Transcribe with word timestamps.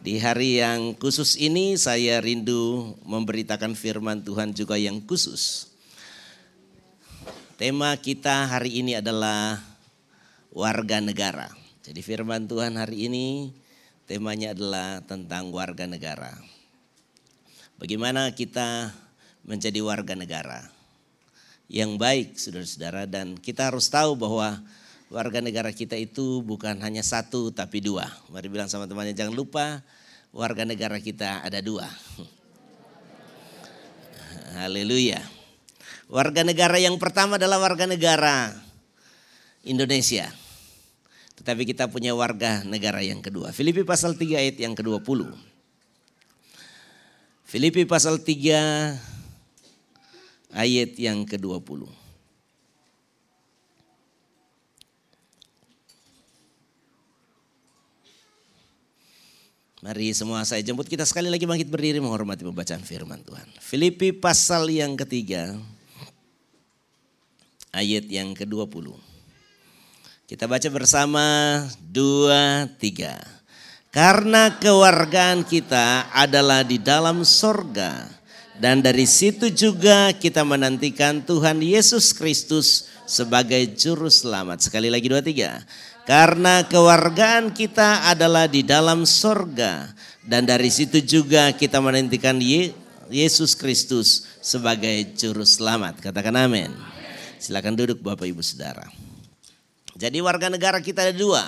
Di 0.00 0.16
hari 0.16 0.64
yang 0.64 0.96
khusus 0.96 1.36
ini 1.36 1.76
saya 1.76 2.24
rindu 2.24 2.96
memberitakan 3.04 3.76
firman 3.76 4.24
Tuhan 4.24 4.56
juga 4.56 4.80
yang 4.80 5.04
khusus. 5.04 5.68
Tema 7.60 7.92
kita 8.00 8.48
hari 8.48 8.80
ini 8.80 8.96
adalah 8.96 9.60
warga 10.56 11.04
negara. 11.04 11.52
Jadi 11.84 12.00
firman 12.00 12.48
Tuhan 12.48 12.80
hari 12.80 13.12
ini 13.12 13.52
temanya 14.08 14.56
adalah 14.56 15.04
tentang 15.04 15.52
warga 15.52 15.84
negara. 15.84 16.32
Bagaimana 17.76 18.32
kita 18.32 18.96
menjadi 19.44 19.84
warga 19.84 20.16
negara 20.16 20.64
yang 21.68 22.00
baik 22.00 22.40
saudara-saudara 22.40 23.04
dan 23.04 23.36
kita 23.36 23.68
harus 23.68 23.92
tahu 23.92 24.16
bahwa 24.16 24.64
warga 25.10 25.42
negara 25.42 25.74
kita 25.74 25.98
itu 25.98 26.40
bukan 26.46 26.78
hanya 26.86 27.02
satu 27.02 27.50
tapi 27.50 27.82
dua. 27.82 28.06
Mari 28.30 28.46
bilang 28.46 28.70
sama 28.70 28.86
temannya 28.86 29.12
jangan 29.12 29.34
lupa 29.34 29.82
warga 30.30 30.62
negara 30.62 31.02
kita 31.02 31.42
ada 31.42 31.58
dua. 31.58 31.90
Haleluya. 34.56 35.18
Warga 36.10 36.46
negara 36.46 36.78
yang 36.78 36.94
pertama 36.98 37.38
adalah 37.38 37.58
warga 37.58 37.90
negara 37.90 38.54
Indonesia. 39.66 40.30
Tetapi 41.38 41.66
kita 41.66 41.90
punya 41.90 42.14
warga 42.14 42.62
negara 42.66 43.02
yang 43.02 43.22
kedua. 43.22 43.50
Filipi 43.54 43.82
pasal 43.86 44.14
3 44.18 44.42
ayat 44.42 44.56
yang 44.60 44.74
ke-20. 44.76 45.24
Filipi 47.46 47.82
pasal 47.86 48.20
3 48.20 48.94
ayat 50.52 50.90
yang 50.98 51.24
ke-20. 51.24 51.99
Mari 59.80 60.12
semua 60.12 60.44
saya 60.44 60.60
jemput 60.60 60.84
kita 60.84 61.08
sekali 61.08 61.32
lagi 61.32 61.48
bangkit 61.48 61.72
berdiri 61.72 62.04
menghormati 62.04 62.44
pembacaan 62.44 62.84
firman 62.84 63.24
Tuhan. 63.24 63.48
Filipi 63.64 64.12
pasal 64.12 64.68
yang 64.68 64.92
ketiga 64.92 65.56
ayat 67.72 68.04
yang 68.12 68.36
ke-20. 68.36 68.92
Kita 70.28 70.44
baca 70.44 70.68
bersama 70.68 71.24
dua 71.80 72.68
tiga. 72.76 73.24
Karena 73.88 74.52
kewargaan 74.60 75.48
kita 75.48 76.12
adalah 76.12 76.60
di 76.60 76.76
dalam 76.76 77.24
sorga. 77.24 78.04
Dan 78.60 78.84
dari 78.84 79.08
situ 79.08 79.48
juga 79.48 80.12
kita 80.12 80.44
menantikan 80.44 81.24
Tuhan 81.24 81.64
Yesus 81.64 82.12
Kristus 82.12 82.92
sebagai 83.08 83.64
juru 83.72 84.12
selamat. 84.12 84.60
Sekali 84.60 84.92
lagi 84.92 85.08
dua 85.08 85.24
tiga. 85.24 85.64
Karena 86.10 86.66
kewargaan 86.66 87.54
kita 87.54 88.10
adalah 88.10 88.50
di 88.50 88.66
dalam 88.66 89.06
sorga. 89.06 89.94
Dan 90.26 90.42
dari 90.42 90.66
situ 90.66 90.98
juga 90.98 91.54
kita 91.54 91.78
menantikan 91.78 92.34
Yesus 93.06 93.54
Kristus 93.54 94.26
sebagai 94.42 95.14
juru 95.14 95.46
selamat. 95.46 96.02
Katakan 96.02 96.34
amin. 96.34 96.74
Silakan 97.38 97.78
duduk 97.78 98.02
Bapak 98.02 98.26
Ibu 98.26 98.42
Saudara. 98.42 98.90
Jadi 99.94 100.18
warga 100.18 100.50
negara 100.50 100.82
kita 100.82 101.06
ada 101.06 101.14
dua. 101.14 101.46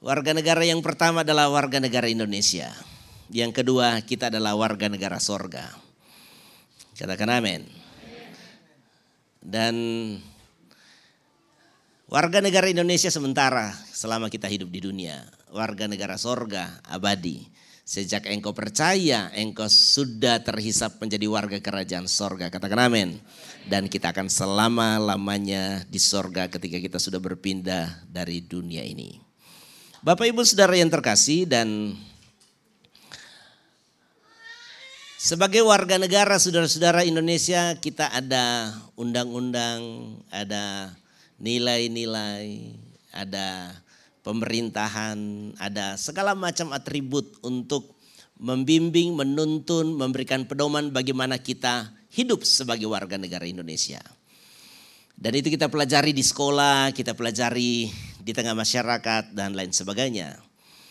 Warga 0.00 0.32
negara 0.32 0.64
yang 0.64 0.80
pertama 0.80 1.20
adalah 1.20 1.52
warga 1.52 1.76
negara 1.84 2.08
Indonesia. 2.08 2.72
Yang 3.28 3.60
kedua 3.60 4.00
kita 4.08 4.32
adalah 4.32 4.56
warga 4.56 4.88
negara 4.88 5.20
sorga. 5.20 5.68
Katakan 6.96 7.28
amin. 7.28 7.68
Dan 9.44 9.76
Warga 12.14 12.38
negara 12.38 12.70
Indonesia 12.70 13.10
sementara 13.10 13.74
selama 13.90 14.30
kita 14.30 14.46
hidup 14.46 14.70
di 14.70 14.78
dunia. 14.86 15.26
Warga 15.50 15.90
negara 15.90 16.14
sorga 16.14 16.78
abadi. 16.86 17.42
Sejak 17.82 18.30
engkau 18.30 18.54
percaya, 18.54 19.34
engkau 19.34 19.66
sudah 19.66 20.38
terhisap 20.38 20.94
menjadi 21.02 21.26
warga 21.26 21.58
kerajaan 21.58 22.06
sorga. 22.06 22.54
Katakan 22.54 22.86
amin. 22.86 23.18
Dan 23.66 23.90
kita 23.90 24.14
akan 24.14 24.30
selama-lamanya 24.30 25.82
di 25.90 25.98
sorga 25.98 26.46
ketika 26.46 26.78
kita 26.78 27.02
sudah 27.02 27.18
berpindah 27.18 28.06
dari 28.06 28.46
dunia 28.46 28.86
ini. 28.86 29.18
Bapak 29.98 30.30
ibu 30.30 30.46
saudara 30.46 30.78
yang 30.78 30.94
terkasih 30.94 31.50
dan 31.50 31.98
sebagai 35.18 35.66
warga 35.66 35.98
negara 35.98 36.38
saudara-saudara 36.38 37.02
Indonesia 37.02 37.74
kita 37.82 38.06
ada 38.06 38.70
undang-undang, 38.94 39.82
ada 40.30 40.94
nilai-nilai, 41.38 42.74
ada 43.14 43.74
pemerintahan, 44.24 45.18
ada 45.60 45.94
segala 46.00 46.32
macam 46.32 46.72
atribut 46.72 47.38
untuk 47.44 47.94
membimbing, 48.40 49.14
menuntun, 49.14 49.94
memberikan 49.94 50.48
pedoman 50.48 50.90
bagaimana 50.90 51.38
kita 51.38 51.92
hidup 52.10 52.42
sebagai 52.42 52.90
warga 52.90 53.14
negara 53.20 53.46
Indonesia. 53.46 54.02
Dan 55.14 55.38
itu 55.38 55.52
kita 55.52 55.70
pelajari 55.70 56.10
di 56.10 56.26
sekolah, 56.26 56.90
kita 56.90 57.14
pelajari 57.14 57.86
di 58.18 58.32
tengah 58.34 58.56
masyarakat 58.56 59.30
dan 59.30 59.54
lain 59.54 59.70
sebagainya. 59.70 60.42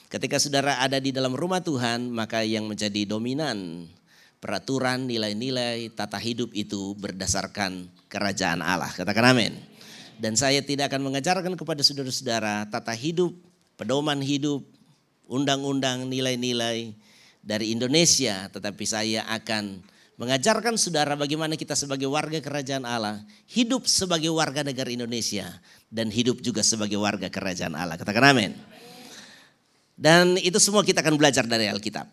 Ketika 0.07 0.37
saudara 0.39 0.79
ada 0.79 1.01
di 1.01 1.09
dalam 1.11 1.33
rumah 1.33 1.59
Tuhan, 1.59 2.07
maka 2.13 2.45
yang 2.45 2.69
menjadi 2.69 3.03
dominan 3.03 3.89
peraturan, 4.37 5.09
nilai-nilai, 5.09 5.91
tata 5.91 6.21
hidup 6.21 6.53
itu 6.53 6.93
berdasarkan 7.01 7.89
kerajaan 8.07 8.61
Allah. 8.61 8.93
Katakan 8.93 9.33
amin. 9.33 9.72
Dan 10.22 10.38
saya 10.38 10.62
tidak 10.63 10.94
akan 10.94 11.09
mengajarkan 11.12 11.53
kepada 11.57 11.81
saudara-saudara 11.81 12.69
tata 12.69 12.94
hidup, 12.96 13.34
pedoman 13.75 14.22
hidup, 14.22 14.63
undang-undang, 15.28 16.07
nilai-nilai 16.07 16.94
dari 17.44 17.75
Indonesia. 17.75 18.47
Tetapi 18.50 18.84
saya 18.88 19.25
akan 19.28 19.84
mengajarkan 20.16 20.78
saudara 20.78 21.18
bagaimana 21.18 21.57
kita 21.57 21.73
sebagai 21.73 22.06
warga 22.06 22.38
kerajaan 22.38 22.85
Allah 22.85 23.19
hidup 23.50 23.90
sebagai 23.90 24.29
warga 24.29 24.62
negara 24.62 24.94
Indonesia 24.94 25.50
dan 25.90 26.13
hidup 26.13 26.40
juga 26.40 26.62
sebagai 26.62 27.02
warga 27.02 27.28
kerajaan 27.28 27.73
Allah. 27.73 27.97
Katakan 27.97 28.34
amin. 28.34 28.53
Dan 29.94 30.38
itu 30.41 30.57
semua 30.57 30.81
kita 30.81 31.06
akan 31.06 31.18
belajar 31.18 31.46
dari 31.46 31.69
Alkitab. 31.69 32.09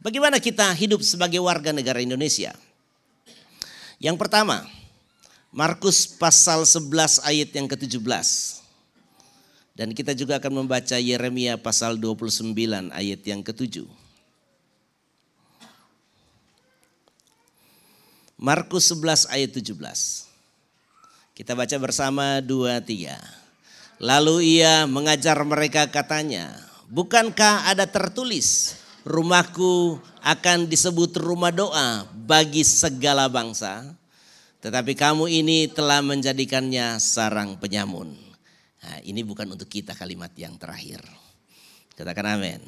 Bagaimana 0.00 0.40
kita 0.40 0.72
hidup 0.72 1.04
sebagai 1.04 1.36
warga 1.44 1.76
negara 1.76 2.00
Indonesia? 2.00 2.56
Yang 4.00 4.16
pertama, 4.16 4.64
Markus 5.50 6.06
pasal 6.06 6.62
11 6.62 7.26
ayat 7.26 7.50
yang 7.50 7.66
ke-17. 7.66 8.06
Dan 9.74 9.90
kita 9.90 10.14
juga 10.14 10.38
akan 10.38 10.62
membaca 10.62 10.94
Yeremia 10.94 11.58
pasal 11.58 11.98
29 11.98 12.54
ayat 12.94 13.20
yang 13.26 13.42
ke-7. 13.42 13.82
Markus 18.38 18.94
11 18.94 19.26
ayat 19.26 19.50
17. 19.50 19.74
Kita 21.34 21.58
baca 21.58 21.76
bersama 21.82 22.38
dua 22.38 22.78
tiga. 22.78 23.18
Lalu 24.00 24.60
ia 24.60 24.86
mengajar 24.86 25.36
mereka 25.44 25.90
katanya, 25.90 26.56
bukankah 26.88 27.68
ada 27.68 27.90
tertulis 27.90 28.80
rumahku 29.04 29.98
akan 30.22 30.70
disebut 30.70 31.20
rumah 31.20 31.52
doa 31.52 32.06
bagi 32.14 32.64
segala 32.64 33.26
bangsa? 33.26 33.99
Tetapi 34.60 34.92
kamu 34.92 35.24
ini 35.28 35.72
telah 35.72 36.04
menjadikannya 36.04 37.00
sarang 37.00 37.56
penyamun. 37.56 38.12
Nah, 38.80 38.96
ini 39.04 39.24
bukan 39.24 39.48
untuk 39.48 39.72
kita 39.72 39.96
kalimat 39.96 40.32
yang 40.36 40.60
terakhir. 40.60 41.00
Katakan 41.96 42.36
amin. 42.36 42.60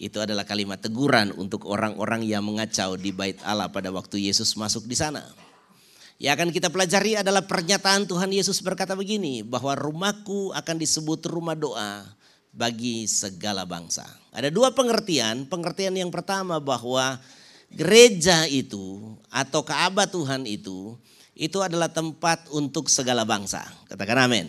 Itu 0.00 0.24
adalah 0.24 0.42
kalimat 0.48 0.80
teguran 0.80 1.30
untuk 1.36 1.68
orang-orang 1.68 2.24
yang 2.24 2.42
mengacau 2.42 2.96
di 2.96 3.12
bait 3.12 3.38
Allah 3.44 3.68
pada 3.68 3.92
waktu 3.92 4.26
Yesus 4.26 4.56
masuk 4.56 4.88
di 4.88 4.96
sana. 4.96 5.22
Yang 6.16 6.32
akan 6.40 6.50
kita 6.56 6.68
pelajari 6.72 7.20
adalah 7.20 7.44
pernyataan 7.44 8.08
Tuhan 8.08 8.30
Yesus 8.32 8.64
berkata 8.64 8.96
begini, 8.96 9.44
bahwa 9.44 9.76
rumahku 9.76 10.56
akan 10.56 10.76
disebut 10.80 11.20
rumah 11.28 11.54
doa 11.54 12.06
bagi 12.54 13.04
segala 13.10 13.66
bangsa. 13.66 14.06
Ada 14.32 14.48
dua 14.48 14.72
pengertian. 14.72 15.44
Pengertian 15.50 15.94
yang 15.98 16.08
pertama 16.08 16.62
bahwa 16.62 17.18
gereja 17.74 18.46
itu 18.46 19.14
atau 19.28 19.66
Ka'bah 19.66 20.06
Tuhan 20.06 20.46
itu 20.46 20.94
itu 21.34 21.58
adalah 21.58 21.90
tempat 21.90 22.46
untuk 22.54 22.86
segala 22.86 23.26
bangsa. 23.26 23.66
Katakan 23.90 24.30
amin. 24.30 24.46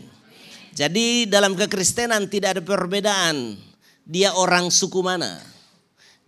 Jadi 0.78 1.26
dalam 1.26 1.58
kekristenan 1.58 2.30
tidak 2.30 2.60
ada 2.60 2.62
perbedaan. 2.62 3.58
Dia 4.06 4.38
orang 4.38 4.70
suku 4.70 5.02
mana? 5.02 5.42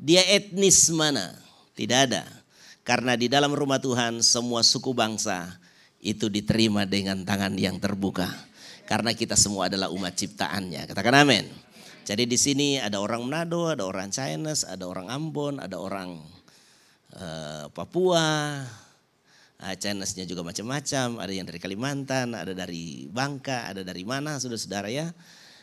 Dia 0.02 0.26
etnis 0.26 0.90
mana? 0.90 1.38
Tidak 1.78 2.00
ada. 2.10 2.26
Karena 2.82 3.14
di 3.14 3.30
dalam 3.30 3.54
rumah 3.54 3.78
Tuhan 3.78 4.26
semua 4.26 4.66
suku 4.66 4.98
bangsa 4.98 5.46
itu 6.02 6.26
diterima 6.32 6.90
dengan 6.90 7.22
tangan 7.22 7.54
yang 7.54 7.78
terbuka. 7.78 8.26
Karena 8.88 9.14
kita 9.14 9.36
semua 9.36 9.68
adalah 9.70 9.94
umat 9.94 10.16
ciptaannya. 10.16 10.90
Katakan 10.90 11.28
amin. 11.28 11.46
Jadi 12.08 12.24
di 12.24 12.40
sini 12.40 12.80
ada 12.80 13.04
orang 13.04 13.28
Manado, 13.28 13.68
ada 13.68 13.84
orang 13.84 14.10
Chinese, 14.10 14.64
ada 14.64 14.88
orang 14.88 15.12
Ambon, 15.12 15.60
ada 15.60 15.76
orang 15.76 16.24
Papua, 17.72 18.62
uh, 19.58 19.76
Chinese-nya 19.80 20.28
juga 20.28 20.44
macam-macam, 20.44 21.18
ada 21.24 21.32
yang 21.34 21.48
dari 21.48 21.60
Kalimantan, 21.62 22.36
ada 22.36 22.54
dari 22.54 23.08
Bangka, 23.10 23.72
ada 23.72 23.82
dari 23.82 24.04
mana 24.04 24.38
saudara-saudara 24.38 24.92
ya. 24.92 25.10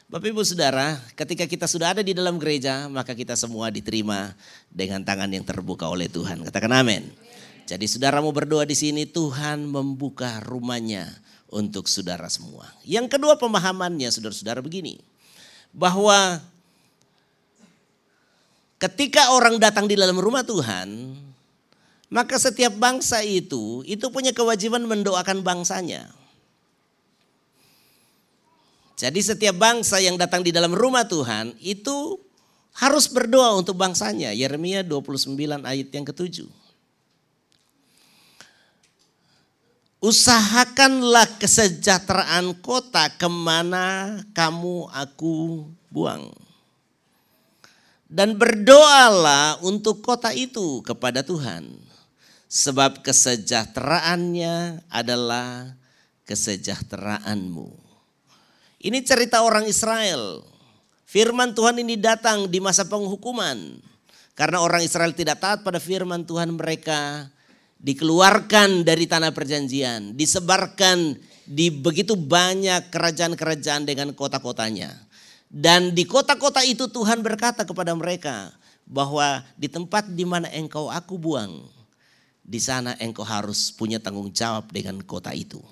Bapak 0.04 0.36
Ibu 0.36 0.44
Saudara, 0.44 1.00
ketika 1.16 1.48
kita 1.48 1.64
sudah 1.64 1.96
ada 1.96 2.02
di 2.04 2.12
dalam 2.12 2.36
gereja, 2.36 2.92
maka 2.92 3.16
kita 3.16 3.32
semua 3.40 3.72
diterima 3.72 4.36
dengan 4.68 5.00
tangan 5.00 5.32
yang 5.32 5.42
terbuka 5.42 5.88
oleh 5.88 6.12
Tuhan. 6.12 6.44
Katakan 6.44 6.70
amin. 6.76 7.08
Jadi 7.64 7.88
saudara 7.88 8.20
mau 8.20 8.28
berdoa 8.28 8.68
di 8.68 8.76
sini, 8.76 9.08
Tuhan 9.08 9.64
membuka 9.64 10.44
rumahnya 10.44 11.08
untuk 11.48 11.88
saudara 11.88 12.28
semua. 12.28 12.68
Yang 12.84 13.16
kedua 13.16 13.40
pemahamannya 13.40 14.12
saudara-saudara 14.12 14.60
begini, 14.60 15.00
bahwa 15.72 16.44
ketika 18.76 19.32
orang 19.32 19.56
datang 19.56 19.88
di 19.88 19.96
dalam 19.96 20.20
rumah 20.20 20.44
Tuhan, 20.44 21.16
maka 22.12 22.36
setiap 22.36 22.76
bangsa 22.76 23.24
itu, 23.24 23.80
itu 23.88 24.06
punya 24.12 24.34
kewajiban 24.36 24.84
mendoakan 24.84 25.40
bangsanya. 25.40 26.12
Jadi 28.94 29.20
setiap 29.20 29.58
bangsa 29.58 29.98
yang 29.98 30.14
datang 30.14 30.46
di 30.46 30.54
dalam 30.54 30.70
rumah 30.70 31.02
Tuhan 31.04 31.58
itu 31.58 32.16
harus 32.74 33.10
berdoa 33.10 33.54
untuk 33.58 33.74
bangsanya. 33.78 34.30
Yeremia 34.30 34.86
29 34.86 35.34
ayat 35.66 35.88
yang 35.90 36.06
ketujuh. 36.06 36.50
Usahakanlah 40.04 41.40
kesejahteraan 41.40 42.60
kota 42.60 43.08
ke 43.08 43.24
mana 43.24 44.20
kamu 44.36 44.92
aku 44.92 45.64
buang. 45.88 46.28
Dan 48.04 48.36
berdoalah 48.36 49.64
untuk 49.64 50.04
kota 50.04 50.30
itu 50.36 50.84
kepada 50.84 51.24
Tuhan. 51.24 51.83
Sebab 52.54 53.02
kesejahteraannya 53.02 54.86
adalah 54.86 55.74
kesejahteraanmu. 56.22 57.66
Ini 58.78 58.98
cerita 59.02 59.42
orang 59.42 59.66
Israel. 59.66 60.46
Firman 61.02 61.50
Tuhan 61.50 61.82
ini 61.82 61.98
datang 61.98 62.46
di 62.46 62.62
masa 62.62 62.86
penghukuman. 62.86 63.82
Karena 64.38 64.62
orang 64.62 64.86
Israel 64.86 65.10
tidak 65.10 65.42
taat 65.42 65.66
pada 65.66 65.82
firman 65.82 66.22
Tuhan 66.22 66.54
mereka 66.54 67.26
dikeluarkan 67.82 68.86
dari 68.86 69.10
tanah 69.10 69.34
perjanjian, 69.34 70.14
disebarkan 70.14 71.18
di 71.46 71.74
begitu 71.74 72.14
banyak 72.14 72.86
kerajaan-kerajaan 72.94 73.82
dengan 73.82 74.14
kota-kotanya. 74.14 74.94
Dan 75.50 75.90
di 75.90 76.06
kota-kota 76.06 76.62
itu 76.62 76.86
Tuhan 76.86 77.18
berkata 77.18 77.66
kepada 77.66 77.94
mereka 77.98 78.54
bahwa 78.86 79.42
di 79.58 79.66
tempat 79.66 80.06
di 80.10 80.26
mana 80.26 80.50
engkau 80.50 80.90
aku 80.90 81.14
buang, 81.14 81.62
di 82.44 82.60
sana 82.60 82.92
engkau 83.00 83.24
harus 83.24 83.72
punya 83.72 83.96
tanggung 83.96 84.28
jawab 84.28 84.68
dengan 84.68 85.00
kota 85.00 85.32
itu. 85.32 85.64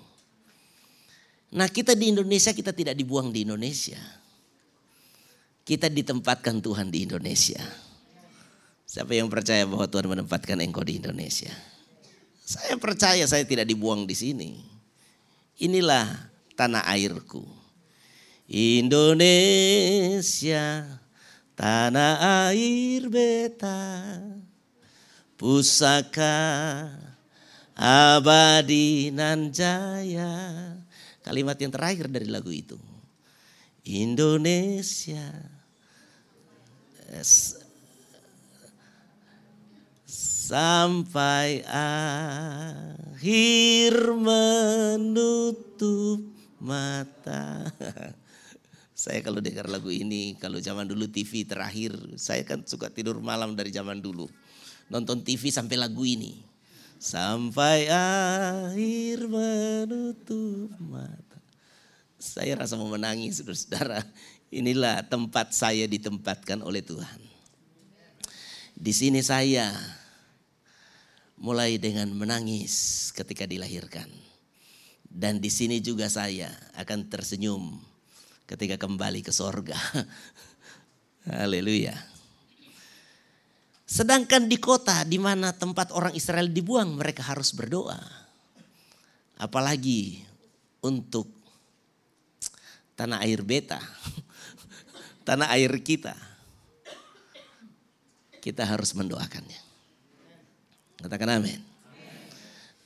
Nah 1.53 1.69
kita 1.69 1.93
di 1.93 2.17
Indonesia 2.17 2.57
kita 2.57 2.73
tidak 2.73 2.97
dibuang 2.97 3.29
di 3.29 3.45
Indonesia. 3.45 4.01
Kita 5.63 5.93
ditempatkan 5.93 6.65
Tuhan 6.65 6.89
di 6.89 7.05
Indonesia. 7.05 7.61
Siapa 8.89 9.13
yang 9.15 9.29
percaya 9.29 9.69
bahwa 9.69 9.85
Tuhan 9.87 10.09
menempatkan 10.09 10.59
engkau 10.65 10.83
di 10.83 10.97
Indonesia? 10.99 11.53
Saya 12.43 12.75
percaya 12.81 13.23
saya 13.29 13.45
tidak 13.47 13.69
dibuang 13.69 14.09
di 14.09 14.17
sini. 14.17 14.59
Inilah 15.63 16.09
tanah 16.57 16.83
airku. 16.89 17.47
Indonesia, 18.53 19.79
tanah 21.55 22.51
air 22.51 23.07
beta, 23.09 24.19
pusaka 25.43 26.87
abadi 27.75 29.11
nan 29.11 29.51
jaya 29.51 30.31
kalimat 31.27 31.59
yang 31.59 31.75
terakhir 31.75 32.07
dari 32.07 32.31
lagu 32.31 32.55
itu. 32.55 32.79
Indonesia 33.83 35.35
sampai 40.47 41.67
akhir 42.87 44.15
menutup 44.15 46.23
mata. 46.63 47.67
Saya 49.03 49.19
kalau 49.19 49.43
dengar 49.43 49.67
lagu 49.67 49.91
ini, 49.91 50.39
kalau 50.39 50.63
zaman 50.63 50.87
dulu 50.87 51.11
TV 51.11 51.43
terakhir, 51.43 51.91
saya 52.15 52.47
kan 52.47 52.63
suka 52.63 52.87
tidur 52.87 53.19
malam 53.19 53.59
dari 53.59 53.75
zaman 53.75 53.99
dulu. 53.99 54.31
Nonton 54.93 55.25
TV 55.25 55.49
sampai 55.49 55.81
lagu 55.81 56.05
ini. 56.05 56.45
Sampai 57.01 57.89
akhir 57.89 59.25
menutup 59.25 60.69
mata. 60.85 61.41
Saya 62.21 62.61
rasa 62.61 62.77
mau 62.77 62.93
menangis 62.93 63.41
saudara-saudara. 63.41 64.05
Inilah 64.53 65.01
tempat 65.09 65.57
saya 65.57 65.89
ditempatkan 65.89 66.61
oleh 66.61 66.85
Tuhan. 66.85 67.21
Di 68.77 68.93
sini 68.93 69.25
saya 69.25 69.73
mulai 71.41 71.81
dengan 71.81 72.13
menangis 72.13 73.09
ketika 73.17 73.49
dilahirkan. 73.49 74.13
Dan 75.09 75.41
di 75.41 75.49
sini 75.49 75.81
juga 75.81 76.13
saya 76.13 76.53
akan 76.77 77.09
tersenyum 77.09 77.81
ketika 78.45 78.77
kembali 78.77 79.25
ke 79.25 79.33
sorga. 79.33 79.77
Haleluya. 81.33 82.12
Sedangkan 83.93 84.49
di 84.49 84.57
kota 84.57 85.05
di 85.05 85.21
mana 85.21 85.53
tempat 85.53 85.93
orang 85.93 86.17
Israel 86.17 86.49
dibuang 86.49 86.97
mereka 86.97 87.29
harus 87.29 87.53
berdoa. 87.53 88.01
Apalagi 89.37 90.25
untuk 90.81 91.29
tanah 92.97 93.21
air 93.21 93.45
beta, 93.45 93.77
tanah 95.29 95.53
air 95.53 95.69
kita. 95.85 96.17
Kita 98.41 98.65
harus 98.65 98.97
mendoakannya. 98.97 99.61
Katakan 101.05 101.37
amin. 101.37 101.61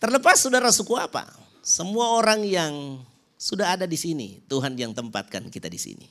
Terlepas 0.02 0.42
saudara 0.42 0.74
suku 0.74 0.98
apa, 0.98 1.22
semua 1.62 2.18
orang 2.18 2.42
yang 2.42 2.98
sudah 3.38 3.78
ada 3.78 3.86
di 3.86 3.94
sini, 3.94 4.42
Tuhan 4.50 4.74
yang 4.74 4.90
tempatkan 4.90 5.54
kita 5.54 5.70
di 5.70 5.78
sini. 5.78 6.06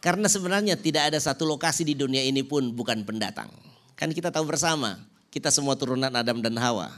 Karena 0.00 0.32
sebenarnya 0.32 0.80
tidak 0.80 1.12
ada 1.12 1.20
satu 1.20 1.44
lokasi 1.44 1.84
di 1.84 1.92
dunia 1.92 2.24
ini 2.24 2.40
pun 2.40 2.72
bukan 2.72 3.04
pendatang. 3.04 3.68
Kan 3.98 4.14
kita 4.14 4.30
tahu 4.30 4.46
bersama, 4.46 4.94
kita 5.34 5.50
semua 5.50 5.74
turunan 5.74 6.08
Adam 6.14 6.38
dan 6.38 6.54
Hawa. 6.54 6.94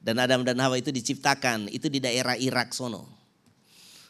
Dan 0.00 0.16
Adam 0.16 0.40
dan 0.40 0.56
Hawa 0.56 0.80
itu 0.80 0.88
diciptakan, 0.88 1.68
itu 1.68 1.92
di 1.92 2.00
daerah 2.00 2.32
Irak 2.40 2.72
sono. 2.72 3.04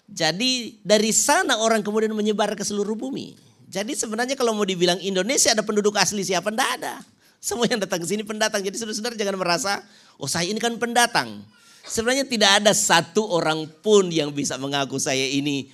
Jadi 0.06 0.79
dari 0.87 1.11
sana 1.11 1.59
orang 1.59 1.82
kemudian 1.82 2.15
menyebar 2.15 2.55
ke 2.55 2.62
seluruh 2.62 2.94
bumi. 2.94 3.35
Jadi 3.67 3.99
sebenarnya 3.99 4.38
kalau 4.38 4.55
mau 4.55 4.67
dibilang 4.67 4.99
Indonesia 5.03 5.50
ada 5.50 5.67
penduduk 5.67 5.94
asli 5.99 6.23
siapa? 6.23 6.55
Tidak 6.55 6.71
ada. 6.79 7.03
Semua 7.43 7.67
yang 7.67 7.82
datang 7.82 8.03
ke 8.03 8.06
sini 8.06 8.22
pendatang. 8.22 8.63
Jadi 8.63 8.79
saudara-saudara 8.79 9.15
jangan 9.19 9.34
merasa, 9.39 9.72
oh 10.19 10.31
saya 10.31 10.46
ini 10.46 10.63
kan 10.63 10.75
pendatang. 10.79 11.43
Sebenarnya 11.87 12.27
tidak 12.27 12.63
ada 12.63 12.70
satu 12.75 13.27
orang 13.27 13.67
pun 13.82 14.10
yang 14.10 14.31
bisa 14.31 14.55
mengaku 14.58 14.99
saya 15.03 15.27
ini 15.27 15.70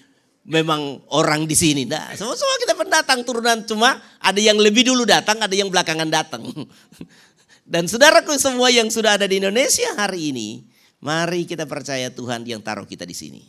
memang 0.46 1.02
orang 1.10 1.44
di 1.44 1.58
sini. 1.58 1.82
Nah, 1.84 2.14
semua-semua 2.14 2.56
kita 2.62 2.74
pendatang 2.78 3.20
turunan 3.26 3.66
cuma 3.66 3.98
ada 4.22 4.38
yang 4.38 4.56
lebih 4.56 4.86
dulu 4.86 5.02
datang, 5.02 5.42
ada 5.42 5.52
yang 5.52 5.68
belakangan 5.68 6.06
datang. 6.06 6.46
Dan 7.72 7.90
saudaraku 7.90 8.38
semua 8.38 8.70
yang 8.70 8.86
sudah 8.86 9.18
ada 9.18 9.26
di 9.26 9.42
Indonesia 9.42 9.90
hari 9.98 10.30
ini, 10.30 10.62
mari 11.02 11.42
kita 11.50 11.66
percaya 11.66 12.14
Tuhan 12.14 12.46
yang 12.46 12.62
taruh 12.62 12.86
kita 12.86 13.02
di 13.02 13.14
sini. 13.14 13.42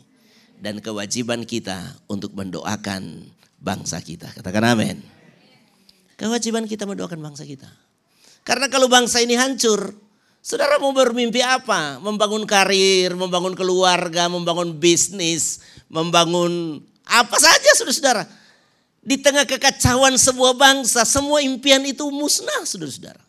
Dan 0.58 0.82
kewajiban 0.82 1.46
kita 1.46 2.02
untuk 2.10 2.34
mendoakan 2.34 3.30
bangsa 3.62 4.02
kita. 4.02 4.34
Katakan 4.34 4.74
amin. 4.74 4.98
Kewajiban 6.18 6.66
kita 6.66 6.82
mendoakan 6.82 7.22
bangsa 7.22 7.46
kita. 7.46 7.70
Karena 8.42 8.66
kalau 8.66 8.90
bangsa 8.90 9.22
ini 9.22 9.38
hancur, 9.38 9.94
saudara 10.42 10.80
mau 10.80 10.94
bermimpi 10.94 11.44
apa? 11.44 12.00
Membangun 12.02 12.44
karir, 12.48 13.14
membangun 13.14 13.52
keluarga, 13.52 14.26
membangun 14.26 14.76
bisnis, 14.76 15.62
membangun 15.90 16.82
apa 17.08 17.36
saja 17.36 17.70
saudara-saudara. 17.76 18.24
Di 18.98 19.16
tengah 19.16 19.48
kekacauan 19.48 20.18
sebuah 20.20 20.52
bangsa, 20.58 21.06
semua 21.08 21.40
impian 21.40 21.80
itu 21.86 22.04
musnah 22.12 22.66
saudara-saudara. 22.68 23.28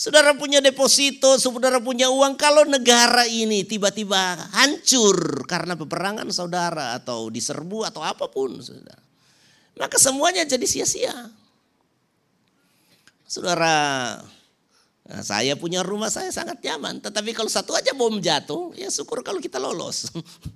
Saudara 0.00 0.32
punya 0.32 0.64
deposito, 0.64 1.36
saudara 1.36 1.76
punya 1.76 2.08
uang. 2.08 2.32
Kalau 2.40 2.64
negara 2.64 3.28
ini 3.28 3.68
tiba-tiba 3.68 4.48
hancur 4.56 5.44
karena 5.44 5.76
peperangan 5.76 6.24
saudara 6.32 6.96
atau 6.96 7.28
diserbu 7.28 7.84
atau 7.84 8.00
apa 8.00 8.24
pun 8.32 8.64
saudara. 8.64 9.04
Maka 9.76 10.00
semuanya 10.00 10.48
jadi 10.48 10.64
sia-sia. 10.64 11.12
Saudara, 13.28 14.16
Nah, 15.10 15.26
saya 15.26 15.58
punya 15.58 15.82
rumah 15.82 16.06
saya 16.06 16.30
sangat 16.30 16.62
nyaman, 16.62 17.02
tetapi 17.02 17.34
kalau 17.34 17.50
satu 17.50 17.74
aja 17.74 17.90
bom 17.98 18.22
jatuh, 18.22 18.70
ya 18.78 18.86
syukur 18.94 19.26
kalau 19.26 19.42
kita 19.42 19.58
lolos. 19.58 20.06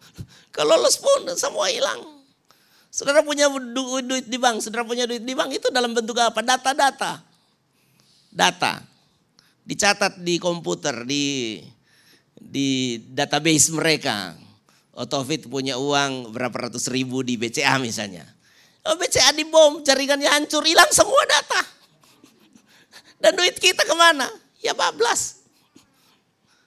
kalau 0.54 0.78
lolos 0.78 0.94
pun 1.02 1.26
semua 1.34 1.66
hilang. 1.74 2.22
Saudara 2.86 3.26
punya 3.26 3.50
du 3.50 3.98
duit 4.06 4.30
di 4.30 4.38
bank, 4.38 4.62
saudara 4.62 4.86
punya 4.86 5.10
duit 5.10 5.26
di 5.26 5.34
bank 5.34 5.58
itu 5.58 5.74
dalam 5.74 5.90
bentuk 5.90 6.14
apa? 6.22 6.38
Data-data. 6.38 7.18
Data. 8.30 8.78
Dicatat 9.66 10.22
di 10.22 10.38
komputer, 10.38 11.02
di 11.02 11.58
di 12.38 13.02
database 13.10 13.74
mereka. 13.74 14.38
Taufik 14.94 15.50
punya 15.50 15.74
uang 15.82 16.30
berapa 16.30 16.70
ratus 16.70 16.86
ribu 16.94 17.26
di 17.26 17.34
BCA 17.34 17.82
misalnya. 17.82 18.22
Oh 18.86 18.94
BCA 18.94 19.34
dibom, 19.34 19.82
jaringannya 19.82 20.30
hancur, 20.30 20.62
hilang 20.62 20.94
semua 20.94 21.26
data. 21.26 21.66
Dan 23.26 23.34
duit 23.34 23.58
kita 23.58 23.82
ke 23.82 23.96
mana? 23.98 24.43
Ya 24.64 24.72
bablas. 24.72 25.44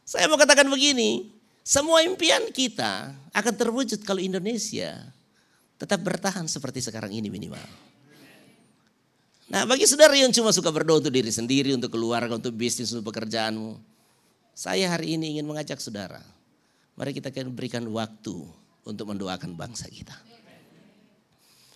Saya 0.05 0.29
mau 0.29 0.37
katakan 0.37 0.69
begini, 0.69 1.33
semua 1.65 2.05
impian 2.05 2.47
kita 2.53 3.11
akan 3.33 3.53
terwujud 3.57 4.05
kalau 4.05 4.21
Indonesia 4.21 4.93
tetap 5.81 5.99
bertahan 6.05 6.45
seperti 6.45 6.79
sekarang 6.85 7.11
ini 7.11 7.27
minimal. 7.27 7.59
Nah 9.49 9.65
bagi 9.65 9.89
saudara 9.89 10.13
yang 10.13 10.29
cuma 10.29 10.53
suka 10.53 10.69
berdoa 10.69 11.01
untuk 11.01 11.11
diri 11.11 11.33
sendiri, 11.33 11.73
untuk 11.73 11.91
keluarga, 11.91 12.37
untuk 12.37 12.53
bisnis, 12.53 12.93
untuk 12.93 13.09
pekerjaanmu. 13.09 13.81
Saya 14.53 14.93
hari 14.93 15.17
ini 15.17 15.37
ingin 15.37 15.45
mengajak 15.49 15.81
saudara 15.81 16.37
Mari 16.97 17.13
kita 17.13 17.29
akan 17.29 17.53
berikan 17.53 17.85
waktu 17.93 18.33
untuk 18.81 19.05
mendoakan 19.05 19.53
bangsa 19.53 19.85
kita. 19.85 20.17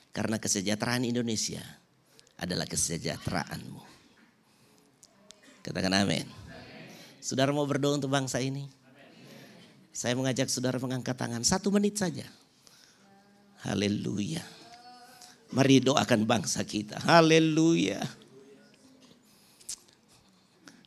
Karena 0.09 0.41
kesejahteraan 0.41 1.05
Indonesia 1.05 1.61
adalah 2.41 2.65
kesejahteraanmu. 2.65 4.00
Katakan 5.61 5.93
amin. 5.93 6.25
Saudara 7.21 7.53
mau 7.53 7.65
berdoa 7.69 7.97
untuk 7.97 8.09
bangsa 8.09 8.41
ini? 8.41 8.65
Saya 9.93 10.17
mengajak 10.17 10.49
saudara 10.49 10.81
mengangkat 10.81 11.13
tangan 11.13 11.45
satu 11.45 11.69
menit 11.69 12.01
saja. 12.01 12.25
Haleluya. 13.61 14.41
Mari 15.51 15.83
doakan 15.83 16.23
bangsa 16.25 16.63
kita. 16.63 16.97
Haleluya. 17.03 18.01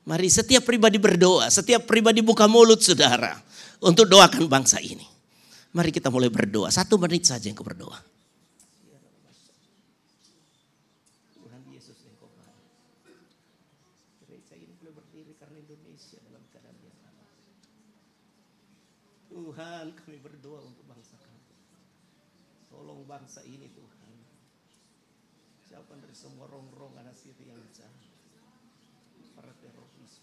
Mari 0.04 0.28
setiap 0.28 0.69
pribadi 0.69 1.00
berdoa, 1.00 1.49
setiap 1.49 1.88
pribadi 1.88 2.21
buka 2.21 2.45
mulut 2.45 2.81
saudara 2.81 3.40
untuk 3.81 4.04
doakan 4.04 4.49
bangsa 4.52 4.76
ini. 4.81 5.04
Mari 5.73 5.90
kita 5.90 6.12
mulai 6.12 6.28
berdoa. 6.28 6.69
Satu 6.69 7.00
menit 7.00 7.25
saja 7.25 7.49
yang 7.49 7.57
berdoa. 7.57 7.99
Tuhan 11.35 11.61
Yesus 11.73 11.99
engkau 12.04 12.28
Gereja 14.23 14.54
ini 14.61 14.76
boleh 14.76 14.93
berdiri 14.93 15.33
karena 15.40 15.57
Indonesia 15.57 16.21
dalam 16.21 16.45
keadaan 16.52 16.78
yang 16.85 16.97
aman. 17.00 17.28
Tuhan 19.33 19.85
kami 20.05 20.19
berdoa 20.21 20.61
untuk 20.69 20.85
bangsa 20.85 21.16
kami. 21.16 21.42
Tolong 22.69 23.02
bangsa 23.25 23.40
ini 23.49 23.73
Tuhan. 23.73 24.16
Siapa 25.64 25.97
dari 25.97 26.12
semua 26.12 26.45
rong-rong 26.45 26.93
anak 27.00 27.16
siri 27.16 27.49
yang 27.49 27.57
jahat. 27.73 28.04
Para 29.33 29.49
teroris. 29.64 30.21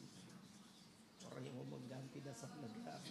Orang 1.25 1.41
yang 1.41 1.57
mau 1.57 1.81
mengganti 1.81 2.21
dasar 2.21 2.53
negara 2.61 3.01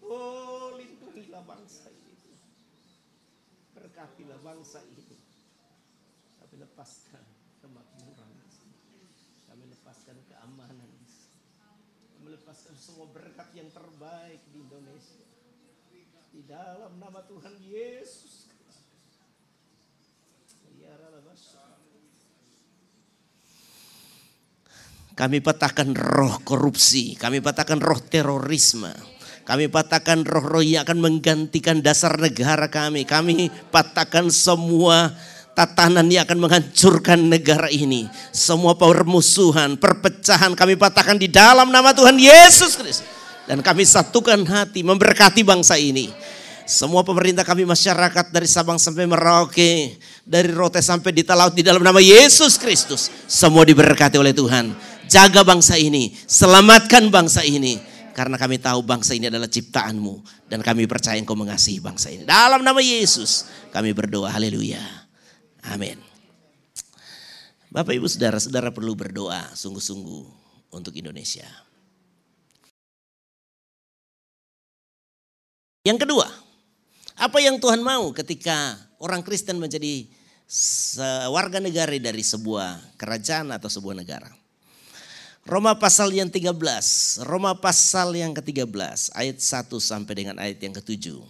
Oh 0.00 0.72
lindungilah 0.80 1.44
bangsa 1.44 1.92
ini. 1.92 2.32
Berkatilah 3.76 4.40
bangsa 4.40 4.80
ini. 4.88 5.20
Kami 6.40 6.64
lepaskan 6.64 7.24
kemakmuran. 7.60 8.32
Kami 9.52 9.64
lepaskan 9.68 10.16
keamanan. 10.32 10.92
Kami 12.16 12.28
lepaskan 12.40 12.72
semua 12.80 13.12
berkat 13.12 13.52
yang 13.52 13.68
terbaik 13.68 14.40
di 14.48 14.64
Indonesia. 14.64 15.28
Di 16.32 16.40
dalam 16.48 16.96
nama 16.96 17.20
Tuhan 17.28 17.60
Yesus. 17.60 18.53
Kami 25.14 25.38
patahkan 25.38 25.94
roh 25.94 26.42
korupsi, 26.42 27.14
kami 27.14 27.38
patahkan 27.38 27.78
roh 27.78 28.02
terorisme, 28.02 28.90
kami 29.44 29.68
patahkan 29.68 30.24
roh-roh 30.24 30.64
yang 30.64 30.88
akan 30.88 31.04
menggantikan 31.04 31.84
dasar 31.84 32.16
negara 32.16 32.64
kami. 32.72 33.04
Kami 33.04 33.52
patahkan 33.68 34.32
semua 34.32 35.12
tatanan 35.52 36.08
yang 36.08 36.24
akan 36.24 36.48
menghancurkan 36.48 37.20
negara 37.28 37.68
ini. 37.68 38.08
Semua 38.32 38.72
permusuhan, 38.72 39.76
perpecahan 39.76 40.56
kami 40.56 40.80
patahkan 40.80 41.20
di 41.20 41.28
dalam 41.28 41.68
nama 41.68 41.92
Tuhan 41.92 42.16
Yesus 42.16 42.72
Kristus. 42.80 43.04
Dan 43.44 43.60
kami 43.60 43.84
satukan 43.84 44.40
hati 44.48 44.80
memberkati 44.80 45.44
bangsa 45.44 45.76
ini. 45.76 46.08
Semua 46.64 47.04
pemerintah 47.04 47.44
kami 47.44 47.68
masyarakat 47.68 48.32
dari 48.32 48.48
Sabang 48.48 48.80
sampai 48.80 49.04
Merauke, 49.04 50.00
dari 50.24 50.48
Rote 50.48 50.80
sampai 50.80 51.12
di 51.12 51.20
Talaut 51.20 51.52
di 51.52 51.60
dalam 51.60 51.84
nama 51.84 52.00
Yesus 52.00 52.56
Kristus. 52.56 53.12
Semua 53.28 53.68
diberkati 53.68 54.16
oleh 54.16 54.32
Tuhan. 54.32 54.72
Jaga 55.04 55.44
bangsa 55.44 55.76
ini, 55.76 56.16
selamatkan 56.24 57.12
bangsa 57.12 57.44
ini 57.44 57.76
karena 58.16 58.40
kami 58.40 58.56
tahu 58.56 58.80
bangsa 58.80 59.12
ini 59.12 59.28
adalah 59.28 59.44
ciptaanmu. 59.44 60.48
Dan 60.48 60.64
kami 60.64 60.88
percaya 60.88 61.20
engkau 61.20 61.36
mengasihi 61.36 61.84
bangsa 61.84 62.08
ini. 62.08 62.24
Dalam 62.24 62.64
nama 62.64 62.80
Yesus 62.80 63.44
kami 63.68 63.92
berdoa. 63.92 64.32
Haleluya. 64.32 64.80
Amin. 65.68 66.00
Bapak 67.74 67.92
ibu 67.92 68.06
saudara, 68.06 68.38
saudara 68.38 68.70
perlu 68.70 68.94
berdoa 68.94 69.50
sungguh-sungguh 69.52 70.24
untuk 70.72 70.94
Indonesia. 70.94 71.44
Yang 75.84 76.08
kedua, 76.08 76.43
apa 77.14 77.38
yang 77.38 77.62
Tuhan 77.62 77.82
mau 77.82 78.10
ketika 78.10 78.74
orang 78.98 79.22
Kristen 79.22 79.62
menjadi 79.62 80.06
warga 81.30 81.62
negara 81.62 81.94
dari 81.96 82.22
sebuah 82.26 82.98
kerajaan 82.98 83.54
atau 83.54 83.70
sebuah 83.70 83.96
negara? 83.98 84.30
Roma 85.44 85.76
pasal 85.76 86.08
yang 86.16 86.32
13, 86.32 86.56
Roma 87.28 87.52
pasal 87.52 88.16
yang 88.16 88.32
ke-13 88.32 89.12
ayat 89.12 89.36
1 89.44 89.76
sampai 89.76 90.14
dengan 90.16 90.40
ayat 90.40 90.56
yang 90.56 90.72
ke-7. 90.72 91.20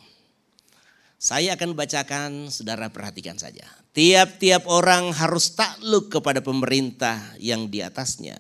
Saya 1.18 1.58
akan 1.58 1.74
bacakan, 1.74 2.46
saudara 2.46 2.92
perhatikan 2.94 3.34
saja. 3.34 3.66
Tiap-tiap 3.90 4.70
orang 4.70 5.10
harus 5.10 5.58
takluk 5.58 6.14
kepada 6.14 6.38
pemerintah 6.38 7.18
yang 7.42 7.66
di 7.66 7.82
atasnya. 7.82 8.38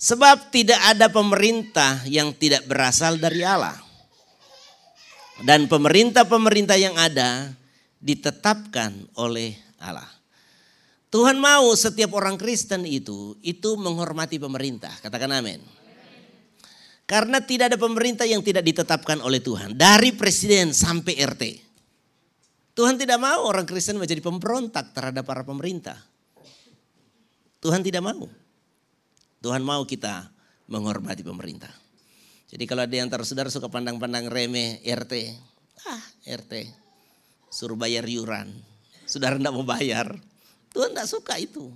Sebab 0.00 0.48
tidak 0.48 0.80
ada 0.80 1.12
pemerintah 1.12 2.00
yang 2.08 2.32
tidak 2.32 2.64
berasal 2.64 3.20
dari 3.20 3.44
Allah. 3.44 3.76
Dan 5.44 5.68
pemerintah-pemerintah 5.68 6.80
yang 6.80 6.96
ada 6.96 7.52
ditetapkan 8.00 8.92
oleh 9.20 9.52
Allah. 9.76 10.08
Tuhan 11.12 11.36
mau 11.36 11.72
setiap 11.76 12.16
orang 12.16 12.36
Kristen 12.36 12.84
itu 12.84 13.36
itu 13.44 13.76
menghormati 13.76 14.40
pemerintah. 14.40 14.92
Katakan 15.00 15.32
amin. 15.32 15.60
Karena 17.06 17.38
tidak 17.38 17.72
ada 17.72 17.78
pemerintah 17.78 18.26
yang 18.26 18.42
tidak 18.42 18.66
ditetapkan 18.66 19.22
oleh 19.22 19.38
Tuhan. 19.38 19.78
Dari 19.78 20.10
presiden 20.16 20.74
sampai 20.74 21.14
RT. 21.22 21.44
Tuhan 22.76 23.00
tidak 23.00 23.16
mau 23.16 23.46
orang 23.46 23.64
Kristen 23.64 23.96
menjadi 23.96 24.20
pemberontak 24.20 24.92
terhadap 24.92 25.24
para 25.24 25.46
pemerintah. 25.46 25.96
Tuhan 27.62 27.80
tidak 27.80 28.04
mau. 28.04 28.28
Tuhan 29.40 29.62
mau 29.64 29.86
kita 29.86 30.28
menghormati 30.68 31.22
pemerintah. 31.22 31.85
Jadi 32.46 32.64
kalau 32.64 32.86
ada 32.86 32.94
yang 32.94 33.10
saudara 33.26 33.50
suka 33.50 33.66
pandang-pandang 33.66 34.30
remeh 34.30 34.78
RT. 34.86 35.34
Ah 35.82 36.02
RT. 36.26 36.70
Suruh 37.50 37.74
bayar 37.74 38.06
yuran. 38.06 38.54
Saudara 39.06 39.38
tidak 39.38 39.54
mau 39.54 39.66
bayar. 39.66 40.14
Tuhan 40.70 40.94
tidak 40.94 41.08
suka 41.10 41.34
itu. 41.38 41.70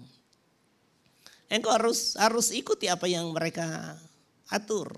Engkau 1.51 1.75
harus 1.75 2.15
harus 2.15 2.55
ikuti 2.55 2.87
apa 2.87 3.11
yang 3.11 3.35
mereka 3.35 3.99
atur. 4.47 4.95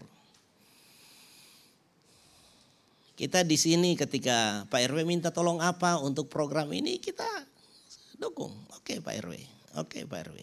Kita 3.16 3.40
di 3.44 3.56
sini 3.56 3.96
ketika 3.96 4.68
Pak 4.68 4.82
RW 4.92 5.08
minta 5.08 5.32
tolong 5.32 5.62
apa 5.64 5.96
untuk 6.00 6.28
program 6.28 6.68
ini 6.76 7.00
kita 7.00 7.24
dukung. 8.20 8.52
Oke 8.76 9.00
Pak 9.00 9.14
RW, 9.24 9.32
oke 9.80 10.04
Pak 10.04 10.20
RW. 10.28 10.38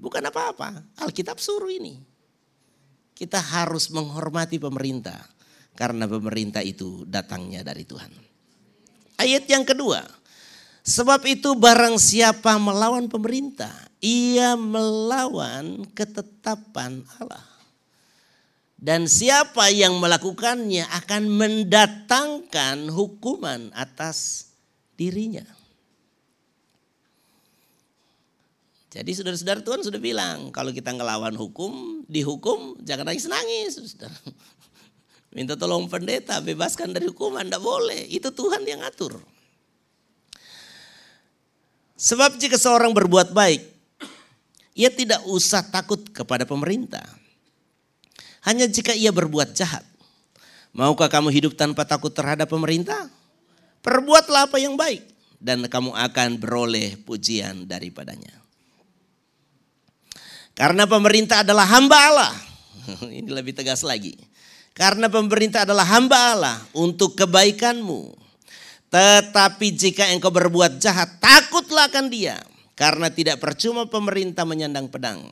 Bukan 0.00 0.22
apa-apa, 0.24 0.80
Alkitab 0.98 1.36
suruh 1.36 1.68
ini. 1.68 2.09
Kita 3.20 3.36
harus 3.36 3.92
menghormati 3.92 4.56
pemerintah 4.56 5.20
karena 5.76 6.08
pemerintah 6.08 6.64
itu 6.64 7.04
datangnya 7.04 7.60
dari 7.60 7.84
Tuhan. 7.84 8.08
Ayat 9.20 9.44
yang 9.44 9.68
kedua, 9.68 10.00
Sebab 10.80 11.28
itu 11.28 11.52
barang 11.54 12.00
siapa 12.00 12.56
melawan 12.56 13.06
pemerintah, 13.12 13.72
ia 14.00 14.56
melawan 14.56 15.84
ketetapan 15.92 17.04
Allah. 17.20 17.44
Dan 18.80 19.04
siapa 19.04 19.68
yang 19.68 20.00
melakukannya 20.00 20.88
akan 20.88 21.28
mendatangkan 21.28 22.88
hukuman 22.88 23.68
atas 23.76 24.48
dirinya. 24.96 25.44
Jadi 28.90 29.10
saudara-saudara 29.14 29.62
Tuhan 29.62 29.86
sudah 29.86 30.02
bilang, 30.02 30.50
kalau 30.50 30.74
kita 30.74 30.90
ngelawan 30.90 31.38
hukum, 31.38 32.02
dihukum 32.10 32.74
jangan 32.82 33.06
nangis-nangis. 33.06 33.78
Minta 35.36 35.54
tolong 35.54 35.86
pendeta, 35.86 36.42
bebaskan 36.42 36.90
dari 36.90 37.06
hukuman, 37.06 37.46
tidak 37.46 37.62
boleh. 37.62 38.10
Itu 38.10 38.34
Tuhan 38.34 38.66
yang 38.66 38.82
atur. 38.82 39.22
Sebab 41.94 42.34
jika 42.42 42.58
seorang 42.58 42.90
berbuat 42.90 43.30
baik, 43.30 43.62
ia 44.74 44.90
tidak 44.90 45.22
usah 45.30 45.62
takut 45.62 46.02
kepada 46.10 46.42
pemerintah. 46.42 47.06
Hanya 48.42 48.66
jika 48.66 48.90
ia 48.90 49.14
berbuat 49.14 49.54
jahat, 49.54 49.86
Maukah 50.70 51.10
kamu 51.10 51.34
hidup 51.34 51.58
tanpa 51.58 51.82
takut 51.82 52.14
terhadap 52.14 52.46
pemerintah? 52.46 53.10
Perbuatlah 53.82 54.46
apa 54.46 54.62
yang 54.62 54.78
baik 54.78 55.02
dan 55.42 55.66
kamu 55.66 55.90
akan 55.90 56.38
beroleh 56.38 56.94
pujian 57.02 57.66
daripadanya. 57.66 58.30
Karena 60.54 60.84
pemerintah 60.84 61.42
adalah 61.42 61.66
hamba 61.66 61.96
Allah. 61.96 62.32
Ini 63.20 63.30
lebih 63.30 63.56
tegas 63.56 63.80
lagi. 63.86 64.16
Karena 64.76 65.10
pemerintah 65.10 65.66
adalah 65.66 65.84
hamba 65.86 66.18
Allah 66.34 66.56
untuk 66.72 67.18
kebaikanmu. 67.18 68.16
Tetapi 68.90 69.66
jika 69.74 70.10
engkau 70.10 70.34
berbuat 70.34 70.82
jahat, 70.82 71.20
takutlah 71.22 71.86
akan 71.90 72.10
dia. 72.10 72.38
Karena 72.74 73.12
tidak 73.12 73.38
percuma 73.38 73.86
pemerintah 73.86 74.42
menyandang 74.42 74.90
pedang. 74.90 75.30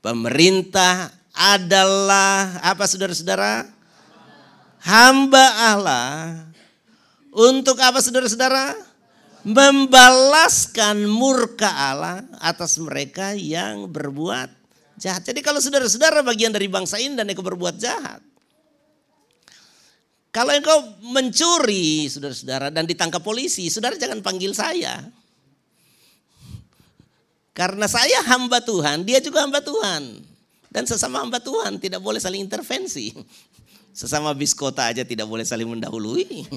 Pemerintah 0.00 1.10
adalah 1.34 2.62
apa 2.62 2.86
saudara-saudara? 2.86 3.74
hamba 4.84 5.44
Allah 5.72 6.08
untuk 7.32 7.80
apa 7.80 7.98
saudara-saudara? 8.04 8.76
Membalaskan 9.44 11.04
murka 11.04 11.68
Allah 11.68 12.24
atas 12.40 12.80
mereka 12.80 13.36
yang 13.36 13.92
berbuat 13.92 14.48
jahat. 14.96 15.22
Jadi 15.28 15.44
kalau 15.44 15.60
saudara-saudara 15.60 16.24
bagian 16.24 16.48
dari 16.48 16.64
bangsa 16.64 16.96
ini 16.96 17.12
dan 17.12 17.28
engkau 17.28 17.44
berbuat 17.44 17.76
jahat. 17.76 18.24
Kalau 20.34 20.50
engkau 20.50 20.98
mencuri 21.04 22.10
saudara-saudara 22.10 22.72
dan 22.72 22.88
ditangkap 22.88 23.22
polisi, 23.22 23.70
saudara 23.70 23.94
jangan 23.94 24.18
panggil 24.24 24.50
saya. 24.56 24.98
Karena 27.54 27.86
saya 27.86 28.18
hamba 28.26 28.58
Tuhan, 28.58 29.06
dia 29.06 29.22
juga 29.22 29.46
hamba 29.46 29.62
Tuhan. 29.62 30.26
Dan 30.74 30.90
sesama 30.90 31.22
hamba 31.22 31.38
Tuhan 31.38 31.78
tidak 31.78 32.02
boleh 32.02 32.18
saling 32.18 32.42
intervensi. 32.42 33.14
Sesama 33.94 34.34
bis 34.34 34.50
kota 34.58 34.90
aja 34.90 35.06
tidak 35.06 35.30
boleh 35.30 35.46
saling 35.46 35.70
mendahului. 35.70 36.50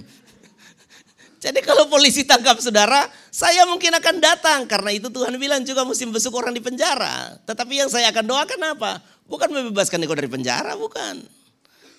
Jadi 1.48 1.64
kalau 1.64 1.88
polisi 1.88 2.28
tangkap 2.28 2.60
saudara, 2.60 3.08
saya 3.32 3.64
mungkin 3.64 3.96
akan 3.96 4.16
datang. 4.20 4.60
Karena 4.68 4.92
itu 4.92 5.08
Tuhan 5.08 5.32
bilang 5.40 5.64
juga 5.64 5.88
musim 5.88 6.12
besuk 6.12 6.36
orang 6.36 6.52
di 6.52 6.60
penjara. 6.60 7.40
Tetapi 7.48 7.80
yang 7.80 7.88
saya 7.88 8.12
akan 8.12 8.28
doakan 8.28 8.76
apa? 8.76 9.00
Bukan 9.32 9.48
membebaskan 9.56 10.04
engkau 10.04 10.20
dari 10.20 10.28
penjara, 10.28 10.76
bukan. 10.76 11.24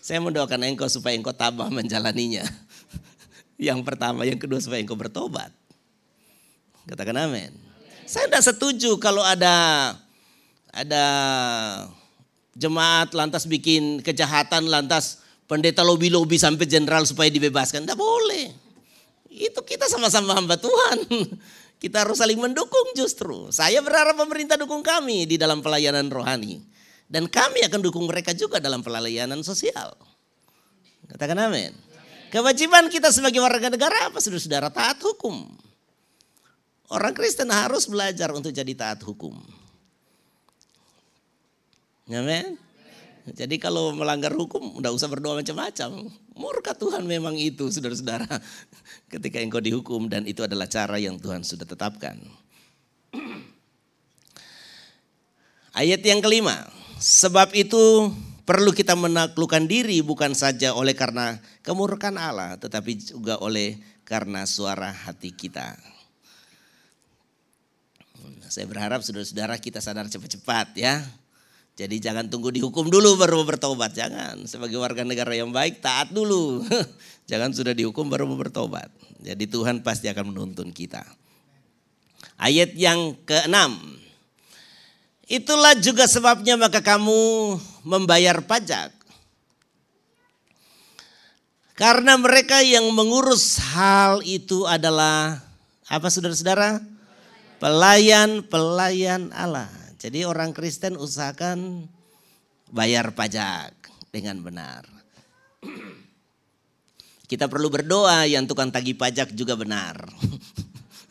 Saya 0.05 0.21
mendoakan 0.21 0.69
engkau 0.69 0.85
supaya 0.93 1.17
engkau 1.17 1.33
tambah 1.33 1.73
menjalaninya. 1.73 2.45
Yang 3.73 3.83
pertama, 3.83 4.23
yang 4.23 4.39
kedua 4.39 4.63
supaya 4.63 4.79
engkau 4.79 4.95
bertobat. 4.95 5.51
Katakan 6.87 7.27
amin. 7.27 7.51
Saya 8.07 8.31
tidak 8.31 8.47
setuju 8.47 8.95
kalau 9.03 9.19
ada 9.21 9.99
ada 10.71 11.05
jemaat 12.55 13.11
lantas 13.19 13.51
bikin 13.51 13.99
kejahatan 13.99 14.71
lantas 14.71 15.27
pendeta 15.51 15.83
lobi-lobi 15.83 16.39
sampai 16.39 16.71
jenderal 16.71 17.03
supaya 17.03 17.27
dibebaskan. 17.35 17.83
Tidak 17.83 17.99
boleh. 17.99 18.68
Itu 19.39 19.63
kita 19.63 19.87
sama-sama 19.87 20.35
hamba 20.35 20.59
Tuhan. 20.59 21.07
Kita 21.79 22.03
harus 22.03 22.19
saling 22.19 22.43
mendukung 22.43 22.91
justru. 22.99 23.55
Saya 23.55 23.79
berharap 23.79 24.19
pemerintah 24.19 24.59
dukung 24.59 24.83
kami 24.83 25.31
di 25.31 25.39
dalam 25.39 25.63
pelayanan 25.63 26.11
rohani. 26.11 26.59
Dan 27.07 27.31
kami 27.31 27.63
akan 27.71 27.79
dukung 27.79 28.11
mereka 28.11 28.35
juga 28.35 28.59
dalam 28.59 28.83
pelayanan 28.83 29.47
sosial. 29.47 29.95
Katakan 31.07 31.39
amin. 31.39 31.71
Kewajiban 32.35 32.91
kita 32.91 33.15
sebagai 33.15 33.39
warga 33.39 33.71
negara 33.71 34.11
apa 34.11 34.19
saudara-saudara? 34.19 34.75
Taat 34.75 34.99
hukum. 35.07 35.47
Orang 36.91 37.15
Kristen 37.15 37.49
harus 37.55 37.87
belajar 37.87 38.35
untuk 38.35 38.51
jadi 38.51 38.75
taat 38.75 39.01
hukum. 39.07 39.39
Amin. 42.11 42.59
Jadi 43.29 43.61
kalau 43.61 43.93
melanggar 43.93 44.33
hukum 44.33 44.81
udah 44.81 44.93
usah 44.93 45.09
berdoa 45.09 45.41
macam-macam. 45.41 46.09
Murka 46.39 46.71
Tuhan 46.71 47.03
memang 47.03 47.35
itu 47.35 47.67
saudara-saudara. 47.67 48.31
Ketika 49.13 49.43
engkau 49.43 49.59
dihukum 49.59 50.07
dan 50.07 50.23
itu 50.25 50.47
adalah 50.47 50.71
cara 50.71 50.97
yang 51.03 51.19
Tuhan 51.19 51.43
sudah 51.43 51.67
tetapkan. 51.67 52.15
Ayat 55.83 56.01
yang 56.07 56.23
kelima. 56.23 56.71
Sebab 57.03 57.55
itu 57.59 58.15
perlu 58.47 58.71
kita 58.71 58.95
menaklukkan 58.95 59.67
diri 59.67 59.99
bukan 60.01 60.33
saja 60.39 60.79
oleh 60.79 60.95
karena 60.95 61.43
kemurkaan 61.67 62.15
Allah. 62.15 62.55
Tetapi 62.55 63.19
juga 63.19 63.43
oleh 63.43 63.83
karena 64.07 64.47
suara 64.47 64.95
hati 64.95 65.35
kita. 65.35 65.75
Saya 68.49 68.65
berharap 68.65 69.05
saudara-saudara 69.05 69.61
kita 69.61 69.83
sadar 69.85 70.09
cepat-cepat 70.09 70.73
ya 70.81 71.05
jadi 71.79 72.11
jangan 72.11 72.27
tunggu 72.27 72.51
dihukum 72.51 72.91
dulu 72.91 73.15
baru 73.15 73.47
bertobat. 73.47 73.95
Jangan. 73.95 74.43
Sebagai 74.51 74.83
warga 74.83 75.07
negara 75.07 75.31
yang 75.31 75.55
baik 75.55 75.79
taat 75.79 76.11
dulu. 76.11 76.67
jangan 77.31 77.55
sudah 77.55 77.71
dihukum 77.71 78.11
baru 78.11 78.27
bertobat. 78.35 78.91
Jadi 79.23 79.47
Tuhan 79.47 79.87
pasti 79.87 80.11
akan 80.11 80.35
menuntun 80.35 80.75
kita. 80.75 81.07
Ayat 82.35 82.75
yang 82.75 83.15
keenam. 83.23 83.79
Itulah 85.31 85.79
juga 85.79 86.11
sebabnya 86.11 86.59
maka 86.59 86.83
kamu 86.83 87.55
membayar 87.87 88.43
pajak. 88.43 88.91
Karena 91.79 92.19
mereka 92.19 92.59
yang 92.59 92.91
mengurus 92.91 93.63
hal 93.71 94.19
itu 94.27 94.67
adalah 94.67 95.39
apa 95.87 96.11
saudara-saudara? 96.11 96.83
Pelayan-pelayan 97.63 99.31
Allah. 99.31 99.78
Jadi 99.99 100.23
orang 100.23 100.55
Kristen 100.55 100.95
usahakan 100.95 101.91
bayar 102.71 103.11
pajak 103.19 103.75
dengan 104.15 104.39
benar. 104.39 104.87
Kita 107.29 107.51
perlu 107.51 107.69
berdoa 107.69 108.25
yang 108.25 108.47
tukang 108.47 108.71
tagih 108.71 108.95
pajak 108.95 109.35
juga 109.35 109.59
benar. 109.59 110.01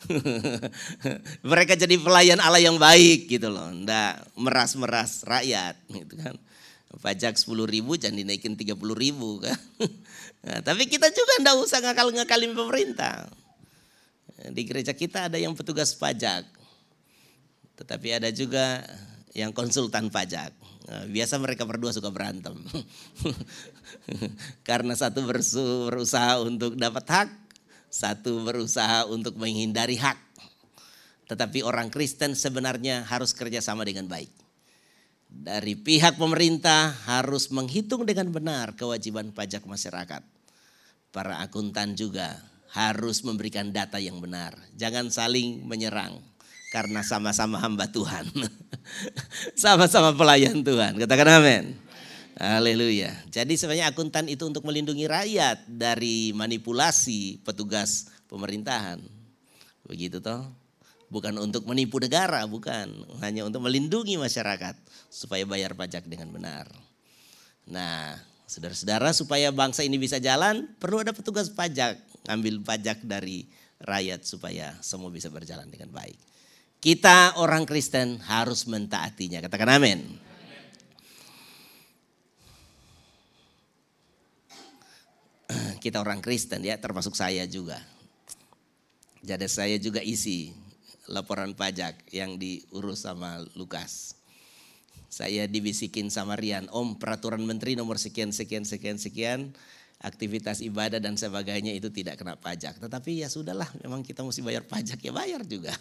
Mereka 1.52 1.76
jadi 1.76 2.00
pelayan 2.00 2.40
Allah 2.40 2.64
yang 2.64 2.80
baik 2.80 3.28
gitu 3.28 3.52
loh. 3.52 3.68
Nggak 3.70 4.34
meras-meras 4.40 5.22
rakyat 5.22 5.76
gitu 5.92 6.16
kan. 6.18 6.34
Pajak 6.98 7.36
10 7.36 7.68
ribu 7.68 7.94
jangan 8.00 8.24
dinaikin 8.24 8.56
30 8.56 8.72
ribu 8.96 9.44
kan. 9.44 9.58
Nah, 10.38 10.62
tapi 10.62 10.86
kita 10.86 11.10
juga 11.10 11.42
enggak 11.42 11.56
usah 11.60 11.82
ngakal-ngakalin 11.82 12.54
pemerintah. 12.54 13.26
Di 14.54 14.62
gereja 14.62 14.94
kita 14.94 15.26
ada 15.26 15.34
yang 15.34 15.50
petugas 15.52 15.90
pajak. 15.98 16.46
Tetapi 17.78 18.08
ada 18.18 18.28
juga 18.34 18.82
yang 19.38 19.54
konsultan 19.54 20.10
pajak. 20.10 20.50
Nah, 20.90 21.04
biasa 21.06 21.38
mereka 21.38 21.62
berdua 21.62 21.94
suka 21.94 22.10
berantem. 22.10 22.58
Karena 24.68 24.98
satu 24.98 25.22
berusaha 25.22 26.42
untuk 26.42 26.74
dapat 26.74 27.04
hak, 27.06 27.28
satu 27.86 28.42
berusaha 28.42 29.06
untuk 29.06 29.38
menghindari 29.38 29.94
hak. 29.94 30.18
Tetapi 31.28 31.62
orang 31.62 31.92
Kristen 31.92 32.34
sebenarnya 32.34 33.04
harus 33.06 33.36
kerjasama 33.36 33.84
dengan 33.84 34.08
baik. 34.08 34.32
Dari 35.28 35.76
pihak 35.76 36.16
pemerintah 36.16 36.88
harus 37.04 37.52
menghitung 37.52 38.08
dengan 38.08 38.32
benar 38.32 38.72
kewajiban 38.74 39.28
pajak 39.36 39.68
masyarakat. 39.68 40.24
Para 41.12 41.44
akuntan 41.44 41.92
juga 41.94 42.40
harus 42.72 43.20
memberikan 43.28 43.68
data 43.68 44.00
yang 44.00 44.24
benar. 44.24 44.56
Jangan 44.72 45.12
saling 45.12 45.68
menyerang 45.68 46.16
karena 46.68 47.00
sama-sama 47.00 47.56
hamba 47.60 47.88
Tuhan. 47.88 48.28
sama-sama 49.62 50.12
pelayan 50.12 50.60
Tuhan. 50.60 51.00
Katakan 51.00 51.28
amin. 51.40 51.64
Haleluya. 52.38 53.18
Jadi 53.34 53.58
sebenarnya 53.58 53.90
akuntan 53.90 54.30
itu 54.30 54.46
untuk 54.46 54.62
melindungi 54.62 55.10
rakyat 55.10 55.66
dari 55.66 56.30
manipulasi 56.30 57.42
petugas 57.42 58.06
pemerintahan. 58.30 59.02
Begitu 59.82 60.22
toh? 60.22 60.46
Bukan 61.08 61.34
untuk 61.40 61.66
menipu 61.66 61.98
negara, 61.98 62.44
bukan. 62.46 62.86
Hanya 63.24 63.42
untuk 63.42 63.64
melindungi 63.64 64.20
masyarakat 64.20 64.76
supaya 65.10 65.42
bayar 65.48 65.74
pajak 65.74 66.06
dengan 66.06 66.30
benar. 66.30 66.68
Nah, 67.66 68.14
saudara-saudara 68.46 69.10
supaya 69.16 69.48
bangsa 69.50 69.82
ini 69.82 69.96
bisa 69.96 70.20
jalan 70.20 70.68
perlu 70.78 71.02
ada 71.02 71.10
petugas 71.16 71.50
pajak. 71.50 71.98
Ambil 72.28 72.60
pajak 72.60 73.02
dari 73.02 73.48
rakyat 73.82 74.22
supaya 74.22 74.76
semua 74.84 75.08
bisa 75.10 75.26
berjalan 75.32 75.66
dengan 75.66 75.90
baik. 75.90 76.37
Kita 76.78 77.42
orang 77.42 77.66
Kristen 77.66 78.22
harus 78.22 78.62
mentaatinya. 78.70 79.42
Katakan 79.42 79.82
amin. 79.82 79.98
Kita 85.82 85.98
orang 85.98 86.22
Kristen 86.22 86.62
ya, 86.62 86.78
termasuk 86.78 87.18
saya 87.18 87.42
juga. 87.50 87.82
Jadi 89.26 89.50
saya 89.50 89.74
juga 89.82 89.98
isi 89.98 90.54
laporan 91.10 91.58
pajak 91.58 92.14
yang 92.14 92.38
diurus 92.38 93.02
sama 93.02 93.42
Lukas. 93.58 94.14
Saya 95.10 95.50
dibisikin 95.50 96.14
sama 96.14 96.38
Rian, 96.38 96.70
Om 96.70 97.02
peraturan 97.02 97.42
menteri 97.42 97.74
nomor 97.74 97.98
sekian, 97.98 98.30
sekian, 98.30 98.62
sekian, 98.62 99.02
sekian 99.02 99.40
aktivitas 99.98 100.62
ibadah 100.62 101.02
dan 101.02 101.18
sebagainya 101.18 101.74
itu 101.74 101.90
tidak 101.90 102.22
kena 102.22 102.38
pajak. 102.38 102.78
Tetapi 102.78 103.26
ya 103.26 103.28
sudahlah, 103.28 103.66
memang 103.82 104.06
kita 104.06 104.22
mesti 104.22 104.40
bayar 104.46 104.62
pajak 104.62 105.02
ya 105.02 105.10
bayar 105.10 105.42
juga. 105.42 105.74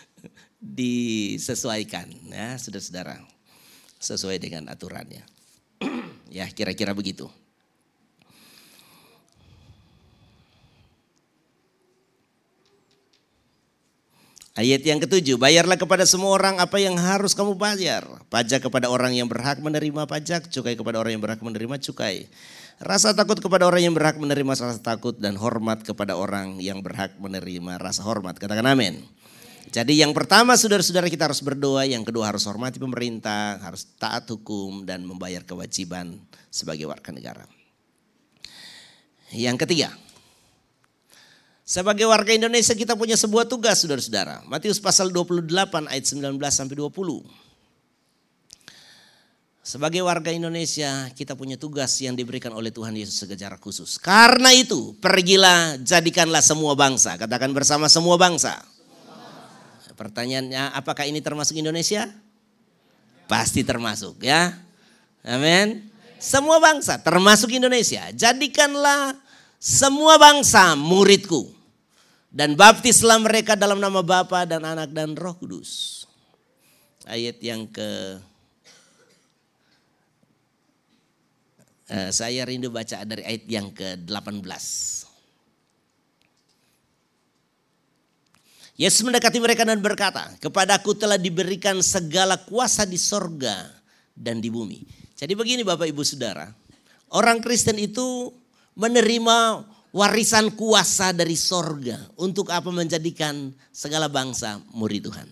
Disesuaikan 0.78 2.06
ya, 2.30 2.54
saudara-saudara. 2.54 3.18
Sesuai 3.98 4.38
dengan 4.38 4.70
aturannya. 4.70 5.26
ya, 6.38 6.46
kira-kira 6.54 6.94
begitu. 6.94 7.26
Ayat 14.58 14.82
yang 14.82 14.98
ketujuh, 14.98 15.38
bayarlah 15.38 15.78
kepada 15.78 16.02
semua 16.02 16.34
orang 16.34 16.58
apa 16.58 16.82
yang 16.82 16.98
harus 16.98 17.30
kamu 17.30 17.54
bayar. 17.54 18.02
Pajak 18.26 18.66
kepada 18.66 18.90
orang 18.90 19.14
yang 19.14 19.30
berhak 19.30 19.62
menerima 19.62 20.02
pajak, 20.10 20.50
cukai 20.50 20.74
kepada 20.74 20.98
orang 20.98 21.14
yang 21.14 21.22
berhak 21.22 21.38
menerima 21.38 21.78
cukai 21.78 22.26
Rasa 22.78 23.10
takut 23.10 23.42
kepada 23.42 23.66
orang 23.66 23.90
yang 23.90 23.94
berhak 23.94 24.22
menerima 24.22 24.54
rasa 24.54 24.78
takut 24.78 25.18
dan 25.18 25.34
hormat 25.34 25.82
kepada 25.82 26.14
orang 26.14 26.62
yang 26.62 26.78
berhak 26.78 27.18
menerima 27.18 27.74
rasa 27.74 28.06
hormat. 28.06 28.38
Katakan 28.38 28.70
amin. 28.70 29.02
Jadi 29.68 29.98
yang 29.98 30.14
pertama 30.14 30.54
saudara-saudara 30.54 31.10
kita 31.10 31.26
harus 31.26 31.42
berdoa, 31.42 31.84
yang 31.84 32.06
kedua 32.06 32.30
harus 32.30 32.46
hormati 32.46 32.78
pemerintah, 32.78 33.58
harus 33.60 33.84
taat 33.98 34.30
hukum 34.30 34.86
dan 34.86 35.02
membayar 35.02 35.42
kewajiban 35.42 36.22
sebagai 36.48 36.86
warga 36.86 37.10
negara. 37.10 37.44
Yang 39.34 39.66
ketiga, 39.66 39.92
sebagai 41.68 42.08
warga 42.08 42.32
Indonesia 42.32 42.72
kita 42.72 42.96
punya 42.96 43.18
sebuah 43.18 43.44
tugas 43.44 43.84
saudara-saudara. 43.84 44.46
Matius 44.48 44.80
pasal 44.80 45.12
28 45.12 45.50
ayat 45.90 46.04
19 46.06 46.40
sampai 46.48 46.76
20. 46.78 47.47
Sebagai 49.68 50.00
warga 50.00 50.32
Indonesia 50.32 51.12
kita 51.12 51.36
punya 51.36 51.60
tugas 51.60 51.92
yang 52.00 52.16
diberikan 52.16 52.56
oleh 52.56 52.72
Tuhan 52.72 52.96
Yesus 52.96 53.20
secara 53.20 53.60
khusus. 53.60 54.00
Karena 54.00 54.48
itu 54.56 54.96
pergilah 54.96 55.76
jadikanlah 55.84 56.40
semua 56.40 56.72
bangsa. 56.72 57.20
Katakan 57.20 57.52
bersama 57.52 57.84
semua 57.92 58.16
bangsa. 58.16 58.64
Pertanyaannya 59.92 60.72
apakah 60.72 61.04
ini 61.04 61.20
termasuk 61.20 61.60
Indonesia? 61.60 62.08
Pasti 63.28 63.60
termasuk 63.60 64.24
ya. 64.24 64.56
Amin. 65.20 65.84
Semua 66.16 66.56
bangsa 66.64 66.96
termasuk 67.04 67.52
Indonesia. 67.52 68.08
Jadikanlah 68.16 69.20
semua 69.60 70.16
bangsa 70.16 70.80
muridku 70.80 71.44
dan 72.32 72.56
baptislah 72.56 73.20
mereka 73.20 73.52
dalam 73.52 73.84
nama 73.84 74.00
Bapa 74.00 74.48
dan 74.48 74.64
Anak 74.64 74.96
dan 74.96 75.12
Roh 75.12 75.36
Kudus. 75.36 76.08
Ayat 77.04 77.36
yang 77.44 77.68
ke 77.68 78.16
saya 81.88 82.44
rindu 82.44 82.68
baca 82.68 83.00
dari 83.02 83.24
ayat 83.24 83.44
yang 83.48 83.68
ke-18. 83.72 84.44
Yesus 88.78 89.02
mendekati 89.02 89.42
mereka 89.42 89.66
dan 89.66 89.82
berkata, 89.82 90.38
"Kepadaku 90.38 90.94
telah 90.94 91.18
diberikan 91.18 91.82
segala 91.82 92.38
kuasa 92.38 92.86
di 92.86 92.94
sorga 92.94 93.74
dan 94.14 94.38
di 94.38 94.46
bumi." 94.54 94.86
Jadi 95.18 95.34
begini 95.34 95.66
Bapak 95.66 95.90
Ibu 95.90 96.06
Saudara, 96.06 96.46
orang 97.10 97.42
Kristen 97.42 97.74
itu 97.74 98.30
menerima 98.78 99.66
warisan 99.90 100.54
kuasa 100.54 101.10
dari 101.10 101.34
sorga. 101.34 101.98
Untuk 102.22 102.54
apa 102.54 102.70
menjadikan 102.70 103.50
segala 103.74 104.06
bangsa 104.06 104.62
murid 104.70 105.10
Tuhan. 105.10 105.26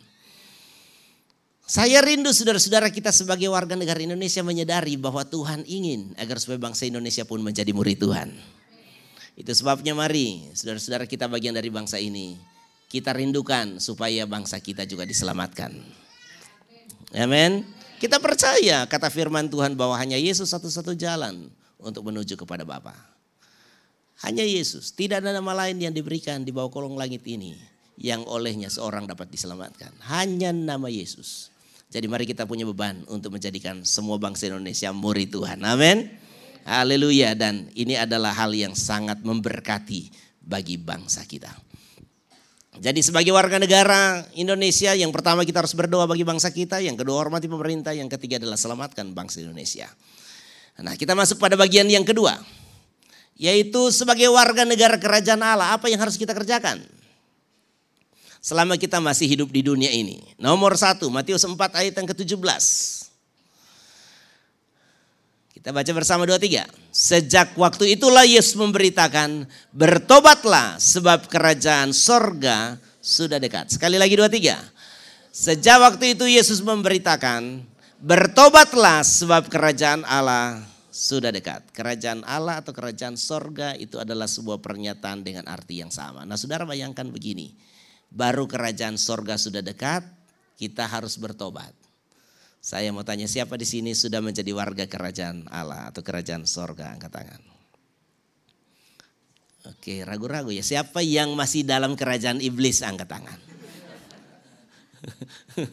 Saya 1.66 1.98
rindu 1.98 2.31
saudara-saudara 2.31 2.94
kita 2.94 3.11
sebagai 3.11 3.50
warga 3.50 3.74
negara 3.74 3.98
Indonesia 3.98 4.38
menyadari 4.46 4.94
bahwa 4.94 5.26
Tuhan 5.26 5.66
ingin 5.66 6.14
agar 6.14 6.38
supaya 6.38 6.62
bangsa 6.62 6.87
Indonesia 6.87 7.26
pun 7.26 7.42
menjadi 7.42 7.74
murid 7.74 7.98
Tuhan. 7.98 8.31
Itu 9.35 9.50
sebabnya 9.50 9.90
mari 9.90 10.46
saudara-saudara 10.55 11.11
kita 11.11 11.26
bagian 11.26 11.59
dari 11.59 11.66
bangsa 11.66 11.98
ini. 11.98 12.38
Kita 12.87 13.11
rindukan 13.11 13.83
supaya 13.83 14.31
bangsa 14.31 14.62
kita 14.62 14.87
juga 14.87 15.02
diselamatkan. 15.02 15.74
Amin. 17.18 17.66
Kita 17.98 18.22
percaya 18.22 18.87
kata 18.87 19.11
firman 19.11 19.50
Tuhan 19.50 19.74
bahwa 19.74 19.98
hanya 19.98 20.14
Yesus 20.14 20.55
satu-satu 20.55 20.94
jalan 20.94 21.50
untuk 21.83 22.07
menuju 22.07 22.38
kepada 22.38 22.62
Bapa. 22.62 22.94
Hanya 24.22 24.46
Yesus, 24.46 24.94
tidak 24.94 25.26
ada 25.26 25.35
nama 25.35 25.66
lain 25.66 25.83
yang 25.83 25.90
diberikan 25.90 26.46
di 26.46 26.55
bawah 26.55 26.70
kolong 26.70 26.94
langit 26.94 27.26
ini 27.26 27.59
yang 27.98 28.22
olehnya 28.22 28.70
seorang 28.70 29.11
dapat 29.11 29.35
diselamatkan. 29.35 29.90
Hanya 30.07 30.55
nama 30.55 30.87
Yesus. 30.87 31.56
Jadi 31.87 32.07
mari 32.11 32.27
kita 32.27 32.44
punya 32.44 32.66
beban 32.66 33.07
untuk 33.07 33.38
menjadikan 33.38 33.87
semua 33.87 34.18
bangsa 34.18 34.51
Indonesia 34.51 34.90
murid 34.90 35.31
Tuhan. 35.31 35.62
Amin. 35.62 36.11
Haleluya 36.66 37.38
dan 37.38 37.70
ini 37.79 37.94
adalah 37.94 38.35
hal 38.35 38.51
yang 38.51 38.75
sangat 38.75 39.22
memberkati 39.22 40.11
bagi 40.42 40.75
bangsa 40.75 41.22
kita. 41.22 41.55
Jadi 42.77 43.01
sebagai 43.01 43.33
warga 43.33 43.57
negara 43.57 44.27
Indonesia 44.37 44.92
yang 44.92 45.09
pertama 45.09 45.46
kita 45.46 45.64
harus 45.64 45.72
berdoa 45.72 46.05
bagi 46.05 46.27
bangsa 46.27 46.53
kita, 46.53 46.83
yang 46.83 46.99
kedua 46.99 47.16
hormati 47.22 47.49
pemerintah, 47.49 47.96
yang 47.96 48.11
ketiga 48.11 48.37
adalah 48.37 48.59
selamatkan 48.61 49.16
bangsa 49.16 49.40
Indonesia. 49.40 49.88
Nah, 50.77 50.92
kita 50.92 51.16
masuk 51.16 51.40
pada 51.40 51.57
bagian 51.57 51.88
yang 51.88 52.05
kedua. 52.05 52.37
Yaitu 53.37 53.92
sebagai 53.92 54.29
warga 54.29 54.68
negara 54.68 55.01
kerajaan 55.01 55.40
Allah, 55.40 55.72
apa 55.72 55.88
yang 55.88 56.01
harus 56.01 56.20
kita 56.20 56.37
kerjakan? 56.37 56.85
Selama 58.46 58.78
kita 58.78 59.02
masih 59.02 59.26
hidup 59.26 59.50
di 59.50 59.59
dunia 59.59 59.90
ini. 59.90 60.22
Nomor 60.38 60.78
satu, 60.78 61.11
Matius 61.11 61.42
4 61.42 61.59
ayat 61.59 61.98
yang 61.98 62.06
ke-17. 62.06 62.38
Kita 65.50 65.74
baca 65.74 65.90
bersama 65.90 66.22
dua 66.30 66.38
tiga. 66.38 66.62
Sejak 66.94 67.59
waktu 67.59 67.98
itulah 67.98 68.22
Yesus 68.22 68.54
memberitakan, 68.54 69.50
bertobatlah 69.74 70.78
sebab 70.78 71.26
kerajaan 71.26 71.90
sorga 71.90 72.78
sudah 73.02 73.42
dekat. 73.42 73.74
Sekali 73.74 73.98
lagi 73.98 74.14
dua 74.14 74.30
tiga. 74.30 74.62
Sejak 75.35 75.82
waktu 75.82 76.14
itu 76.14 76.30
Yesus 76.30 76.62
memberitakan, 76.62 77.66
bertobatlah 77.98 79.02
sebab 79.02 79.50
kerajaan 79.50 80.06
Allah 80.06 80.62
sudah 80.94 81.35
dekat. 81.35 81.66
Kerajaan 81.74 82.22
Allah 82.22 82.62
atau 82.62 82.70
kerajaan 82.70 83.18
sorga 83.18 83.74
itu 83.74 83.98
adalah 83.98 84.30
sebuah 84.30 84.62
pernyataan 84.62 85.26
dengan 85.26 85.50
arti 85.50 85.82
yang 85.82 85.90
sama. 85.90 86.22
Nah 86.22 86.38
saudara 86.38 86.62
bayangkan 86.62 87.11
begini, 87.11 87.50
baru 88.16 88.48
kerajaan 88.48 88.96
sorga 88.96 89.37
sudah 89.37 89.61
dekat, 89.61 90.00
kita 90.57 90.88
harus 90.88 91.20
bertobat. 91.20 91.76
Saya 92.64 92.90
mau 92.90 93.05
tanya 93.05 93.29
siapa 93.29 93.55
di 93.61 93.68
sini 93.68 93.92
sudah 93.94 94.24
menjadi 94.24 94.50
warga 94.57 94.88
kerajaan 94.88 95.46
Allah 95.52 95.92
atau 95.92 96.02
kerajaan 96.02 96.48
sorga? 96.48 96.96
Angkat 96.96 97.12
tangan. 97.12 97.42
Oke, 99.70 100.02
ragu-ragu 100.02 100.50
ya. 100.50 100.64
Siapa 100.64 100.98
yang 101.05 101.37
masih 101.38 101.62
dalam 101.62 101.94
kerajaan 101.94 102.42
iblis? 102.42 102.83
Angkat 102.83 103.07
tangan. 103.07 103.38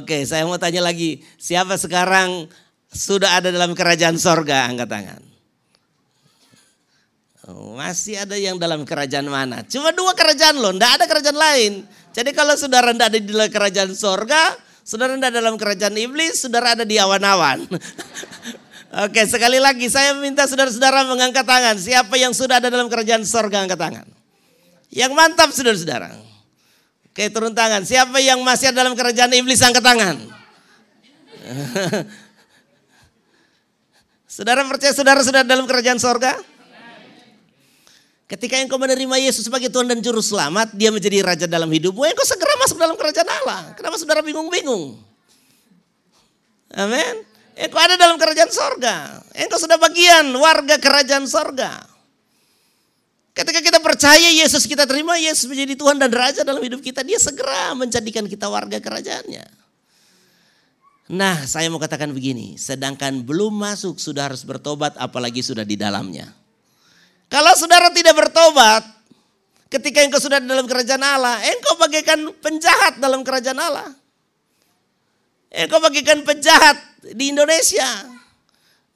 Oke, 0.00 0.24
saya 0.24 0.48
mau 0.48 0.56
tanya 0.56 0.80
lagi. 0.80 1.20
Siapa 1.36 1.76
sekarang 1.76 2.48
sudah 2.88 3.36
ada 3.36 3.52
dalam 3.52 3.76
kerajaan 3.76 4.16
sorga? 4.16 4.72
Angkat 4.72 4.88
tangan. 4.88 5.35
Masih 7.54 8.18
ada 8.18 8.34
yang 8.34 8.58
dalam 8.58 8.82
kerajaan 8.82 9.30
mana? 9.30 9.62
Cuma 9.70 9.94
dua 9.94 10.18
kerajaan 10.18 10.58
loh, 10.58 10.74
tidak 10.74 10.90
ada 10.98 11.04
kerajaan 11.06 11.38
lain. 11.38 11.72
Jadi 12.10 12.30
kalau 12.34 12.58
saudara 12.58 12.90
tidak 12.90 13.14
ada 13.14 13.18
di 13.22 13.28
dalam 13.30 13.46
kerajaan 13.46 13.90
sorga, 13.94 14.58
saudara 14.82 15.14
tidak 15.14 15.30
dalam 15.30 15.54
kerajaan 15.54 15.94
iblis, 15.94 16.42
saudara 16.42 16.74
ada 16.74 16.82
di 16.82 16.98
awan-awan. 16.98 17.62
Oke 19.06 19.22
sekali 19.30 19.62
lagi 19.62 19.86
saya 19.86 20.18
minta 20.18 20.48
saudara-saudara 20.50 21.06
mengangkat 21.06 21.46
tangan. 21.46 21.78
Siapa 21.78 22.18
yang 22.18 22.34
sudah 22.34 22.58
ada 22.58 22.66
dalam 22.66 22.90
kerajaan 22.90 23.22
sorga 23.22 23.62
angkat 23.62 23.78
tangan. 23.78 24.06
Yang 24.90 25.12
mantap 25.14 25.54
saudara-saudara. 25.54 26.18
Oke 27.12 27.30
turun 27.30 27.54
tangan. 27.54 27.86
Siapa 27.86 28.18
yang 28.18 28.42
masih 28.42 28.74
ada 28.74 28.82
dalam 28.82 28.98
kerajaan 28.98 29.30
iblis 29.38 29.62
angkat 29.62 29.84
tangan. 29.86 30.16
Saudara 34.36 34.68
percaya 34.68 34.92
saudara 34.92 35.24
sudah 35.24 35.48
dalam 35.48 35.64
kerajaan 35.64 35.96
sorga? 35.96 36.36
Ketika 38.26 38.58
engkau 38.58 38.74
menerima 38.74 39.22
Yesus 39.22 39.46
sebagai 39.46 39.70
Tuhan 39.70 39.86
dan 39.86 40.02
Juru 40.02 40.18
Selamat, 40.18 40.74
dia 40.74 40.90
menjadi 40.90 41.22
Raja 41.22 41.46
dalam 41.46 41.70
hidupmu, 41.70 42.02
engkau 42.02 42.26
segera 42.26 42.58
masuk 42.58 42.74
dalam 42.74 42.98
kerajaan 42.98 43.30
Allah. 43.42 43.70
Kenapa 43.78 43.94
saudara 44.02 44.18
bingung-bingung? 44.18 44.98
Amin. 46.74 47.22
Engkau 47.54 47.78
ada 47.78 47.94
dalam 47.94 48.18
kerajaan 48.18 48.50
sorga. 48.50 49.22
Engkau 49.30 49.62
sudah 49.62 49.78
bagian 49.78 50.26
warga 50.42 50.74
kerajaan 50.74 51.30
sorga. 51.30 51.86
Ketika 53.30 53.62
kita 53.62 53.78
percaya 53.78 54.32
Yesus, 54.34 54.66
kita 54.66 54.90
terima 54.90 55.14
Yesus 55.22 55.46
menjadi 55.46 55.78
Tuhan 55.78 55.94
dan 55.94 56.10
Raja 56.10 56.42
dalam 56.42 56.64
hidup 56.66 56.82
kita, 56.82 57.06
dia 57.06 57.22
segera 57.22 57.78
menjadikan 57.78 58.26
kita 58.26 58.50
warga 58.50 58.82
kerajaannya. 58.82 59.44
Nah, 61.14 61.46
saya 61.46 61.70
mau 61.70 61.78
katakan 61.78 62.10
begini, 62.10 62.58
sedangkan 62.58 63.22
belum 63.22 63.54
masuk 63.54 64.02
sudah 64.02 64.34
harus 64.34 64.42
bertobat 64.42 64.98
apalagi 64.98 65.46
sudah 65.46 65.62
di 65.62 65.78
dalamnya. 65.78 66.34
Kalau 67.26 67.52
saudara 67.58 67.90
tidak 67.90 68.14
bertobat, 68.14 68.82
ketika 69.66 70.02
engkau 70.02 70.22
sudah 70.22 70.38
dalam 70.38 70.64
kerajaan 70.64 71.02
Allah, 71.02 71.42
engkau 71.52 71.74
bagaikan 71.78 72.30
penjahat 72.38 73.02
dalam 73.02 73.26
kerajaan 73.26 73.58
Allah. 73.58 73.90
Engkau 75.50 75.82
bagaikan 75.82 76.22
penjahat 76.22 76.78
di 77.02 77.34
Indonesia. 77.34 77.86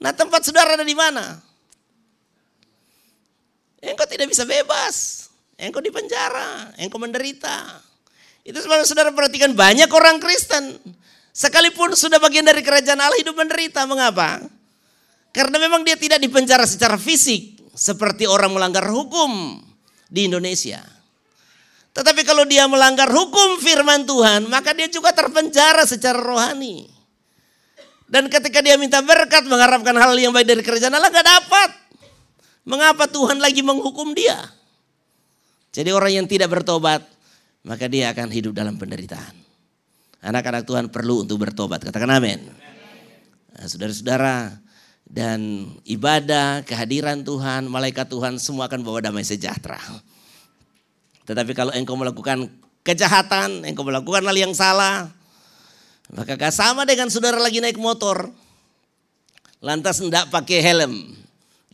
Nah, 0.01 0.13
tempat 0.15 0.47
saudara 0.47 0.79
ada 0.79 0.87
di 0.87 0.97
mana? 0.97 1.37
Engkau 3.81 4.07
tidak 4.07 4.31
bisa 4.31 4.47
bebas. 4.47 5.27
Engkau 5.61 5.85
di 5.85 5.93
penjara, 5.93 6.73
engkau 6.81 6.97
menderita. 6.97 7.85
Itu 8.41 8.57
sebabnya 8.65 8.89
saudara 8.89 9.13
perhatikan 9.13 9.53
banyak 9.53 9.93
orang 9.93 10.17
Kristen 10.17 10.81
Sekalipun 11.31 11.95
sudah 11.95 12.19
bagian 12.19 12.43
dari 12.43 12.61
kerajaan 12.61 12.99
Allah 12.99 13.19
hidup 13.23 13.39
menderita. 13.39 13.87
Mengapa? 13.87 14.43
Karena 15.31 15.63
memang 15.63 15.87
dia 15.87 15.95
tidak 15.95 16.19
dipenjara 16.19 16.67
secara 16.67 16.99
fisik 16.99 17.60
seperti 17.81 18.29
orang 18.29 18.53
melanggar 18.53 18.85
hukum 18.85 19.57
di 20.13 20.29
Indonesia. 20.29 20.85
Tetapi 21.97 22.23
kalau 22.29 22.45
dia 22.45 22.69
melanggar 22.69 23.09
hukum 23.09 23.57
firman 23.57 24.05
Tuhan, 24.05 24.53
maka 24.53 24.77
dia 24.77 24.93
juga 24.93 25.17
terpenjara 25.17 25.89
secara 25.89 26.21
rohani. 26.21 26.87
Dan 28.05 28.29
ketika 28.29 28.61
dia 28.61 28.77
minta 28.77 29.01
berkat 29.01 29.49
mengharapkan 29.49 29.97
hal 29.97 30.13
yang 30.21 30.31
baik 30.31 30.45
dari 30.45 30.61
kerajaan 30.61 30.93
Allah 30.93 31.09
gak 31.09 31.25
dapat. 31.25 31.71
Mengapa 32.69 33.09
Tuhan 33.09 33.41
lagi 33.41 33.65
menghukum 33.65 34.13
dia? 34.13 34.37
Jadi 35.73 35.91
orang 35.91 36.13
yang 36.23 36.27
tidak 36.29 36.53
bertobat, 36.53 37.03
maka 37.65 37.89
dia 37.89 38.13
akan 38.13 38.29
hidup 38.29 38.53
dalam 38.53 38.77
penderitaan. 38.77 39.33
Anak-anak 40.21 40.69
Tuhan 40.69 40.87
perlu 40.93 41.25
untuk 41.25 41.41
bertobat. 41.41 41.81
Katakan 41.81 42.21
amin. 42.21 42.45
Nah, 43.57 43.65
saudara-saudara, 43.65 44.61
dan 45.11 45.67
ibadah, 45.83 46.63
kehadiran 46.63 47.27
Tuhan, 47.27 47.67
malaikat 47.67 48.07
Tuhan 48.07 48.39
semua 48.39 48.71
akan 48.71 48.87
bawa 48.87 49.03
damai 49.03 49.27
sejahtera. 49.27 49.83
Tetapi 51.27 51.51
kalau 51.51 51.75
engkau 51.75 51.99
melakukan 51.99 52.47
kejahatan, 52.87 53.67
engkau 53.67 53.83
melakukan 53.83 54.23
hal 54.23 54.37
yang 54.39 54.55
salah, 54.55 55.11
maka 56.15 56.39
sama 56.55 56.87
dengan 56.87 57.11
saudara 57.11 57.43
lagi 57.43 57.59
naik 57.59 57.75
motor, 57.75 58.31
lantas 59.59 59.99
hendak 59.99 60.31
pakai 60.31 60.63
helm, 60.63 61.11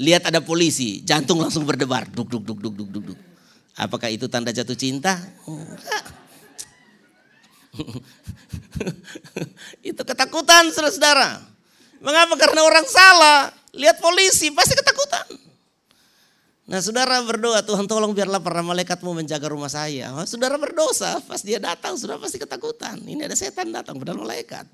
lihat 0.01 0.33
ada 0.33 0.41
polisi, 0.41 1.05
jantung 1.05 1.37
langsung 1.37 1.69
berdebar, 1.69 2.09
duk 2.09 2.33
duk 2.33 2.41
duk 2.41 2.57
duk 2.57 2.73
duk 2.73 2.89
duk 2.89 3.05
duk. 3.13 3.21
Apakah 3.77 4.09
itu 4.09 4.33
tanda 4.33 4.49
jatuh 4.49 4.73
cinta? 4.73 5.21
Itu 9.85 10.01
ketakutan 10.01 10.73
saudara-saudara. 10.73 11.56
Mengapa? 12.01 12.35
Karena 12.37 12.65
orang 12.65 12.87
salah. 12.89 13.53
Lihat 13.77 14.01
polisi 14.01 14.49
pasti 14.53 14.73
ketakutan. 14.73 15.47
Nah 16.67 16.83
saudara 16.83 17.23
berdoa, 17.23 17.63
Tuhan 17.63 17.87
tolong 17.87 18.11
biarlah 18.11 18.43
para 18.43 18.59
malaikatmu 18.59 19.15
menjaga 19.15 19.47
rumah 19.47 19.71
saya. 19.71 20.11
Oh, 20.19 20.27
saudara 20.27 20.59
berdosa, 20.59 21.23
pas 21.23 21.39
dia 21.39 21.63
datang 21.63 21.95
saudara 21.95 22.19
pasti 22.19 22.43
ketakutan. 22.43 22.99
Ini 23.07 23.23
ada 23.23 23.39
setan 23.39 23.71
datang, 23.71 23.95
padahal 24.03 24.27
malaikat. 24.27 24.67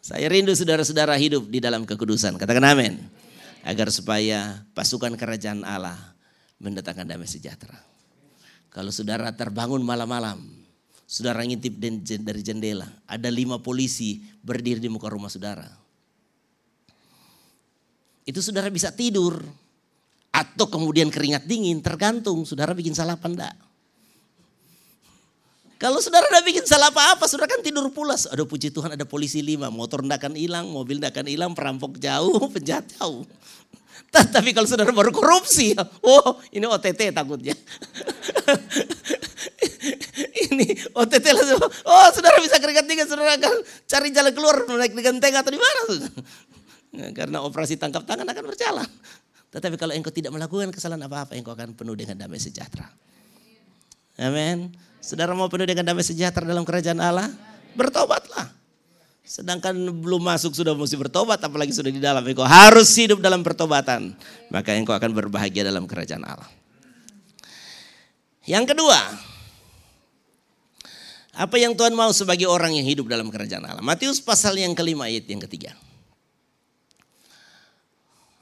Saya 0.00 0.32
rindu 0.32 0.56
saudara-saudara 0.56 1.12
hidup 1.20 1.44
di 1.52 1.60
dalam 1.60 1.84
kekudusan. 1.84 2.40
Katakan 2.40 2.64
amin. 2.64 2.96
Agar 3.60 3.92
supaya 3.92 4.64
pasukan 4.72 5.12
kerajaan 5.20 5.68
Allah 5.68 6.16
mendatangkan 6.56 7.04
damai 7.04 7.28
sejahtera. 7.28 7.76
Kalau 8.72 8.88
saudara 8.88 9.28
terbangun 9.36 9.84
malam-malam, 9.84 10.40
saudara 11.10 11.42
ngintip 11.42 11.74
dari 12.22 12.38
jendela, 12.46 12.86
ada 13.10 13.26
lima 13.26 13.58
polisi 13.58 14.22
berdiri 14.46 14.78
di 14.78 14.86
muka 14.86 15.10
rumah 15.10 15.26
saudara. 15.26 15.66
Itu 18.22 18.38
saudara 18.38 18.70
bisa 18.70 18.94
tidur, 18.94 19.42
atau 20.30 20.70
kemudian 20.70 21.10
keringat 21.10 21.50
dingin, 21.50 21.82
tergantung 21.82 22.46
saudara 22.46 22.70
bikin 22.78 22.94
salah 22.94 23.18
apa 23.18 23.26
enggak. 23.26 23.56
Kalau 25.80 25.98
saudara 25.98 26.30
udah 26.30 26.44
bikin 26.46 26.62
salah 26.62 26.94
apa-apa, 26.94 27.26
saudara 27.26 27.58
kan 27.58 27.64
tidur 27.64 27.90
pulas. 27.90 28.30
Aduh 28.30 28.46
puji 28.46 28.70
Tuhan 28.70 28.94
ada 28.94 29.02
polisi 29.02 29.42
lima, 29.42 29.66
motor 29.66 30.06
enggak 30.06 30.22
akan 30.22 30.38
hilang, 30.38 30.70
mobil 30.70 31.02
enggak 31.02 31.18
akan 31.18 31.26
hilang, 31.26 31.50
perampok 31.58 31.98
jauh, 31.98 32.46
penjahat 32.54 32.86
jauh. 32.94 33.26
Tapi 34.10 34.54
kalau 34.54 34.68
saudara 34.70 34.94
baru 34.94 35.10
korupsi, 35.10 35.74
oh 36.06 36.38
ini 36.54 36.70
OTT 36.70 37.10
takutnya. 37.10 37.58
ini 40.60 40.76
OTT 41.00 41.26
langsung, 41.32 41.64
oh 41.64 42.08
saudara 42.12 42.36
bisa 42.44 42.60
keringat 42.60 42.84
dingin, 42.84 43.08
saudara 43.08 43.40
akan 43.40 43.64
cari 43.88 44.08
jalan 44.12 44.32
keluar 44.36 44.56
naik 44.68 44.92
dengan 44.92 45.16
tank 45.16 45.34
atau 45.40 45.52
di 45.52 45.60
mana. 45.60 45.82
Karena 47.18 47.40
operasi 47.40 47.80
tangkap 47.80 48.04
tangan 48.04 48.28
akan 48.28 48.44
berjalan. 48.44 48.88
Tetapi 49.50 49.74
kalau 49.80 49.96
engkau 49.96 50.14
tidak 50.14 50.30
melakukan 50.30 50.70
kesalahan 50.70 51.02
apa-apa, 51.08 51.34
engkau 51.34 51.54
akan 51.56 51.74
penuh 51.74 51.96
dengan 51.98 52.20
damai 52.20 52.38
sejahtera. 52.38 52.86
Amin. 54.20 54.70
Saudara 55.00 55.32
mau 55.32 55.48
penuh 55.48 55.64
dengan 55.64 55.82
damai 55.86 56.04
sejahtera 56.04 56.44
dalam 56.44 56.62
kerajaan 56.62 57.00
Allah? 57.00 57.30
Bertobatlah. 57.74 58.52
Sedangkan 59.26 59.74
belum 59.74 60.26
masuk 60.26 60.54
sudah 60.58 60.74
mesti 60.74 60.98
bertobat, 60.98 61.38
apalagi 61.38 61.70
sudah 61.70 61.90
di 61.90 62.02
dalam. 62.02 62.22
Engkau 62.26 62.42
harus 62.42 62.90
hidup 62.98 63.22
dalam 63.22 63.46
pertobatan. 63.46 64.14
Maka 64.50 64.74
engkau 64.74 64.94
akan 64.94 65.10
berbahagia 65.14 65.62
dalam 65.62 65.86
kerajaan 65.86 66.26
Allah. 66.26 66.50
Yang 68.42 68.74
kedua, 68.74 68.98
apa 71.30 71.56
yang 71.62 71.78
Tuhan 71.78 71.94
mau 71.94 72.10
sebagai 72.10 72.50
orang 72.50 72.74
yang 72.74 72.86
hidup 72.86 73.06
dalam 73.06 73.30
kerajaan 73.30 73.62
Allah? 73.62 73.84
Matius 73.84 74.18
pasal 74.18 74.58
yang 74.58 74.74
kelima 74.74 75.06
ayat 75.06 75.30
yang 75.30 75.38
ketiga. 75.46 75.78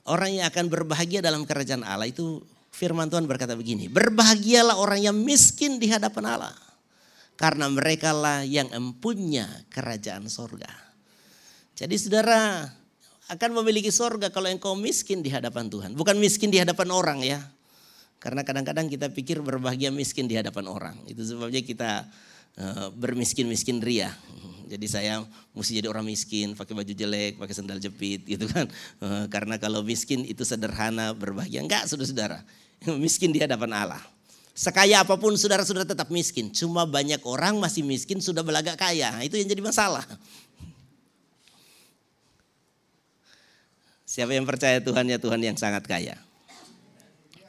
Orang 0.08 0.32
yang 0.32 0.48
akan 0.48 0.72
berbahagia 0.72 1.20
dalam 1.20 1.44
kerajaan 1.44 1.84
Allah 1.84 2.08
itu 2.08 2.40
firman 2.72 3.12
Tuhan 3.12 3.28
berkata 3.28 3.52
begini. 3.52 3.92
Berbahagialah 3.92 4.80
orang 4.80 5.04
yang 5.04 5.16
miskin 5.20 5.76
di 5.76 5.92
hadapan 5.92 6.40
Allah. 6.40 6.56
Karena 7.36 7.68
mereka 7.68 8.16
lah 8.16 8.40
yang 8.42 8.72
empunya 8.72 9.46
kerajaan 9.68 10.26
sorga. 10.32 10.72
Jadi 11.76 11.94
saudara 12.00 12.66
akan 13.28 13.50
memiliki 13.60 13.92
sorga 13.92 14.32
kalau 14.32 14.48
engkau 14.48 14.72
miskin 14.74 15.20
di 15.20 15.28
hadapan 15.28 15.68
Tuhan. 15.68 15.92
Bukan 15.92 16.16
miskin 16.16 16.48
di 16.48 16.56
hadapan 16.56 16.88
orang 16.88 17.20
ya. 17.20 17.38
Karena 18.18 18.42
kadang-kadang 18.42 18.90
kita 18.90 19.12
pikir 19.12 19.44
berbahagia 19.44 19.92
miskin 19.92 20.26
di 20.26 20.34
hadapan 20.34 20.66
orang. 20.66 20.96
Itu 21.06 21.22
sebabnya 21.22 21.62
kita 21.62 22.08
bermiskin-miskin 22.98 23.78
ria. 23.78 24.10
Jadi 24.68 24.86
saya 24.86 25.24
mesti 25.56 25.80
jadi 25.80 25.88
orang 25.88 26.04
miskin, 26.04 26.52
pakai 26.52 26.76
baju 26.76 26.92
jelek, 26.92 27.40
pakai 27.40 27.54
sandal 27.56 27.80
jepit 27.80 28.20
gitu 28.28 28.44
kan. 28.46 28.68
Eh, 29.00 29.24
karena 29.32 29.56
kalau 29.56 29.80
miskin 29.80 30.28
itu 30.28 30.44
sederhana, 30.44 31.16
berbahagia. 31.16 31.64
Enggak 31.64 31.88
saudara-saudara. 31.88 32.44
Miskin 33.02 33.34
di 33.34 33.42
hadapan 33.42 33.74
Allah. 33.74 34.02
Sekaya 34.54 35.02
apa 35.02 35.18
pun 35.18 35.34
saudara-saudara 35.34 35.82
tetap 35.82 36.10
miskin. 36.14 36.50
Cuma 36.50 36.86
banyak 36.86 37.22
orang 37.26 37.58
masih 37.58 37.82
miskin 37.82 38.22
sudah 38.22 38.42
belagak 38.42 38.78
kaya. 38.78 39.10
Itu 39.22 39.34
yang 39.34 39.50
jadi 39.50 39.62
masalah. 39.62 40.06
Siapa 44.06 44.34
yang 44.34 44.46
percaya 44.46 44.78
Tuhan 44.78 45.10
ya 45.10 45.18
Tuhan 45.18 45.42
yang 45.42 45.58
sangat 45.58 45.86
kaya. 45.86 46.18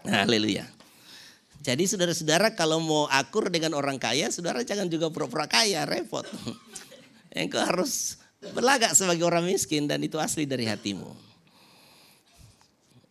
Haleluya. 0.06 0.70
Jadi 1.60 1.84
saudara-saudara 1.92 2.56
kalau 2.56 2.80
mau 2.80 3.04
akur 3.12 3.52
dengan 3.52 3.76
orang 3.76 4.00
kaya, 4.00 4.32
saudara 4.32 4.64
jangan 4.64 4.88
juga 4.88 5.12
pura-pura 5.12 5.44
kaya, 5.44 5.84
repot. 5.84 6.24
Engkau 7.36 7.60
harus 7.60 8.16
berlagak 8.56 8.96
sebagai 8.96 9.28
orang 9.28 9.44
miskin 9.44 9.84
dan 9.84 10.00
itu 10.00 10.16
asli 10.16 10.48
dari 10.48 10.64
hatimu. 10.64 11.12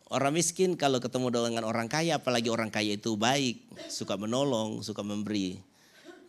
Orang 0.08 0.40
miskin 0.40 0.72
kalau 0.80 1.04
ketemu 1.04 1.28
dengan 1.28 1.68
orang 1.68 1.84
kaya, 1.92 2.16
apalagi 2.16 2.48
orang 2.48 2.72
kaya 2.72 2.96
itu 2.96 3.20
baik, 3.20 3.60
suka 3.92 4.16
menolong, 4.16 4.80
suka 4.80 5.04
memberi, 5.04 5.60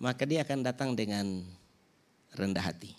maka 0.04 0.28
dia 0.28 0.44
akan 0.44 0.68
datang 0.68 1.00
dengan 1.00 1.48
rendah 2.36 2.60
hati. 2.60 2.92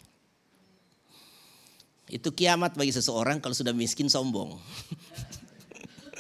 Itu 2.09 2.33
kiamat 2.33 2.81
bagi 2.81 2.97
seseorang 2.97 3.45
kalau 3.45 3.53
sudah 3.53 3.77
miskin 3.77 4.09
sombong. 4.09 4.57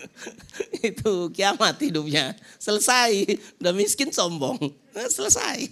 itu 0.90 1.12
kiamat 1.34 1.76
hidupnya. 1.80 2.36
Selesai, 2.56 3.38
udah 3.60 3.72
miskin 3.74 4.10
sombong. 4.10 4.58
Selesai. 4.92 5.68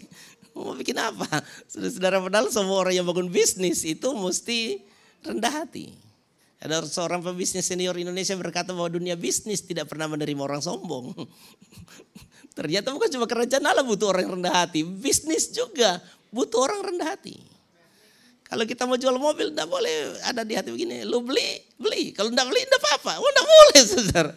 Mau 0.59 0.75
bikin 0.75 0.99
apa? 0.99 1.27
Saudara 1.71 2.19
padahal 2.19 2.51
semua 2.51 2.83
orang 2.83 2.99
yang 2.99 3.07
bangun 3.07 3.31
bisnis 3.31 3.87
itu 3.87 4.11
mesti 4.17 4.83
rendah 5.23 5.65
hati. 5.65 5.95
Ada 6.59 6.83
seorang 6.91 7.23
pebisnis 7.23 7.71
senior 7.71 7.95
Indonesia 7.95 8.35
berkata 8.35 8.75
bahwa 8.75 8.91
dunia 8.91 9.15
bisnis 9.15 9.63
tidak 9.63 9.87
pernah 9.87 10.11
menerima 10.11 10.43
orang 10.43 10.59
sombong. 10.59 11.15
Ternyata 12.59 12.91
bukan 12.91 13.07
cuma 13.15 13.31
kerajaan 13.31 13.63
Allah 13.63 13.87
butuh 13.87 14.11
orang 14.11 14.27
yang 14.27 14.35
rendah 14.43 14.67
hati. 14.67 14.83
Bisnis 14.83 15.55
juga 15.55 16.03
butuh 16.35 16.67
orang 16.67 16.91
rendah 16.91 17.15
hati. 17.15 17.39
Kalau 18.49 18.65
kita 18.65 18.89
mau 18.89 18.97
jual 18.97 19.13
mobil, 19.21 19.53
tidak 19.53 19.69
boleh 19.69 20.17
ada 20.25 20.41
di 20.41 20.57
hati 20.57 20.73
begini. 20.73 21.05
Lu 21.05 21.21
beli, 21.21 21.61
beli. 21.77 22.17
Kalau 22.17 22.33
tidak 22.33 22.49
beli, 22.49 22.65
tidak 22.65 22.81
apa-apa. 22.81 23.13
Oh, 23.21 23.29
tidak 23.29 23.47
boleh, 23.47 23.83
saudara. 23.85 24.33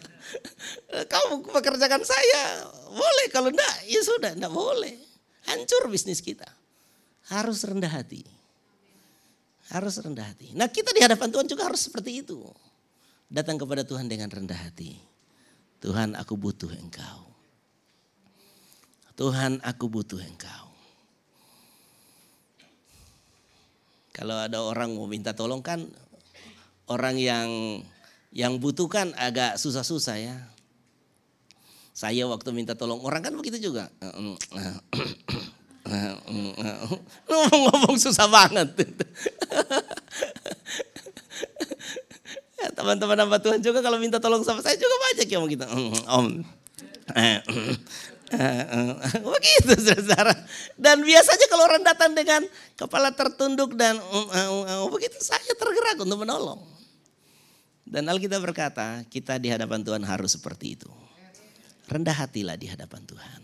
Kamu 1.12 1.32
pekerjakan 1.48 2.02
saya, 2.04 2.68
boleh. 2.92 3.26
Kalau 3.32 3.48
tidak, 3.48 3.72
ya 3.88 4.00
sudah, 4.04 4.32
tidak 4.36 4.52
boleh. 4.52 5.00
Hancur 5.48 5.88
bisnis 5.88 6.20
kita. 6.20 6.44
Harus 7.32 7.64
rendah 7.64 7.88
hati. 7.88 8.20
Harus 9.72 9.96
rendah 10.04 10.28
hati. 10.28 10.52
Nah 10.52 10.68
kita 10.68 10.92
di 10.92 11.00
hadapan 11.00 11.32
Tuhan 11.32 11.48
juga 11.48 11.64
harus 11.64 11.80
seperti 11.88 12.20
itu. 12.20 12.44
Datang 13.32 13.56
kepada 13.56 13.80
Tuhan 13.80 14.04
dengan 14.12 14.28
rendah 14.28 14.60
hati. 14.60 15.00
Tuhan 15.80 16.12
aku 16.20 16.36
butuh 16.36 16.68
engkau. 16.76 17.32
Tuhan 19.16 19.64
aku 19.64 19.88
butuh 19.88 20.20
engkau. 20.20 20.71
Kalau 24.12 24.36
ada 24.36 24.60
orang 24.60 24.92
mau 24.92 25.08
minta 25.08 25.32
tolong 25.32 25.64
kan 25.64 25.88
orang 26.88 27.16
yang 27.16 27.80
yang 28.32 28.60
butuhkan 28.60 29.16
agak 29.16 29.56
susah-susah 29.56 30.16
ya. 30.20 30.36
Saya 31.92 32.24
waktu 32.28 32.52
minta 32.56 32.72
tolong 32.76 33.00
orang 33.04 33.20
kan 33.24 33.36
begitu 33.36 33.72
juga. 33.72 33.88
Ngomong-ngomong 37.28 37.96
susah 38.00 38.28
banget. 38.28 38.72
Teman-teman 42.72 43.18
hamba 43.20 43.36
Tuhan 43.40 43.60
juga 43.60 43.84
kalau 43.84 44.00
minta 44.00 44.16
tolong 44.16 44.40
sama 44.40 44.64
saya 44.64 44.80
juga 44.80 44.96
banyak 45.12 45.28
yang 45.28 45.44
gitu. 45.48 45.66
Om. 46.08 46.44
Begitu 49.36 49.72
saudara. 49.76 50.32
Dan 50.74 51.04
biasanya 51.04 51.46
kalau 51.52 51.64
orang 51.68 51.84
datang 51.84 52.16
dengan 52.16 52.40
kepala 52.74 53.12
tertunduk 53.12 53.76
dan 53.76 54.00
begitu 54.88 55.20
saya 55.20 55.52
tergerak 55.52 56.00
untuk 56.00 56.24
menolong. 56.24 56.60
Dan 57.82 58.08
Alkitab 58.08 58.40
berkata 58.40 59.04
kita 59.12 59.36
di 59.36 59.52
hadapan 59.52 59.84
Tuhan 59.84 60.00
harus 60.08 60.32
seperti 60.32 60.80
itu. 60.80 60.88
Rendah 61.92 62.16
hatilah 62.16 62.56
di 62.56 62.72
hadapan 62.72 63.04
Tuhan. 63.04 63.40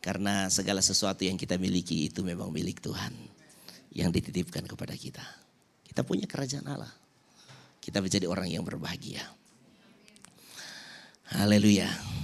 Karena 0.00 0.48
segala 0.48 0.80
sesuatu 0.80 1.24
yang 1.24 1.36
kita 1.36 1.60
miliki 1.60 2.08
itu 2.08 2.24
memang 2.24 2.48
milik 2.48 2.80
Tuhan. 2.80 3.12
Yang 3.92 4.20
dititipkan 4.20 4.64
kepada 4.64 4.96
kita. 4.96 5.22
Kita 5.84 6.02
punya 6.02 6.24
kerajaan 6.24 6.66
Allah. 6.66 6.90
Kita 7.84 8.00
menjadi 8.00 8.24
orang 8.24 8.48
yang 8.48 8.64
berbahagia. 8.64 9.22
Haleluya. 11.36 12.23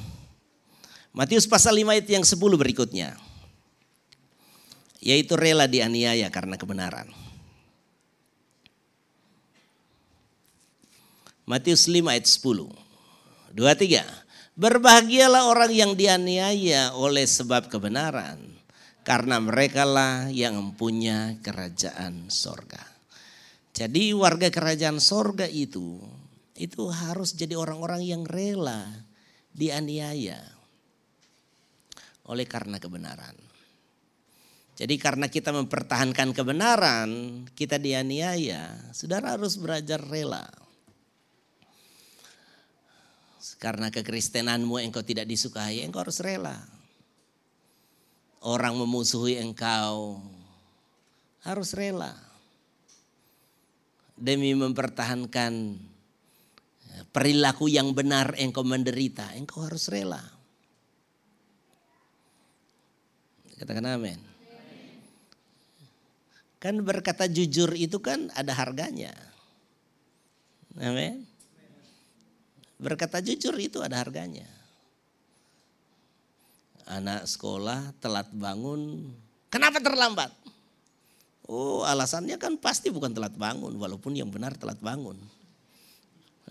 Matius 1.10 1.50
pasal 1.50 1.74
5 1.74 1.90
ayat 1.90 2.06
yang 2.06 2.22
10 2.22 2.38
berikutnya. 2.54 3.18
Yaitu 5.02 5.34
rela 5.34 5.66
dianiaya 5.66 6.30
karena 6.30 6.54
kebenaran. 6.54 7.10
Matius 11.50 11.90
5 11.90 12.14
ayat 12.14 12.30
10. 12.30 12.70
Dua 13.50 13.74
tiga. 13.74 14.06
Berbahagialah 14.54 15.50
orang 15.50 15.72
yang 15.74 15.92
dianiaya 15.98 16.94
oleh 16.94 17.26
sebab 17.26 17.66
kebenaran. 17.66 18.38
Karena 19.02 19.42
merekalah 19.42 20.30
yang 20.30 20.54
mempunyai 20.54 21.42
kerajaan 21.42 22.30
sorga. 22.30 22.78
Jadi 23.74 24.14
warga 24.14 24.52
kerajaan 24.52 25.02
sorga 25.02 25.48
itu, 25.48 25.98
itu 26.54 26.82
harus 26.92 27.34
jadi 27.34 27.56
orang-orang 27.56 28.04
yang 28.04 28.22
rela 28.28 28.86
dianiaya 29.56 30.59
oleh 32.26 32.44
karena 32.44 32.76
kebenaran. 32.76 33.36
Jadi 34.80 34.96
karena 34.96 35.28
kita 35.28 35.52
mempertahankan 35.52 36.32
kebenaran, 36.32 37.08
kita 37.52 37.76
dianiaya, 37.76 38.92
saudara 38.96 39.36
harus 39.36 39.60
belajar 39.60 40.00
rela. 40.00 40.48
Karena 43.60 43.92
kekristenanmu 43.92 44.80
engkau 44.80 45.04
tidak 45.04 45.28
disukai, 45.28 45.84
engkau 45.84 46.00
harus 46.00 46.24
rela. 46.24 46.56
Orang 48.40 48.80
memusuhi 48.80 49.36
engkau, 49.36 50.24
harus 51.44 51.76
rela. 51.76 52.16
Demi 54.16 54.56
mempertahankan 54.56 55.76
perilaku 57.12 57.68
yang 57.68 57.92
benar 57.92 58.32
engkau 58.40 58.64
menderita, 58.64 59.36
engkau 59.36 59.68
harus 59.68 59.92
rela. 59.92 60.39
Katakan 63.60 63.84
amin. 63.84 64.16
Kan 66.56 66.80
berkata 66.80 67.28
jujur 67.28 67.76
itu 67.76 68.00
kan 68.00 68.32
ada 68.32 68.56
harganya. 68.56 69.12
Amin. 70.80 71.28
Berkata 72.80 73.20
jujur 73.20 73.52
itu 73.60 73.84
ada 73.84 74.00
harganya. 74.00 74.48
Anak 76.88 77.28
sekolah 77.28 77.92
telat 78.00 78.32
bangun. 78.32 79.12
Kenapa 79.52 79.76
terlambat? 79.84 80.32
Oh 81.44 81.84
alasannya 81.84 82.40
kan 82.40 82.56
pasti 82.56 82.88
bukan 82.88 83.12
telat 83.12 83.36
bangun. 83.36 83.76
Walaupun 83.76 84.16
yang 84.16 84.32
benar 84.32 84.56
telat 84.56 84.80
bangun. 84.80 85.20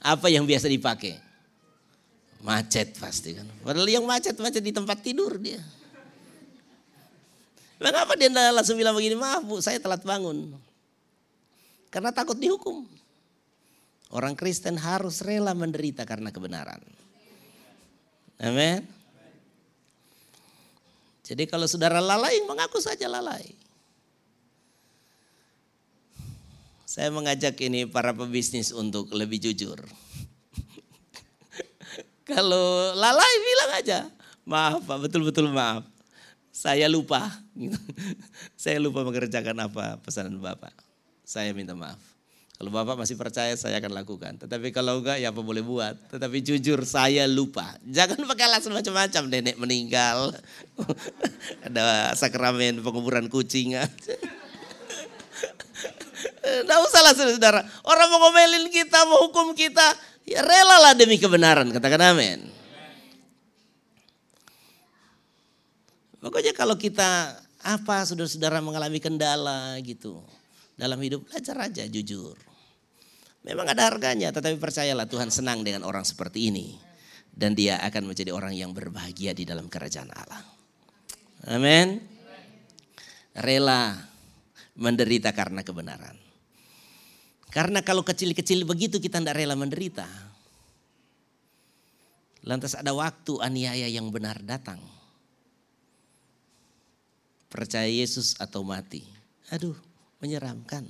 Apa 0.05 0.29
yang 0.29 0.45
biasa 0.45 0.69
dipakai? 0.69 1.17
Macet 2.45 2.93
pasti 3.01 3.33
kan. 3.33 3.49
Padahal 3.65 3.89
yang 3.89 4.05
macet-macet 4.05 4.61
di 4.61 4.69
tempat 4.69 5.01
tidur 5.01 5.41
dia. 5.41 5.78
Mengapa 7.79 8.19
dia 8.19 8.27
langsung 8.51 8.75
bilang 8.75 8.91
begini, 8.91 9.15
maaf 9.15 9.39
bu 9.47 9.63
saya 9.63 9.79
telat 9.79 10.03
bangun. 10.03 10.51
Karena 11.87 12.11
takut 12.11 12.35
dihukum. 12.35 12.83
Orang 14.11 14.35
Kristen 14.35 14.75
harus 14.75 15.23
rela 15.23 15.55
menderita 15.55 16.03
karena 16.03 16.27
kebenaran. 16.27 16.83
Amin. 18.43 18.83
Jadi 21.23 21.47
kalau 21.47 21.71
saudara 21.71 22.03
lalai, 22.03 22.43
mengaku 22.43 22.83
saja 22.83 23.07
lalai. 23.07 23.47
Saya 26.83 27.13
mengajak 27.13 27.55
ini 27.63 27.85
para 27.85 28.11
pebisnis 28.11 28.73
untuk 28.73 29.13
lebih 29.13 29.39
jujur. 29.39 29.77
kalau 32.29 32.91
lalai 32.97 33.33
bilang 33.45 33.71
aja, 33.77 33.99
maaf 34.43 34.83
Pak, 34.83 34.97
betul-betul 35.05 35.53
maaf 35.53 35.85
saya 36.59 36.91
lupa. 36.91 37.23
saya 38.59 38.83
lupa 38.83 39.07
mengerjakan 39.07 39.55
apa 39.63 39.95
pesanan 40.03 40.35
Bapak. 40.43 40.75
Saya 41.23 41.55
minta 41.55 41.71
maaf. 41.71 42.03
Kalau 42.59 42.75
Bapak 42.75 42.99
masih 42.99 43.15
percaya 43.15 43.55
saya 43.55 43.79
akan 43.79 43.95
lakukan. 43.95 44.35
Tetapi 44.35 44.75
kalau 44.75 44.99
enggak 44.99 45.23
ya 45.23 45.31
apa 45.31 45.39
boleh 45.39 45.63
buat. 45.63 45.95
Tetapi 46.11 46.43
jujur 46.43 46.83
saya 46.83 47.23
lupa. 47.31 47.79
Jangan 47.87 48.27
pakai 48.27 48.51
alasan 48.51 48.75
macam-macam. 48.75 49.31
Nenek 49.31 49.55
meninggal. 49.55 50.35
Ada 51.71 52.11
sakramen 52.19 52.83
penguburan 52.83 53.31
kucing. 53.31 53.79
Tidak 56.43 56.79
usah 56.83 57.01
lah 57.07 57.15
saudara. 57.15 57.63
Orang 57.87 58.11
mau 58.11 58.27
ngomelin 58.27 58.67
kita, 58.67 59.07
mau 59.07 59.31
hukum 59.31 59.55
kita. 59.55 59.95
Ya 60.27 60.43
relalah 60.43 60.91
demi 60.91 61.15
kebenaran. 61.15 61.71
Katakan 61.71 62.11
amin. 62.11 62.58
Pokoknya 66.19 66.51
kalau 66.51 66.75
kita 66.75 67.39
apa 67.63 68.03
saudara-saudara 68.03 68.59
mengalami 68.63 68.99
kendala 68.99 69.75
gitu 69.83 70.19
dalam 70.75 70.99
hidup 70.99 71.23
belajar 71.27 71.55
aja 71.59 71.83
jujur. 71.87 72.35
Memang 73.43 73.71
ada 73.71 73.87
harganya 73.87 74.35
tetapi 74.35 74.59
percayalah 74.59 75.07
Tuhan 75.07 75.31
senang 75.31 75.63
dengan 75.63 75.87
orang 75.87 76.03
seperti 76.03 76.51
ini. 76.51 76.75
Dan 77.31 77.55
dia 77.55 77.79
akan 77.87 78.11
menjadi 78.11 78.35
orang 78.35 78.51
yang 78.51 78.75
berbahagia 78.75 79.31
di 79.31 79.47
dalam 79.47 79.71
kerajaan 79.71 80.11
Allah. 80.11 80.43
Amin. 81.47 82.03
Rela 83.31 83.95
menderita 84.75 85.31
karena 85.31 85.63
kebenaran. 85.63 86.19
Karena 87.47 87.79
kalau 87.79 88.03
kecil-kecil 88.03 88.67
begitu 88.67 88.99
kita 88.99 89.23
tidak 89.23 89.39
rela 89.39 89.55
menderita. 89.55 90.03
Lantas 92.43 92.75
ada 92.75 92.91
waktu 92.91 93.39
aniaya 93.39 93.87
yang 93.87 94.11
benar 94.11 94.43
datang 94.43 94.98
percaya 97.49 97.89
Yesus 97.89 98.37
atau 98.37 98.61
mati. 98.61 99.03
Aduh, 99.49 99.75
menyeramkan. 100.21 100.85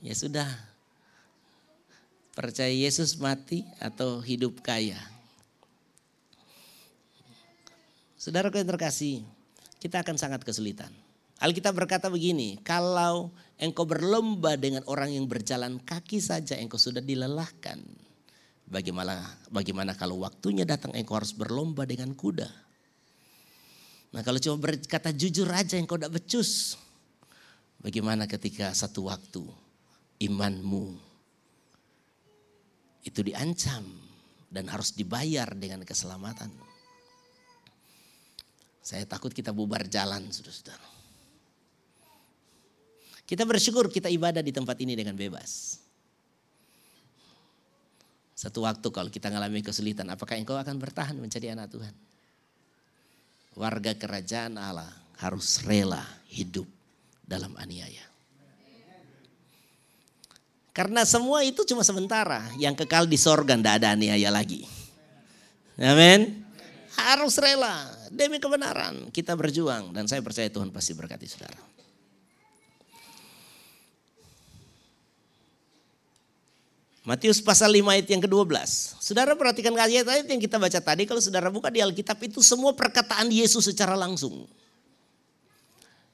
Ya 0.00 0.12
sudah, 0.16 0.48
percaya 2.36 2.72
Yesus 2.72 3.16
mati 3.16 3.64
atau 3.80 4.20
hidup 4.20 4.60
kaya. 4.60 4.98
Saudara 8.16 8.50
yang 8.50 8.66
terkasih, 8.66 9.22
kita 9.78 10.02
akan 10.02 10.18
sangat 10.18 10.42
kesulitan. 10.42 10.90
Alkitab 11.36 11.76
berkata 11.76 12.08
begini, 12.08 12.56
kalau 12.64 13.28
engkau 13.60 13.84
berlomba 13.84 14.56
dengan 14.56 14.84
orang 14.88 15.12
yang 15.12 15.28
berjalan 15.28 15.76
kaki 15.84 16.16
saja 16.16 16.56
engkau 16.56 16.80
sudah 16.80 17.04
dilelahkan. 17.04 17.84
Bagaimana 18.66 19.22
bagaimana 19.52 19.94
kalau 19.94 20.26
waktunya 20.26 20.66
datang 20.66 20.90
engkau 20.96 21.22
harus 21.22 21.36
berlomba 21.36 21.86
dengan 21.86 22.16
kuda? 22.16 22.65
Nah 24.14 24.22
kalau 24.22 24.38
cuma 24.38 24.56
berkata 24.60 25.10
jujur 25.10 25.48
aja 25.50 25.74
yang 25.74 25.88
kau 25.88 25.98
tidak 25.98 26.18
becus. 26.20 26.78
Bagaimana 27.82 28.26
ketika 28.26 28.74
satu 28.74 29.06
waktu 29.06 29.42
imanmu 30.20 30.96
itu 33.06 33.20
diancam 33.22 33.86
dan 34.50 34.66
harus 34.66 34.90
dibayar 34.94 35.46
dengan 35.54 35.86
keselamatan. 35.86 36.50
Saya 38.82 39.02
takut 39.02 39.34
kita 39.34 39.50
bubar 39.50 39.86
jalan, 39.90 40.30
saudara-saudara. 40.30 40.88
Kita 43.26 43.42
bersyukur 43.42 43.90
kita 43.90 44.06
ibadah 44.06 44.38
di 44.38 44.54
tempat 44.54 44.78
ini 44.78 44.94
dengan 44.94 45.18
bebas. 45.18 45.82
Satu 48.38 48.62
waktu 48.62 48.86
kalau 48.94 49.10
kita 49.10 49.26
mengalami 49.26 49.58
kesulitan, 49.66 50.06
apakah 50.14 50.38
engkau 50.38 50.54
akan 50.54 50.78
bertahan 50.78 51.18
menjadi 51.18 51.58
anak 51.58 51.74
Tuhan? 51.74 51.94
Warga 53.56 53.96
kerajaan 53.96 54.60
Allah 54.60 54.92
harus 55.16 55.64
rela 55.64 56.04
hidup 56.28 56.68
dalam 57.24 57.56
aniaya. 57.56 58.04
Karena 60.76 61.08
semua 61.08 61.40
itu 61.40 61.64
cuma 61.64 61.80
sementara, 61.80 62.44
yang 62.60 62.76
kekal 62.76 63.08
di 63.08 63.16
sorga 63.16 63.56
tidak 63.56 63.80
ada 63.80 63.96
aniaya 63.96 64.28
lagi. 64.28 64.68
Amin. 65.80 66.44
Harus 67.00 67.40
rela 67.40 67.88
demi 68.12 68.36
kebenaran 68.36 69.08
kita 69.08 69.32
berjuang 69.32 69.92
dan 69.96 70.04
saya 70.04 70.20
percaya 70.20 70.52
Tuhan 70.52 70.68
pasti 70.68 70.92
berkati 70.92 71.24
saudara. 71.24 71.75
Matius 77.06 77.38
pasal 77.38 77.70
5 77.70 77.86
ayat 77.86 78.06
yang 78.10 78.18
ke-12. 78.18 78.50
Saudara 78.98 79.38
perhatikan 79.38 79.70
ayat-ayat 79.70 80.26
yang 80.26 80.42
kita 80.42 80.58
baca 80.58 80.82
tadi. 80.82 81.06
Kalau 81.06 81.22
saudara 81.22 81.54
buka 81.54 81.70
di 81.70 81.78
Alkitab 81.78 82.18
itu 82.26 82.42
semua 82.42 82.74
perkataan 82.74 83.30
Yesus 83.30 83.70
secara 83.70 83.94
langsung. 83.94 84.42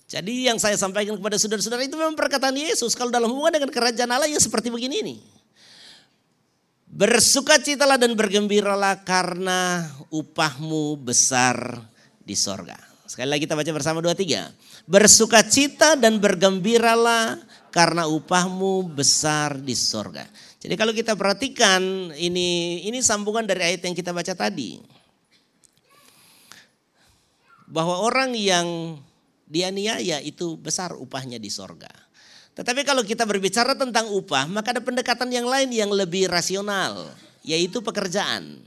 Jadi 0.04 0.52
yang 0.52 0.60
saya 0.60 0.76
sampaikan 0.76 1.16
kepada 1.16 1.40
saudara-saudara 1.40 1.88
itu 1.88 1.96
memang 1.96 2.12
perkataan 2.12 2.52
Yesus. 2.52 2.92
Kalau 2.92 3.08
dalam 3.08 3.32
hubungan 3.32 3.56
dengan 3.56 3.72
kerajaan 3.72 4.12
Allah 4.12 4.28
ya 4.28 4.36
seperti 4.36 4.68
begini 4.68 5.00
nih. 5.00 5.18
Bersukacitalah 6.92 7.96
dan 7.96 8.12
bergembiralah 8.12 9.00
karena 9.00 9.88
upahmu 10.12 11.00
besar 11.00 11.56
di 12.20 12.36
sorga. 12.36 12.76
Sekali 13.08 13.32
lagi 13.32 13.48
kita 13.48 13.56
baca 13.56 13.72
bersama 13.72 14.04
dua 14.04 14.12
tiga. 14.12 14.52
Bersukacita 14.84 15.96
dan 15.96 16.20
bergembiralah 16.20 17.40
karena 17.72 18.04
upahmu 18.12 18.92
besar 18.92 19.56
di 19.56 19.72
sorga. 19.72 20.28
Jadi 20.62 20.78
kalau 20.78 20.94
kita 20.94 21.18
perhatikan 21.18 22.14
ini 22.14 22.78
ini 22.86 23.02
sambungan 23.02 23.42
dari 23.42 23.74
ayat 23.74 23.82
yang 23.82 23.98
kita 23.98 24.14
baca 24.14 24.30
tadi. 24.30 24.78
Bahwa 27.66 27.98
orang 28.06 28.30
yang 28.38 28.94
dianiaya 29.50 30.22
itu 30.22 30.54
besar 30.54 30.94
upahnya 30.94 31.42
di 31.42 31.50
sorga. 31.50 31.90
Tetapi 32.54 32.86
kalau 32.86 33.02
kita 33.02 33.26
berbicara 33.26 33.74
tentang 33.74 34.06
upah, 34.12 34.46
maka 34.46 34.76
ada 34.76 34.84
pendekatan 34.84 35.34
yang 35.34 35.48
lain 35.48 35.72
yang 35.72 35.90
lebih 35.90 36.28
rasional, 36.30 37.10
yaitu 37.42 37.82
pekerjaan. 37.82 38.60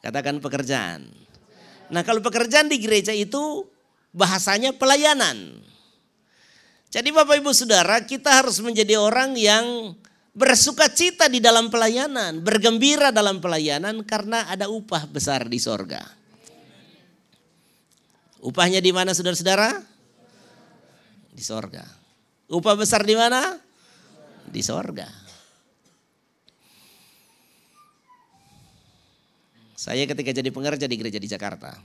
Katakan 0.00 0.40
pekerjaan. 0.40 1.10
Nah 1.92 2.06
kalau 2.06 2.24
pekerjaan 2.24 2.72
di 2.72 2.80
gereja 2.80 3.12
itu 3.12 3.68
bahasanya 4.16 4.72
pelayanan. 4.72 5.60
Jadi 6.88 7.12
Bapak 7.12 7.42
Ibu 7.42 7.52
Saudara 7.52 8.00
kita 8.06 8.40
harus 8.40 8.62
menjadi 8.62 8.96
orang 8.96 9.36
yang 9.36 9.92
bersuka 10.36 10.92
cita 10.92 11.32
di 11.32 11.40
dalam 11.40 11.72
pelayanan, 11.72 12.44
bergembira 12.44 13.08
dalam 13.08 13.40
pelayanan 13.40 14.04
karena 14.04 14.44
ada 14.52 14.68
upah 14.68 15.08
besar 15.08 15.48
di 15.48 15.56
sorga. 15.56 16.04
Upahnya 18.44 18.84
di 18.84 18.92
mana 18.92 19.16
saudara-saudara? 19.16 19.80
Di 21.32 21.40
sorga. 21.40 21.88
Upah 22.52 22.76
besar 22.76 23.02
di 23.02 23.16
mana? 23.16 23.56
Di 24.44 24.60
sorga. 24.60 25.08
Saya 29.72 30.04
ketika 30.04 30.36
jadi 30.36 30.52
pengerja 30.52 30.84
di 30.84 30.96
gereja 31.00 31.16
di 31.16 31.28
Jakarta, 31.28 31.80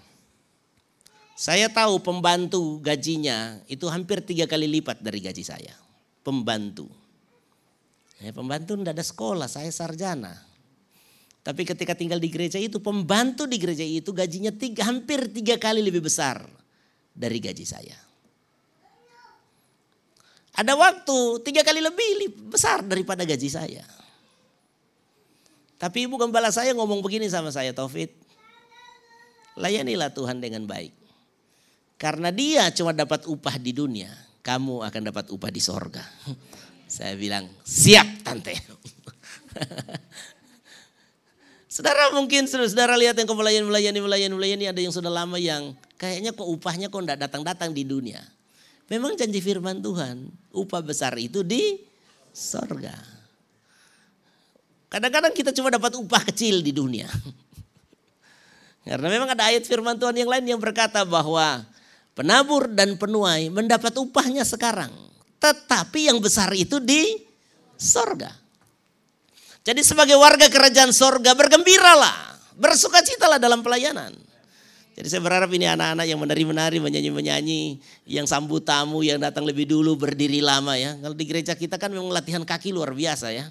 saya 1.39 1.71
tahu 1.71 2.03
pembantu 2.03 2.83
gajinya 2.83 3.63
itu 3.71 3.87
hampir 3.87 4.21
tiga 4.21 4.45
kali 4.45 4.67
lipat 4.67 4.99
dari 4.99 5.23
gaji 5.23 5.43
saya. 5.43 5.73
Pembantu. 6.21 7.01
Ya, 8.21 8.29
pembantu 8.29 8.77
tidak 8.77 8.93
ada 8.93 9.05
sekolah, 9.05 9.47
saya 9.49 9.73
sarjana. 9.73 10.37
Tapi 11.41 11.65
ketika 11.65 11.97
tinggal 11.97 12.21
di 12.21 12.29
gereja 12.29 12.61
itu, 12.61 12.77
pembantu 12.77 13.49
di 13.49 13.57
gereja 13.57 13.81
itu 13.81 14.13
gajinya 14.13 14.53
tiga, 14.53 14.85
hampir 14.85 15.25
tiga 15.33 15.57
kali 15.57 15.81
lebih 15.81 16.05
besar 16.05 16.45
dari 17.17 17.41
gaji 17.41 17.65
saya. 17.65 17.97
Ada 20.53 20.77
waktu 20.77 21.41
tiga 21.41 21.65
kali 21.65 21.81
lebih 21.81 22.29
besar 22.53 22.85
daripada 22.85 23.25
gaji 23.25 23.49
saya. 23.49 23.81
Tapi 25.81 26.05
ibu 26.05 26.13
gembala 26.21 26.53
saya 26.53 26.77
ngomong 26.77 27.01
begini 27.01 27.25
sama 27.25 27.49
saya, 27.49 27.73
Taufik. 27.73 28.13
Layanilah 29.57 30.13
Tuhan 30.13 30.37
dengan 30.37 30.69
baik. 30.69 30.93
Karena 31.97 32.29
dia 32.29 32.69
cuma 32.69 32.93
dapat 32.93 33.25
upah 33.25 33.57
di 33.57 33.73
dunia, 33.73 34.13
kamu 34.45 34.85
akan 34.85 35.01
dapat 35.09 35.25
upah 35.33 35.49
di 35.49 35.57
sorga. 35.57 36.05
Saya 36.91 37.15
bilang, 37.15 37.47
siap 37.63 38.03
tante. 38.19 38.51
Saudara 41.71 42.11
mungkin 42.11 42.51
saudara 42.51 42.99
lihat 42.99 43.15
yang 43.15 43.31
melayani, 43.31 43.63
melayani, 43.63 43.99
melayani, 44.03 44.35
melayani 44.35 44.65
ada 44.67 44.83
yang 44.83 44.91
sudah 44.91 45.07
lama 45.07 45.39
yang 45.39 45.71
kayaknya 45.95 46.35
kok 46.35 46.43
upahnya 46.43 46.91
kok 46.91 46.99
enggak 46.99 47.23
datang-datang 47.23 47.71
di 47.71 47.87
dunia. 47.87 48.19
Memang 48.91 49.15
janji 49.15 49.39
firman 49.39 49.79
Tuhan, 49.79 50.27
upah 50.51 50.83
besar 50.83 51.15
itu 51.15 51.47
di 51.47 51.79
sorga. 52.35 52.91
Kadang-kadang 54.91 55.31
kita 55.31 55.55
cuma 55.55 55.71
dapat 55.71 55.95
upah 55.95 56.27
kecil 56.27 56.59
di 56.59 56.75
dunia. 56.75 57.07
Karena 58.83 59.07
memang 59.07 59.31
ada 59.31 59.47
ayat 59.47 59.63
firman 59.63 59.95
Tuhan 59.95 60.19
yang 60.19 60.27
lain 60.27 60.43
yang 60.43 60.59
berkata 60.59 61.07
bahwa 61.07 61.63
penabur 62.11 62.67
dan 62.67 62.99
penuai 62.99 63.47
mendapat 63.47 63.95
upahnya 63.95 64.43
sekarang. 64.43 64.91
Tetapi 65.41 66.13
yang 66.13 66.21
besar 66.21 66.53
itu 66.53 66.77
di 66.77 67.17
sorga. 67.73 68.29
Jadi 69.65 69.81
sebagai 69.81 70.17
warga 70.21 70.45
kerajaan 70.45 70.93
sorga 70.93 71.33
bergembiralah. 71.33 72.37
Bersukacitalah 72.61 73.41
dalam 73.41 73.65
pelayanan. 73.65 74.13
Jadi 74.91 75.07
saya 75.07 75.21
berharap 75.23 75.49
ini 75.55 75.65
anak-anak 75.65 76.05
yang 76.05 76.19
menari-menari, 76.21 76.77
menyanyi-menyanyi, 76.77 77.81
yang 78.05 78.29
sambut 78.29 78.61
tamu, 78.61 79.01
yang 79.01 79.17
datang 79.17 79.47
lebih 79.47 79.65
dulu, 79.65 79.97
berdiri 79.97 80.43
lama 80.45 80.77
ya. 80.77 80.93
Kalau 80.99 81.15
di 81.17 81.25
gereja 81.25 81.57
kita 81.57 81.81
kan 81.81 81.89
memang 81.89 82.13
latihan 82.13 82.45
kaki 82.45 82.69
luar 82.69 82.93
biasa 82.93 83.33
ya. 83.33 83.49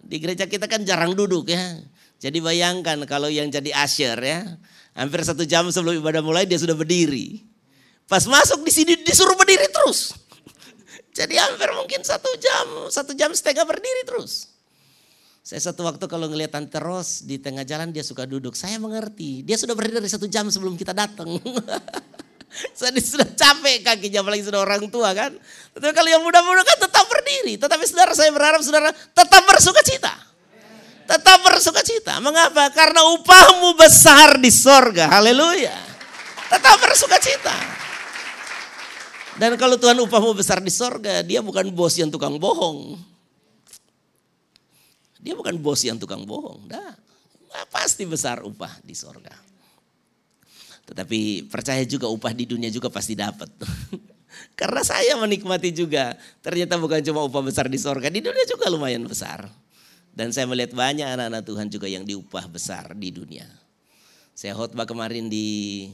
Di 0.00 0.16
gereja 0.16 0.48
kita 0.48 0.70
kan 0.70 0.88
jarang 0.88 1.12
duduk 1.12 1.52
ya. 1.52 1.76
Jadi 2.22 2.38
bayangkan 2.38 3.02
kalau 3.04 3.26
yang 3.26 3.50
jadi 3.50 3.74
asyir 3.82 4.14
ya, 4.22 4.46
hampir 4.94 5.20
satu 5.26 5.42
jam 5.42 5.66
sebelum 5.68 6.00
ibadah 6.00 6.22
mulai 6.22 6.46
dia 6.46 6.56
sudah 6.56 6.78
berdiri. 6.78 7.42
Pas 8.06 8.22
masuk 8.24 8.62
di 8.62 8.70
sini 8.70 8.92
disuruh 9.02 9.34
berdiri 9.34 9.66
terus. 9.68 10.14
Jadi 11.12 11.36
hampir 11.36 11.68
mungkin 11.76 12.00
satu 12.00 12.32
jam, 12.40 12.88
satu 12.88 13.12
jam 13.12 13.28
setengah 13.36 13.68
berdiri 13.68 14.08
terus. 14.08 14.48
Saya 15.42 15.58
satu 15.58 15.84
waktu 15.84 16.06
kalau 16.08 16.30
ngeliat 16.30 16.54
Tante 16.54 16.78
Ros 16.78 17.26
di 17.26 17.36
tengah 17.36 17.66
jalan 17.68 17.92
dia 17.92 18.00
suka 18.00 18.24
duduk. 18.24 18.56
Saya 18.56 18.80
mengerti, 18.80 19.44
dia 19.44 19.60
sudah 19.60 19.76
berdiri 19.76 20.00
dari 20.00 20.08
satu 20.08 20.24
jam 20.30 20.48
sebelum 20.48 20.78
kita 20.78 20.96
datang. 20.96 21.36
Saya 22.78 22.92
sudah 23.00 23.24
capek 23.32 23.80
kakinya 23.80 24.20
apalagi 24.20 24.44
sudah 24.44 24.60
orang 24.60 24.84
tua 24.92 25.16
kan. 25.16 25.32
Tapi 25.72 25.92
kalau 25.96 26.08
yang 26.12 26.20
muda-muda 26.20 26.60
kan 26.60 26.84
tetap 26.84 27.08
berdiri. 27.08 27.56
Tetapi 27.56 27.80
saudara 27.88 28.12
saya 28.12 28.28
berharap 28.28 28.60
saudara 28.60 28.92
tetap 28.92 29.42
bersuka 29.48 29.80
cita. 29.80 30.12
Tetap 31.08 31.38
bersuka 31.48 31.80
cita. 31.80 32.20
Mengapa? 32.20 32.68
Karena 32.76 33.08
upahmu 33.08 33.72
besar 33.80 34.36
di 34.36 34.52
sorga. 34.52 35.08
Haleluya. 35.08 35.72
Tetap 36.52 36.76
bersuka 36.76 37.16
cita. 37.16 37.81
Dan 39.40 39.56
kalau 39.56 39.80
Tuhan 39.80 39.96
upahmu 39.96 40.36
besar 40.36 40.60
di 40.60 40.68
sorga, 40.68 41.24
dia 41.24 41.40
bukan 41.40 41.72
bos 41.72 41.96
yang 41.96 42.12
tukang 42.12 42.36
bohong. 42.36 43.00
Dia 45.22 45.32
bukan 45.32 45.56
bos 45.56 45.80
yang 45.86 45.96
tukang 45.96 46.26
bohong. 46.28 46.68
Dah, 46.68 46.92
pasti 47.72 48.04
besar 48.04 48.44
upah 48.44 48.82
di 48.84 48.92
sorga. 48.92 49.32
Tetapi 50.84 51.48
percaya 51.48 51.80
juga 51.86 52.10
upah 52.10 52.34
di 52.34 52.44
dunia 52.44 52.68
juga 52.68 52.92
pasti 52.92 53.16
dapat. 53.16 53.48
Karena 54.58 54.82
saya 54.84 55.16
menikmati 55.16 55.72
juga. 55.72 56.18
Ternyata 56.44 56.76
bukan 56.76 57.00
cuma 57.00 57.24
upah 57.24 57.42
besar 57.46 57.70
di 57.70 57.78
sorga, 57.80 58.12
di 58.12 58.20
dunia 58.20 58.44
juga 58.44 58.68
lumayan 58.68 59.06
besar. 59.06 59.48
Dan 60.12 60.28
saya 60.28 60.44
melihat 60.44 60.76
banyak 60.76 61.08
anak-anak 61.08 61.42
Tuhan 61.48 61.66
juga 61.72 61.88
yang 61.88 62.04
diupah 62.04 62.44
besar 62.52 62.92
di 62.92 63.08
dunia. 63.08 63.48
Saya 64.36 64.52
khotbah 64.52 64.84
kemarin 64.84 65.32
di 65.32 65.88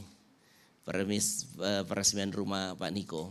Eh, 0.89 1.85
peresmian 1.85 2.33
rumah 2.33 2.73
Pak 2.73 2.91
Niko. 2.97 3.29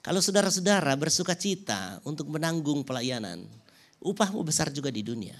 Kalau 0.00 0.18
saudara-saudara 0.18 0.96
bersuka 0.96 1.36
cita 1.36 2.00
untuk 2.08 2.32
menanggung 2.32 2.82
pelayanan, 2.82 3.44
upahmu 4.00 4.40
besar 4.40 4.72
juga 4.72 4.88
di 4.88 5.04
dunia. 5.04 5.36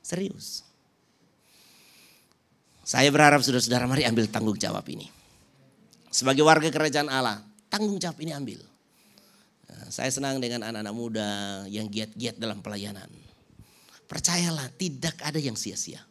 Serius. 0.00 0.64
Saya 2.82 3.12
berharap 3.12 3.44
saudara-saudara 3.44 3.84
mari 3.86 4.02
ambil 4.08 4.26
tanggung 4.32 4.56
jawab 4.56 4.82
ini. 4.88 5.06
Sebagai 6.10 6.42
warga 6.42 6.72
kerajaan 6.72 7.12
Allah, 7.12 7.44
tanggung 7.68 8.00
jawab 8.00 8.18
ini 8.24 8.32
ambil. 8.34 8.60
Nah, 9.70 9.86
saya 9.92 10.10
senang 10.10 10.40
dengan 10.42 10.66
anak-anak 10.66 10.94
muda 10.96 11.30
yang 11.68 11.86
giat-giat 11.86 12.40
dalam 12.40 12.64
pelayanan. 12.64 13.06
Percayalah 14.08 14.72
tidak 14.74 15.20
ada 15.22 15.38
yang 15.38 15.54
sia-sia 15.54 16.02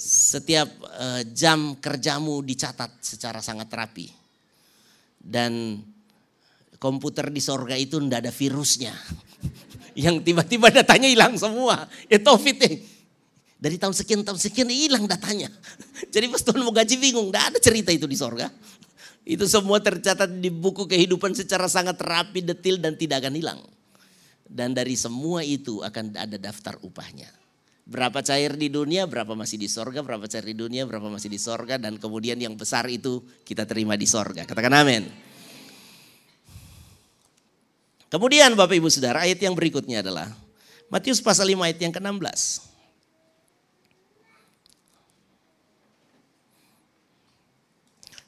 setiap 0.00 0.68
uh, 0.96 1.20
jam 1.28 1.76
kerjamu 1.76 2.40
dicatat 2.40 3.04
secara 3.04 3.44
sangat 3.44 3.68
rapi. 3.68 4.08
Dan 5.20 5.76
komputer 6.80 7.28
di 7.28 7.44
sorga 7.44 7.76
itu 7.76 8.00
ndak 8.00 8.24
ada 8.24 8.32
virusnya. 8.32 8.96
Yang 10.08 10.24
tiba-tiba 10.24 10.72
datanya 10.72 11.12
hilang 11.12 11.36
semua. 11.36 11.84
Ya 12.08 12.16
Taufik. 12.16 12.56
Dari 13.60 13.76
tahun 13.76 13.92
sekian, 13.92 14.24
tahun 14.24 14.40
sekian 14.40 14.72
hilang 14.72 15.04
datanya. 15.04 15.52
Jadi 16.14 16.32
pas 16.32 16.40
Tuhan 16.40 16.64
mau 16.64 16.72
gaji 16.72 16.96
bingung, 16.96 17.28
ndak 17.28 17.52
ada 17.52 17.58
cerita 17.60 17.92
itu 17.92 18.08
di 18.08 18.16
sorga. 18.16 18.48
Itu 19.28 19.44
semua 19.44 19.84
tercatat 19.84 20.32
di 20.32 20.48
buku 20.48 20.88
kehidupan 20.88 21.36
secara 21.36 21.68
sangat 21.68 22.00
rapi, 22.00 22.40
detil 22.40 22.80
dan 22.80 22.96
tidak 22.96 23.20
akan 23.20 23.36
hilang. 23.36 23.60
Dan 24.48 24.72
dari 24.72 24.96
semua 24.98 25.46
itu 25.46 25.84
akan 25.84 26.16
ada 26.16 26.34
daftar 26.34 26.74
upahnya. 26.82 27.30
Berapa 27.88 28.22
cair 28.22 28.54
di 28.54 28.68
dunia, 28.72 29.08
berapa 29.08 29.34
masih 29.34 29.56
di 29.60 29.66
sorga, 29.66 30.00
berapa 30.04 30.24
cair 30.28 30.46
di 30.46 30.56
dunia, 30.56 30.86
berapa 30.86 31.10
masih 31.10 31.28
di 31.32 31.40
sorga. 31.40 31.80
Dan 31.80 31.96
kemudian 31.96 32.38
yang 32.38 32.54
besar 32.54 32.86
itu 32.86 33.24
kita 33.42 33.66
terima 33.66 33.98
di 33.98 34.06
sorga. 34.06 34.46
Katakan 34.46 34.74
amin. 34.74 35.04
Kemudian 38.10 38.58
Bapak 38.58 38.74
Ibu 38.74 38.90
Saudara 38.90 39.22
ayat 39.22 39.38
yang 39.38 39.54
berikutnya 39.54 40.02
adalah. 40.02 40.34
Matius 40.90 41.22
pasal 41.22 41.46
5 41.54 41.62
ayat 41.62 41.78
yang 41.78 41.94
ke-16. 41.94 42.66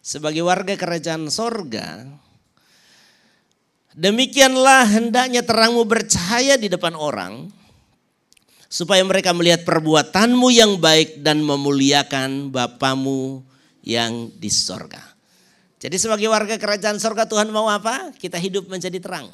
Sebagai 0.03 0.42
warga 0.46 0.74
kerajaan 0.74 1.26
sorga, 1.30 2.07
demikianlah 3.94 4.86
hendaknya 4.86 5.46
terangmu 5.46 5.82
bercahaya 5.86 6.59
di 6.59 6.70
depan 6.70 6.94
orang, 6.94 7.50
supaya 8.72 9.04
mereka 9.04 9.36
melihat 9.36 9.68
perbuatanmu 9.68 10.48
yang 10.48 10.80
baik 10.80 11.20
dan 11.20 11.44
memuliakan 11.44 12.48
Bapamu 12.48 13.44
yang 13.84 14.32
di 14.32 14.48
sorga. 14.48 15.12
Jadi 15.76 16.00
sebagai 16.00 16.32
warga 16.32 16.56
kerajaan 16.56 16.96
sorga 16.96 17.28
Tuhan 17.28 17.52
mau 17.52 17.68
apa? 17.68 18.16
Kita 18.16 18.40
hidup 18.40 18.72
menjadi 18.72 18.96
terang. 18.96 19.28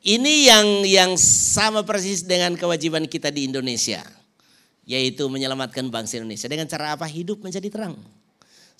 Ini 0.00 0.48
yang 0.48 0.66
yang 0.88 1.12
sama 1.20 1.84
persis 1.84 2.24
dengan 2.24 2.56
kewajiban 2.56 3.04
kita 3.04 3.28
di 3.28 3.44
Indonesia. 3.44 4.00
Yaitu 4.88 5.28
menyelamatkan 5.28 5.92
bangsa 5.92 6.16
Indonesia. 6.16 6.48
Dengan 6.48 6.64
cara 6.64 6.96
apa? 6.96 7.04
Hidup 7.04 7.44
menjadi 7.44 7.68
terang. 7.68 8.00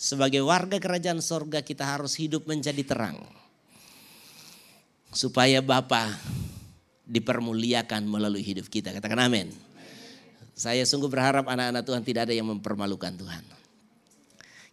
Sebagai 0.01 0.41
warga 0.41 0.81
kerajaan 0.81 1.21
sorga 1.21 1.61
kita 1.61 1.85
harus 1.85 2.17
hidup 2.17 2.49
menjadi 2.49 2.81
terang. 2.81 3.21
Supaya 5.13 5.61
Bapak 5.61 6.40
dipermuliakan 7.11 8.07
melalui 8.07 8.47
hidup 8.47 8.71
kita. 8.71 8.95
Katakan 8.95 9.27
amin. 9.27 9.51
Saya 10.55 10.87
sungguh 10.87 11.11
berharap 11.11 11.51
anak-anak 11.51 11.83
Tuhan 11.83 12.03
tidak 12.07 12.31
ada 12.31 12.35
yang 12.37 12.47
mempermalukan 12.47 13.11
Tuhan. 13.19 13.43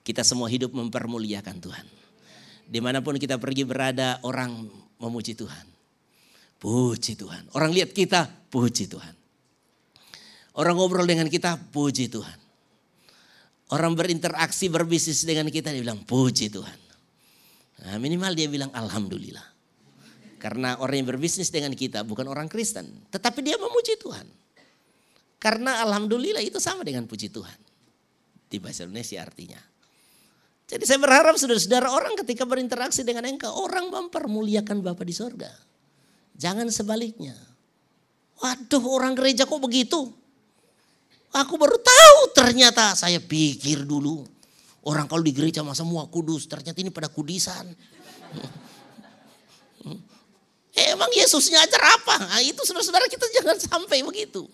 Kita 0.05 0.21
semua 0.21 0.45
hidup 0.47 0.71
mempermuliakan 0.77 1.57
Tuhan. 1.57 1.85
Di 2.67 2.79
mana 2.83 3.01
pun 3.01 3.17
kita 3.17 3.41
pergi 3.41 3.65
berada 3.65 4.21
orang 4.21 4.69
memuji 5.01 5.33
Tuhan. 5.33 5.65
Puji 6.61 7.17
Tuhan. 7.17 7.49
Orang 7.57 7.73
lihat 7.73 7.91
kita, 7.95 8.29
puji 8.53 8.85
Tuhan. 8.91 9.15
Orang 10.57 10.77
ngobrol 10.77 11.05
dengan 11.05 11.29
kita, 11.29 11.57
puji 11.71 12.09
Tuhan. 12.09 12.37
Orang 13.67 13.99
berinteraksi, 13.99 14.71
berbisnis 14.71 15.27
dengan 15.27 15.51
kita, 15.51 15.75
dia 15.75 15.83
bilang 15.83 16.01
puji 16.01 16.49
Tuhan. 16.49 16.79
Nah, 17.83 17.95
minimal 17.99 18.33
dia 18.33 18.47
bilang 18.49 18.71
Alhamdulillah. 18.73 19.56
Karena 20.47 20.79
orang 20.79 21.03
yang 21.03 21.11
berbisnis 21.11 21.51
dengan 21.51 21.75
kita 21.75 22.07
bukan 22.07 22.23
orang 22.31 22.47
Kristen. 22.47 22.87
Tetapi 23.11 23.43
dia 23.43 23.59
memuji 23.59 23.99
Tuhan. 23.99 24.23
Karena 25.43 25.83
Alhamdulillah 25.83 26.39
itu 26.39 26.55
sama 26.55 26.87
dengan 26.87 27.03
puji 27.03 27.27
Tuhan. 27.27 27.59
Di 28.47 28.55
bahasa 28.55 28.87
Indonesia 28.87 29.19
artinya. 29.19 29.59
Jadi 30.71 30.87
saya 30.87 31.03
berharap 31.03 31.35
saudara-saudara 31.35 31.91
orang 31.91 32.15
ketika 32.23 32.47
berinteraksi 32.47 33.03
dengan 33.03 33.27
engkau. 33.27 33.51
Orang 33.59 33.91
mempermuliakan 33.91 34.87
Bapa 34.87 35.03
di 35.03 35.11
sorga. 35.11 35.51
Jangan 36.39 36.71
sebaliknya. 36.71 37.35
Waduh 38.39 38.87
orang 38.87 39.19
gereja 39.19 39.43
kok 39.43 39.59
begitu. 39.59 39.99
Aku 41.35 41.59
baru 41.59 41.75
tahu 41.75 42.19
ternyata 42.31 42.95
saya 42.95 43.19
pikir 43.19 43.83
dulu. 43.83 44.23
Orang 44.87 45.11
kalau 45.11 45.27
di 45.27 45.35
gereja 45.35 45.59
masa 45.59 45.83
semua 45.83 46.07
kudus. 46.07 46.47
Ternyata 46.47 46.79
ini 46.79 46.87
pada 46.87 47.11
kudisan. 47.11 47.67
Emang 50.77 51.09
Yesusnya 51.09 51.57
ajar 51.65 51.81
apa? 51.97 52.21
Nah, 52.21 52.37
itu 52.45 52.61
saudara-saudara 52.61 53.09
kita 53.09 53.25
jangan 53.41 53.57
sampai 53.57 54.05
begitu. 54.05 54.45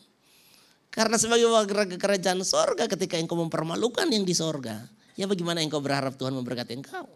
Karena 0.87 1.19
sebagai 1.19 1.51
warga 1.51 1.83
kerajaan 1.83 2.45
sorga 2.47 2.87
ketika 2.87 3.19
engkau 3.19 3.35
mempermalukan 3.35 4.07
yang 4.07 4.23
di 4.23 4.31
sorga. 4.31 4.87
Ya 5.19 5.27
bagaimana 5.27 5.59
engkau 5.59 5.83
berharap 5.83 6.15
Tuhan 6.15 6.31
memberkati 6.31 6.79
engkau? 6.79 7.11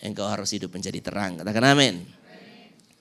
Engkau 0.00 0.24
harus 0.24 0.48
hidup 0.56 0.72
menjadi 0.72 1.04
terang. 1.04 1.36
Katakan 1.42 1.74
amin. 1.74 2.06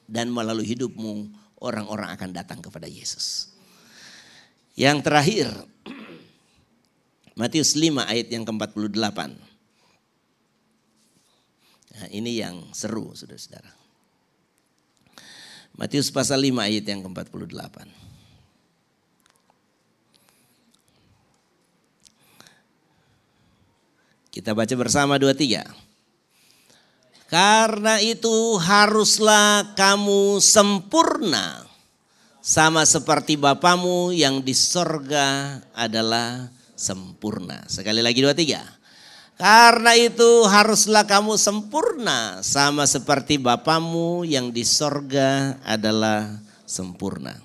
Dan 0.10 0.28
melalui 0.34 0.68
hidupmu 0.68 1.32
orang-orang 1.64 2.12
akan 2.12 2.30
datang 2.36 2.60
kepada 2.60 2.90
Yesus. 2.90 3.54
Yang 4.76 5.08
terakhir. 5.08 5.48
Matius 7.40 7.78
5 7.78 8.02
ayat 8.02 8.28
yang 8.34 8.44
ke-48. 8.44 9.20
Nah, 11.98 12.08
ini 12.12 12.42
yang 12.42 12.62
seru 12.74 13.14
saudara-saudara. 13.14 13.87
Matius 15.78 16.10
pasal 16.10 16.42
5 16.42 16.58
ayat 16.58 16.86
yang 16.90 17.06
ke-48. 17.06 17.86
Kita 24.38 24.54
baca 24.54 24.74
bersama 24.78 25.18
dua 25.18 25.34
tiga. 25.34 25.66
Karena 27.26 27.98
itu 27.98 28.54
haruslah 28.62 29.74
kamu 29.74 30.38
sempurna 30.38 31.66
sama 32.38 32.86
seperti 32.86 33.34
Bapamu 33.34 34.14
yang 34.14 34.46
di 34.46 34.54
sorga 34.54 35.58
adalah 35.74 36.54
sempurna. 36.78 37.66
Sekali 37.66 38.06
lagi 38.06 38.22
dua 38.22 38.38
tiga. 38.38 38.77
Karena 39.38 39.94
itu 39.94 40.50
haruslah 40.50 41.06
kamu 41.06 41.38
sempurna 41.38 42.42
sama 42.42 42.90
seperti 42.90 43.38
Bapamu 43.38 44.26
yang 44.26 44.50
di 44.50 44.66
sorga 44.66 45.62
adalah 45.62 46.42
sempurna. 46.66 47.38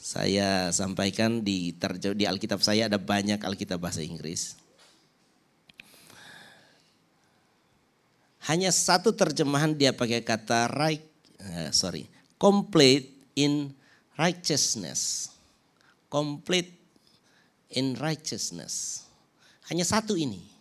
Saya 0.00 0.72
sampaikan 0.72 1.44
di 1.44 1.76
di 2.16 2.24
Alkitab 2.24 2.64
saya 2.64 2.88
ada 2.88 2.96
banyak 2.96 3.44
Alkitab 3.44 3.76
bahasa 3.76 4.00
Inggris. 4.00 4.56
Hanya 8.48 8.72
satu 8.72 9.12
terjemahan 9.12 9.76
dia 9.76 9.92
pakai 9.92 10.24
kata 10.24 10.72
right, 10.72 11.04
uh, 11.44 11.68
sorry, 11.76 12.08
complete 12.40 13.12
in 13.36 13.76
righteousness. 14.16 15.28
Complete 16.08 16.72
in 17.76 18.00
righteousness. 18.00 19.04
Hanya 19.68 19.84
satu 19.84 20.16
ini 20.16 20.51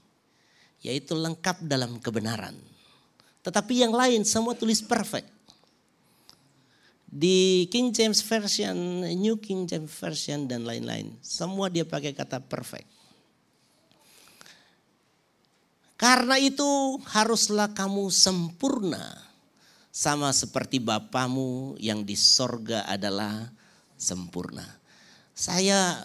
yaitu 0.81 1.13
lengkap 1.13 1.65
dalam 1.65 2.01
kebenaran. 2.01 2.57
Tetapi 3.41 3.85
yang 3.85 3.93
lain 3.93 4.21
semua 4.25 4.53
tulis 4.53 4.81
perfect. 4.81 5.29
Di 7.11 7.67
King 7.67 7.91
James 7.91 8.23
Version, 8.23 9.03
New 9.03 9.35
King 9.41 9.67
James 9.67 9.91
Version 9.91 10.47
dan 10.47 10.63
lain-lain, 10.63 11.11
semua 11.19 11.67
dia 11.67 11.83
pakai 11.83 12.15
kata 12.15 12.39
perfect. 12.39 12.87
Karena 15.99 16.39
itu 16.41 16.97
haruslah 17.13 17.77
kamu 17.77 18.09
sempurna 18.09 19.21
sama 19.91 20.31
seperti 20.33 20.81
Bapamu 20.81 21.77
yang 21.77 22.01
di 22.01 22.17
sorga 22.17 22.87
adalah 22.87 23.51
sempurna. 23.99 24.65
Saya 25.35 26.01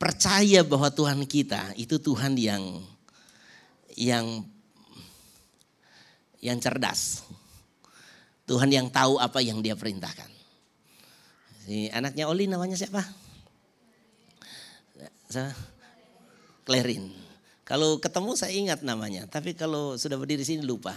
percaya 0.00 0.64
bahwa 0.64 0.88
Tuhan 0.88 1.26
kita 1.28 1.76
itu 1.76 2.00
Tuhan 2.00 2.38
yang 2.38 2.80
yang 3.96 4.44
yang 6.40 6.58
cerdas. 6.58 7.24
Tuhan 8.48 8.70
yang 8.72 8.90
tahu 8.90 9.22
apa 9.22 9.38
yang 9.38 9.62
dia 9.62 9.78
perintahkan. 9.78 10.26
Si 11.66 11.86
anaknya 11.94 12.26
Oli 12.26 12.50
namanya 12.50 12.74
siapa? 12.74 13.04
Klerin. 16.66 17.14
Kalau 17.62 18.02
ketemu 18.02 18.34
saya 18.34 18.50
ingat 18.50 18.82
namanya, 18.82 19.30
tapi 19.30 19.54
kalau 19.54 19.94
sudah 19.94 20.18
berdiri 20.18 20.42
sini 20.42 20.66
lupa. 20.66 20.90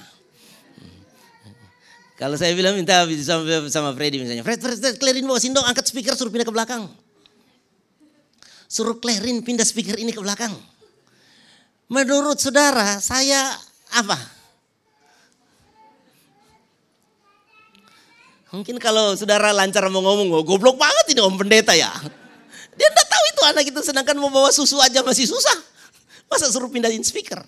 Kalau 2.18 2.34
saya 2.38 2.54
bilang 2.58 2.74
minta 2.74 3.06
sama, 3.22 3.70
sama 3.70 3.90
Freddy 3.94 4.22
misalnya, 4.22 4.42
Fred, 4.42 4.58
Fred, 4.62 4.78
Fred, 4.82 4.96
Klerin 4.98 5.26
bawa 5.26 5.38
sindong, 5.38 5.66
angkat 5.66 5.86
speaker, 5.86 6.18
suruh 6.18 6.34
pindah 6.34 6.46
ke 6.46 6.54
belakang. 6.54 6.90
Suruh 8.66 8.98
Klerin 8.98 9.46
pindah 9.46 9.66
speaker 9.66 9.98
ini 10.02 10.10
ke 10.10 10.22
belakang. 10.22 10.54
Menurut 11.92 12.40
saudara, 12.40 12.98
saya 13.04 13.54
apa? 13.92 14.18
Mungkin 18.54 18.78
kalau 18.78 19.18
saudara 19.18 19.50
lancar 19.50 19.82
mau 19.90 20.06
ngomong, 20.06 20.30
oh, 20.30 20.46
goblok 20.46 20.78
banget 20.78 21.18
ini 21.18 21.22
om 21.26 21.34
pendeta 21.34 21.74
ya. 21.74 21.90
Dia 22.78 22.88
enggak 22.90 23.08
tahu 23.10 23.24
itu 23.34 23.42
anak 23.50 23.66
itu 23.66 23.80
sedangkan 23.82 24.18
mau 24.18 24.30
bawa 24.30 24.54
susu 24.54 24.78
aja 24.78 25.02
masih 25.02 25.26
susah. 25.26 25.58
Masa 26.30 26.50
suruh 26.54 26.70
pindahin 26.70 27.02
speaker? 27.02 27.42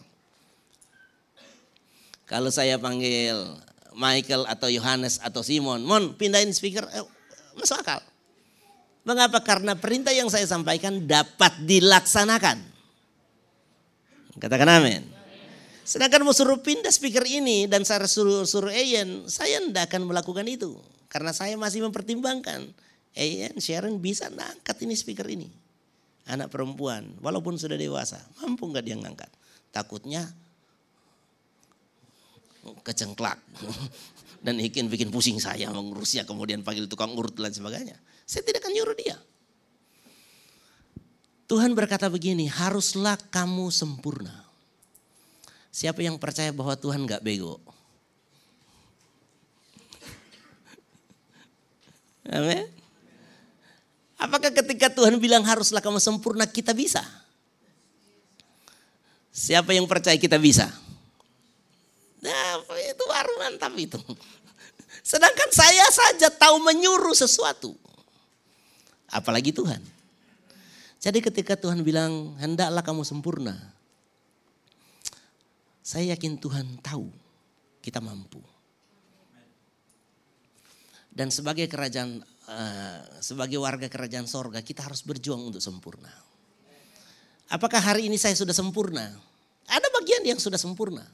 Kalau 2.25 2.49
saya 2.49 2.81
panggil 2.81 3.37
Michael 3.93 4.49
atau 4.49 4.65
Yohanes 4.65 5.21
atau 5.21 5.45
Simon, 5.45 5.85
Mon 5.85 6.17
pindahin 6.17 6.49
speaker, 6.49 6.89
eh, 6.89 7.05
masuk 7.53 7.85
akal. 7.85 8.01
Mengapa? 9.05 9.45
Karena 9.45 9.77
perintah 9.77 10.09
yang 10.09 10.33
saya 10.33 10.49
sampaikan 10.49 11.05
dapat 11.05 11.53
dilaksanakan. 11.69 12.74
Katakan 14.35 14.67
amin. 14.67 15.01
Sedangkan 15.85 16.25
mau 16.25 16.33
suruh 16.33 16.57
pindah 16.57 16.89
speaker 16.89 17.21
ini 17.29 17.69
dan 17.69 17.85
saya 17.85 18.09
suruh, 18.09 18.41
suruh 18.43 18.73
Ayen, 18.73 19.29
saya 19.29 19.61
tidak 19.61 19.93
akan 19.93 20.09
melakukan 20.09 20.43
itu. 20.49 20.75
Karena 21.07 21.29
saya 21.29 21.53
masih 21.55 21.85
mempertimbangkan. 21.85 22.73
Ayen, 23.15 23.53
Sharon 23.61 24.01
bisa 24.01 24.27
ngangkat 24.27 24.75
ini 24.81 24.97
speaker 24.97 25.29
ini. 25.29 25.47
Anak 26.25 26.49
perempuan, 26.49 27.05
walaupun 27.21 27.53
sudah 27.55 27.77
dewasa, 27.77 28.17
mampu 28.41 28.65
nggak 28.65 28.81
dia 28.81 28.97
ngangkat? 28.97 29.29
Takutnya 29.69 30.25
kecengklak. 32.81 33.37
Dan 34.45 34.57
bikin 34.61 34.89
bikin 34.89 35.09
pusing 35.13 35.37
saya 35.37 35.69
mengurusnya, 35.69 36.25
kemudian 36.25 36.61
panggil 36.61 36.85
tukang 36.85 37.13
urut 37.17 37.33
dan 37.33 37.49
sebagainya. 37.49 37.97
Saya 38.29 38.45
tidak 38.45 38.61
akan 38.61 38.77
nyuruh 38.77 38.93
dia. 38.93 39.17
Tuhan 41.45 41.77
berkata 41.77 42.09
begini, 42.09 42.49
haruslah 42.49 43.21
kamu 43.29 43.69
sempurna. 43.69 44.33
Siapa 45.69 46.01
yang 46.01 46.17
percaya 46.17 46.49
bahwa 46.49 46.73
Tuhan 46.73 47.05
gak 47.05 47.21
bego? 47.21 47.61
Amin. 52.25 52.65
Apakah 54.17 54.49
ketika 54.49 54.89
Tuhan 54.89 55.21
bilang 55.21 55.45
haruslah 55.45 55.83
kamu 55.83 56.01
sempurna 56.01 56.49
kita 56.49 56.73
bisa? 56.73 57.05
Siapa 59.29 59.75
yang 59.75 59.85
percaya 59.85 60.17
kita 60.17 60.41
bisa? 60.41 60.65
Nah, 62.25 62.57
itu 62.89 63.03
baru 63.05 63.33
mantap 63.37 63.75
itu. 63.77 64.01
Sedangkan 65.05 65.53
saya 65.53 65.85
saja 65.93 66.33
tahu 66.33 66.57
menyuruh 66.65 67.13
sesuatu. 67.13 67.77
Apalagi 69.05 69.53
Tuhan. 69.53 69.94
Jadi 71.05 71.21
ketika 71.21 71.53
Tuhan 71.53 71.85
bilang, 71.85 72.33
hendaklah 72.41 72.81
kamu 72.81 73.05
sempurna. 73.05 73.53
Saya 75.85 76.17
yakin 76.17 76.41
Tuhan 76.41 76.81
tahu 76.81 77.13
kita 77.77 78.01
mampu. 78.01 78.41
Dan 81.13 81.29
sebagai 81.29 81.69
kerajaan, 81.69 82.25
uh, 82.49 83.21
sebagai 83.21 83.61
warga 83.61 83.85
kerajaan 83.85 84.25
sorga, 84.25 84.65
kita 84.65 84.81
harus 84.81 85.05
berjuang 85.05 85.53
untuk 85.53 85.61
sempurna. 85.61 86.09
Apakah 87.53 87.77
hari 87.77 88.09
ini 88.09 88.17
saya 88.17 88.33
sudah 88.33 88.57
sempurna? 88.57 89.05
Ada 89.69 89.85
bagian 90.01 90.25
yang 90.25 90.41
sudah 90.41 90.57
sempurna. 90.57 91.05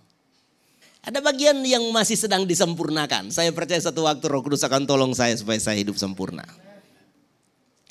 Ada 1.03 1.19
bagian 1.19 1.59
yang 1.67 1.83
masih 1.91 2.15
sedang 2.15 2.47
disempurnakan. 2.47 3.27
Saya 3.27 3.51
percaya 3.51 3.83
satu 3.83 4.07
waktu 4.07 4.23
roh 4.31 4.39
kudus 4.39 4.63
akan 4.63 4.87
tolong 4.87 5.11
saya 5.11 5.35
supaya 5.35 5.59
saya 5.59 5.75
hidup 5.83 5.99
sempurna. 5.99 6.47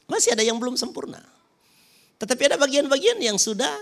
Masih 0.09 0.32
ada 0.32 0.40
yang 0.40 0.57
belum 0.57 0.80
sempurna. 0.80 1.20
Tetapi 2.21 2.53
ada 2.53 2.57
bagian-bagian 2.61 3.16
yang 3.16 3.41
sudah. 3.41 3.73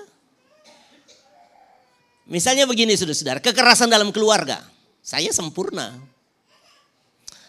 Misalnya 2.31 2.71
begini 2.71 2.95
saudara-saudara, 2.95 3.43
kekerasan 3.43 3.91
dalam 3.91 4.15
keluarga. 4.15 4.63
Saya 5.03 5.35
sempurna. 5.35 5.99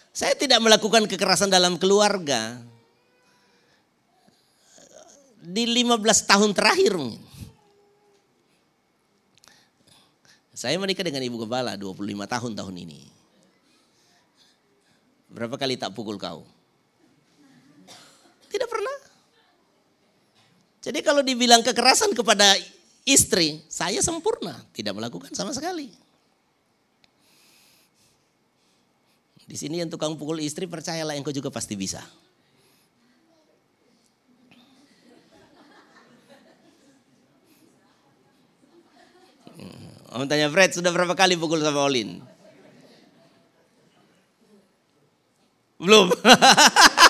Saya 0.09 0.33
tidak 0.33 0.57
melakukan 0.65 1.05
kekerasan 1.05 1.53
dalam 1.53 1.77
keluarga. 1.77 2.57
Di 5.39 5.63
15 5.63 6.03
tahun 6.27 6.51
terakhir 6.51 6.99
Saya 10.59 10.75
menikah 10.75 11.07
dengan 11.07 11.23
ibu 11.23 11.39
kepala 11.39 11.79
25 11.79 12.03
tahun 12.27 12.51
tahun 12.51 12.75
ini. 12.83 13.07
Berapa 15.31 15.55
kali 15.55 15.79
tak 15.79 15.95
pukul 15.95 16.19
kau? 16.19 16.43
Tidak 18.51 18.67
pernah. 18.67 18.97
Jadi 20.79 20.99
kalau 21.03 21.19
dibilang 21.19 21.59
kekerasan 21.59 22.15
kepada 22.15 22.55
istri, 23.03 23.59
saya 23.67 23.99
sempurna, 23.99 24.55
tidak 24.71 24.95
melakukan 24.95 25.31
sama 25.35 25.51
sekali. 25.51 25.91
Di 29.49 29.57
sini 29.57 29.81
yang 29.81 29.89
tukang 29.89 30.13
pukul 30.13 30.39
istri 30.45 30.69
percayalah 30.69 31.17
engkau 31.17 31.33
juga 31.33 31.49
pasti 31.49 31.73
bisa. 31.73 31.99
Om 40.09 40.25
tanya 40.25 40.49
Fred, 40.49 40.73
sudah 40.73 40.89
berapa 40.89 41.13
kali 41.13 41.37
pukul 41.37 41.61
sama 41.61 41.85
Olin? 41.85 42.21
Belum. 45.77 46.09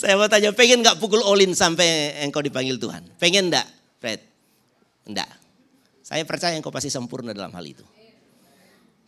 Saya 0.00 0.16
mau 0.16 0.32
tanya, 0.32 0.48
pengen 0.56 0.80
gak 0.80 0.96
pukul 0.96 1.20
Olin 1.20 1.52
sampai 1.52 2.16
engkau 2.24 2.40
dipanggil 2.40 2.80
Tuhan? 2.80 3.04
Pengen 3.20 3.52
enggak, 3.52 3.68
Fred? 4.00 4.24
Enggak. 5.04 5.28
Saya 6.00 6.24
percaya 6.24 6.56
engkau 6.56 6.72
pasti 6.72 6.88
sempurna 6.88 7.36
dalam 7.36 7.52
hal 7.52 7.60
itu. 7.60 7.84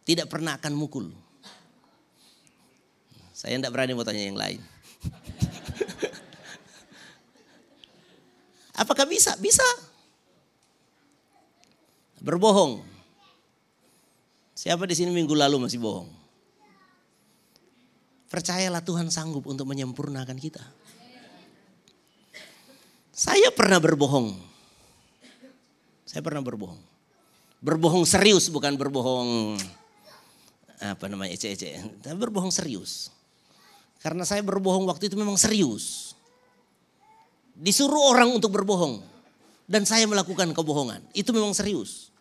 Tidak 0.05 0.28
pernah 0.28 0.61
akan 0.61 0.76
mukul. 0.76 1.09
Saya 3.32 3.57
enggak 3.57 3.72
berani 3.72 3.97
mau 3.97 4.05
tanya 4.05 4.20
yang 4.20 4.36
lain. 4.36 4.61
Apakah 8.84 9.09
bisa? 9.09 9.32
Bisa. 9.40 9.64
Berbohong. 12.20 12.84
Siapa 14.53 14.84
di 14.84 14.93
sini 14.93 15.09
minggu 15.09 15.32
lalu 15.32 15.57
masih 15.57 15.80
bohong? 15.80 16.12
Percayalah 18.28 18.84
Tuhan 18.84 19.09
sanggup 19.09 19.49
untuk 19.49 19.64
menyempurnakan 19.72 20.36
kita. 20.36 20.82
Saya 23.12 23.52
pernah 23.52 23.76
berbohong. 23.76 24.32
Saya 26.08 26.24
pernah 26.24 26.40
berbohong. 26.40 26.80
Berbohong 27.62 28.08
serius 28.08 28.48
bukan 28.48 28.74
berbohong 28.74 29.60
apa 30.82 31.06
namanya 31.06 31.36
ece-ece. 31.36 31.78
Tapi 32.02 32.16
berbohong 32.16 32.50
serius. 32.50 33.12
Karena 34.02 34.26
saya 34.26 34.42
berbohong 34.42 34.88
waktu 34.88 35.12
itu 35.12 35.14
memang 35.14 35.38
serius. 35.38 36.16
Disuruh 37.54 38.16
orang 38.16 38.32
untuk 38.32 38.50
berbohong. 38.50 39.04
Dan 39.68 39.86
saya 39.86 40.08
melakukan 40.08 40.50
kebohongan. 40.50 41.04
Itu 41.14 41.30
memang 41.30 41.54
serius 41.54 42.12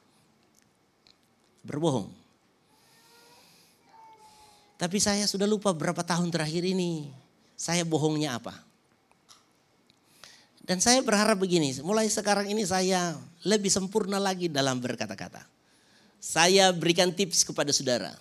berbohong. 1.61 2.09
Tapi 4.81 4.97
saya 4.97 5.29
sudah 5.29 5.45
lupa 5.45 5.69
berapa 5.77 6.01
tahun 6.01 6.33
terakhir 6.33 6.65
ini 6.65 7.13
saya 7.53 7.85
bohongnya 7.85 8.41
apa. 8.41 8.57
Dan 10.71 10.79
saya 10.79 11.03
berharap 11.03 11.35
begini, 11.35 11.75
mulai 11.83 12.07
sekarang 12.07 12.47
ini 12.47 12.63
saya 12.63 13.19
lebih 13.43 13.67
sempurna 13.67 14.23
lagi 14.23 14.47
dalam 14.47 14.79
berkata-kata. 14.79 15.43
Saya 16.15 16.71
berikan 16.71 17.11
tips 17.11 17.43
kepada 17.43 17.75
saudara. 17.75 18.15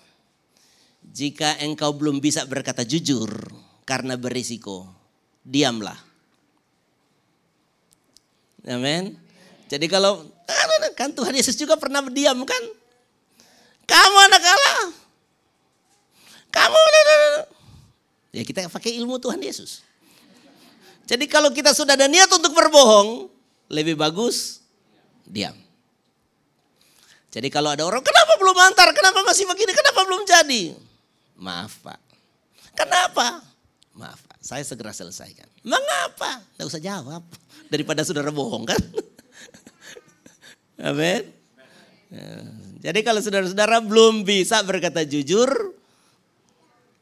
Jika 1.15 1.63
engkau 1.63 1.95
belum 1.95 2.19
bisa 2.19 2.43
berkata 2.51 2.83
jujur 2.83 3.31
karena 3.87 4.19
berisiko, 4.19 4.91
diamlah. 5.47 5.95
Amin. 8.67 9.15
Jadi 9.71 9.87
kalau 9.87 10.27
kan 10.99 11.15
Tuhan 11.15 11.39
Yesus 11.39 11.55
juga 11.55 11.79
pernah 11.79 12.03
berdiam 12.03 12.43
kan? 12.43 12.63
Kamu 13.87 14.17
anak 14.27 14.43
Allah. 14.43 14.83
Kamu 16.51 16.79
Ya 18.35 18.43
kita 18.43 18.67
pakai 18.67 18.99
ilmu 18.99 19.23
Tuhan 19.23 19.39
Yesus. 19.39 19.87
Jadi 21.11 21.27
kalau 21.27 21.51
kita 21.51 21.75
sudah 21.75 21.99
ada 21.99 22.07
niat 22.07 22.31
untuk 22.31 22.55
berbohong, 22.55 23.27
lebih 23.67 23.99
bagus 23.99 24.63
diam. 25.27 25.59
Jadi 27.35 27.51
kalau 27.51 27.75
ada 27.75 27.83
orang, 27.83 27.99
kenapa 27.99 28.39
belum 28.39 28.55
antar? 28.71 28.95
Kenapa 28.95 29.27
masih 29.27 29.43
begini? 29.51 29.75
Kenapa 29.75 30.07
belum 30.07 30.23
jadi? 30.23 30.63
Maaf 31.35 31.83
Pak. 31.83 31.99
Kenapa? 32.79 33.43
Maaf 33.99 34.23
Pak, 34.23 34.39
saya 34.39 34.63
segera 34.63 34.95
selesaikan. 34.95 35.51
Mengapa? 35.67 36.47
Tidak 36.55 36.67
usah 36.71 36.83
jawab. 36.83 37.27
Daripada 37.67 38.07
saudara 38.07 38.31
bohong 38.31 38.71
kan. 38.71 38.83
Amin. 40.95 41.27
Jadi 42.83 43.03
kalau 43.03 43.19
saudara-saudara 43.19 43.83
belum 43.83 44.23
bisa 44.23 44.63
berkata 44.63 45.03
jujur, 45.03 45.75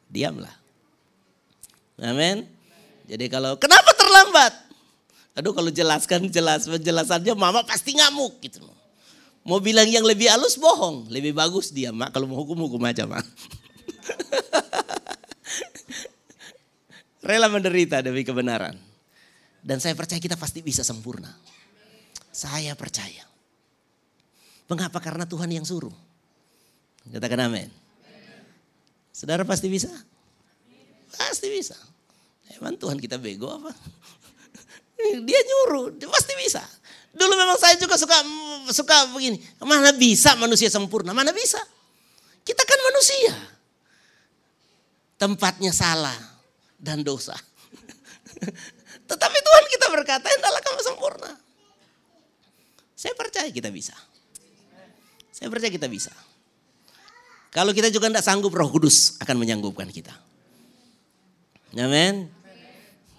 diamlah. 0.09 0.52
Amin. 2.00 2.44
Jadi 3.09 3.24
kalau 3.32 3.56
kenapa 3.56 3.96
terlambat? 4.18 4.50
Aduh 5.38 5.54
kalau 5.54 5.70
jelaskan 5.70 6.26
jelas 6.26 6.66
penjelasannya 6.66 7.38
mama 7.38 7.62
pasti 7.62 7.94
ngamuk 7.94 8.42
gitu. 8.42 8.58
Mau 9.46 9.62
bilang 9.62 9.86
yang 9.86 10.02
lebih 10.02 10.26
halus 10.26 10.58
bohong, 10.58 11.06
lebih 11.06 11.30
bagus 11.30 11.70
diam 11.70 11.94
mak 11.94 12.10
kalau 12.10 12.26
mau 12.26 12.42
hukum 12.42 12.58
hukum 12.66 12.82
aja 12.82 13.06
mak. 13.06 13.22
Rela 17.28 17.46
menderita 17.46 18.02
demi 18.02 18.26
kebenaran. 18.26 18.74
Dan 19.62 19.78
saya 19.78 19.94
percaya 19.94 20.18
kita 20.18 20.34
pasti 20.34 20.58
bisa 20.58 20.82
sempurna. 20.82 21.30
Saya 22.34 22.74
percaya. 22.74 23.22
Mengapa? 24.66 24.98
Karena 24.98 25.22
Tuhan 25.26 25.50
yang 25.50 25.64
suruh. 25.66 25.94
Katakan 27.08 27.46
amin. 27.46 27.70
Saudara 29.14 29.42
pasti 29.46 29.70
bisa? 29.70 29.90
Pasti 31.10 31.48
bisa. 31.50 31.74
Emang 32.57 32.78
Tuhan 32.80 32.96
kita 32.96 33.20
bego 33.20 33.53
apa? 33.53 33.72
Dia 35.28 35.40
nyuruh, 35.46 35.94
dia 35.94 36.11
pasti 36.11 36.34
bisa. 36.34 36.59
Dulu 37.14 37.34
memang 37.38 37.55
saya 37.55 37.78
juga 37.78 37.94
suka 37.94 38.18
suka 38.74 39.07
begini. 39.14 39.38
Mana 39.62 39.94
bisa 39.94 40.34
manusia 40.34 40.66
sempurna? 40.66 41.14
Mana 41.14 41.30
bisa? 41.30 41.62
Kita 42.42 42.66
kan 42.66 42.80
manusia. 42.82 43.34
Tempatnya 45.14 45.70
salah 45.70 46.18
dan 46.78 47.07
dosa. 47.07 47.38
Tetapi 49.09 49.38
Tuhan 49.38 49.64
kita 49.70 49.86
berkata, 49.94 50.26
adalah 50.26 50.62
kamu 50.62 50.80
sempurna. 50.82 51.30
Saya 52.99 53.14
percaya 53.14 53.49
kita 53.55 53.70
bisa. 53.70 53.94
Saya 55.30 55.46
percaya 55.46 55.70
kita 55.70 55.86
bisa. 55.86 56.11
Kalau 57.55 57.72
kita 57.72 57.88
juga 57.88 58.11
tidak 58.11 58.26
sanggup, 58.26 58.53
Roh 58.53 58.68
Kudus 58.68 59.16
akan 59.22 59.38
menyanggupkan 59.40 59.88
kita. 59.88 60.12
Amin. 61.78 62.38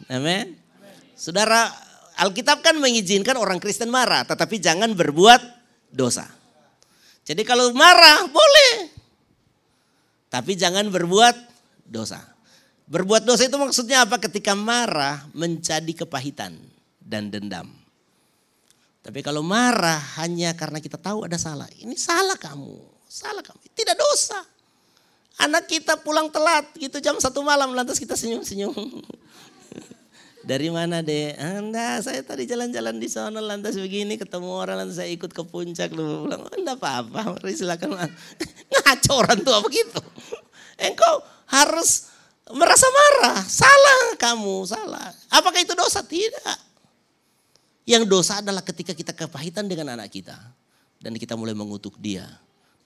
Amin. 0.09 0.57
Saudara, 1.13 1.69
Alkitab 2.17 2.65
kan 2.65 2.75
mengizinkan 2.81 3.37
orang 3.37 3.61
Kristen 3.61 3.93
marah, 3.93 4.25
tetapi 4.25 4.57
jangan 4.57 4.91
berbuat 4.97 5.41
dosa. 5.93 6.25
Jadi 7.23 7.45
kalau 7.45 7.69
marah 7.77 8.25
boleh, 8.25 8.89
tapi 10.33 10.57
jangan 10.57 10.89
berbuat 10.89 11.35
dosa. 11.85 12.19
Berbuat 12.89 13.21
dosa 13.21 13.45
itu 13.45 13.53
maksudnya 13.61 14.01
apa? 14.01 14.17
Ketika 14.17 14.57
marah 14.57 15.29
menjadi 15.37 15.93
kepahitan 15.93 16.57
dan 16.97 17.29
dendam. 17.29 17.69
Tapi 19.05 19.21
kalau 19.21 19.45
marah 19.45 20.01
hanya 20.21 20.57
karena 20.57 20.81
kita 20.81 20.97
tahu 20.97 21.23
ada 21.29 21.37
salah, 21.37 21.69
ini 21.77 21.93
salah 21.93 22.35
kamu, 22.35 22.81
salah 23.05 23.45
kamu, 23.45 23.61
tidak 23.77 23.93
dosa. 23.93 24.41
Anak 25.39 25.71
kita 25.71 26.01
pulang 26.01 26.27
telat 26.33 26.67
gitu 26.75 26.99
jam 26.99 27.15
satu 27.15 27.39
malam 27.45 27.71
lantas 27.71 28.01
kita 28.01 28.17
senyum-senyum. 28.17 28.75
Dari 30.49 30.73
mana 30.73 31.05
deh? 31.05 31.37
Anda 31.37 32.01
saya 32.01 32.25
tadi 32.25 32.49
jalan-jalan 32.49 32.97
di 32.97 33.05
sana 33.05 33.37
lantas 33.37 33.77
begini 33.77 34.17
ketemu 34.17 34.49
orang 34.49 34.81
lantas 34.81 34.97
saya 34.97 35.13
ikut 35.13 35.29
ke 35.29 35.45
puncak 35.45 35.93
lu 35.93 36.25
bilang 36.25 36.41
enggak 36.57 36.81
apa-apa 36.81 37.37
mari 37.37 37.53
silakan 37.53 37.93
ngaco 38.73 39.13
orang 39.13 39.45
tua 39.45 39.61
begitu. 39.61 40.01
Engkau 40.81 41.21
harus 41.53 42.09
merasa 42.49 42.89
marah, 42.89 43.45
salah 43.45 44.17
kamu, 44.17 44.65
salah. 44.65 45.13
Apakah 45.29 45.61
itu 45.61 45.77
dosa? 45.77 46.01
Tidak. 46.01 46.57
Yang 47.85 48.09
dosa 48.09 48.41
adalah 48.41 48.65
ketika 48.65 48.97
kita 48.97 49.13
kepahitan 49.13 49.69
dengan 49.69 49.93
anak 49.93 50.09
kita 50.09 50.33
dan 50.97 51.13
kita 51.13 51.37
mulai 51.37 51.53
mengutuk 51.53 51.93
dia 52.01 52.25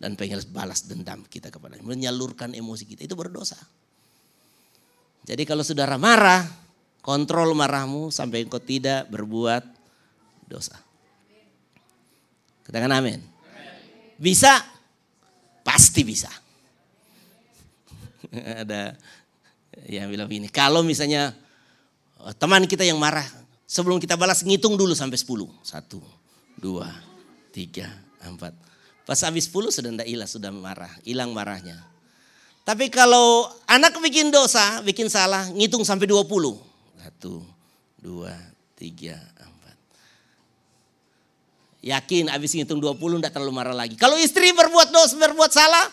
dan 0.03 0.19
pengen 0.19 0.43
balas 0.51 0.83
dendam 0.83 1.23
kita 1.31 1.47
kepada 1.47 1.79
menyalurkan 1.79 2.51
emosi 2.51 2.83
kita 2.83 3.07
itu 3.07 3.15
berdosa. 3.15 3.55
Jadi 5.23 5.47
kalau 5.47 5.63
saudara 5.63 5.95
marah, 5.95 6.62
kontrol 7.03 7.51
marahmu 7.51 8.07
sampai 8.09 8.47
engkau 8.47 8.63
tidak 8.63 9.11
berbuat 9.11 9.67
dosa. 10.47 10.79
Katakan 12.63 12.95
amin. 12.95 13.19
Bisa? 14.15 14.63
Pasti 15.67 16.07
bisa. 16.07 16.31
Ada 18.63 18.95
yang 19.91 20.07
bilang 20.07 20.31
begini, 20.31 20.47
kalau 20.47 20.79
misalnya 20.79 21.35
oh, 22.23 22.31
teman 22.31 22.63
kita 22.63 22.87
yang 22.87 22.95
marah, 22.95 23.27
sebelum 23.67 23.99
kita 23.99 24.15
balas 24.15 24.39
ngitung 24.47 24.79
dulu 24.79 24.95
sampai 24.95 25.19
10. 25.19 25.43
Satu, 25.59 25.99
dua, 26.55 26.87
tiga, 27.51 27.91
empat. 28.23 28.55
Pas 29.03 29.19
habis 29.27 29.51
10 29.51 29.75
sudah 29.75 29.91
tidak 29.91 30.07
ilah, 30.07 30.29
sudah 30.29 30.51
marah, 30.55 30.93
hilang 31.03 31.35
marahnya. 31.35 31.75
Tapi 32.63 32.87
kalau 32.87 33.51
anak 33.67 33.99
bikin 33.99 34.31
dosa, 34.31 34.79
bikin 34.87 35.11
salah, 35.11 35.51
ngitung 35.51 35.83
sampai 35.83 36.07
20. 36.07 36.72
Satu, 37.03 37.43
dua, 37.99 38.31
tiga, 38.79 39.19
empat. 39.19 39.75
Yakin 41.83 42.31
habis 42.31 42.55
ngitung 42.55 42.79
20 42.79 43.19
tidak 43.19 43.35
terlalu 43.35 43.51
marah 43.51 43.75
lagi. 43.75 43.99
Kalau 43.99 44.15
istri 44.15 44.55
berbuat 44.55 44.87
dosa, 44.87 45.19
berbuat 45.19 45.51
salah, 45.51 45.83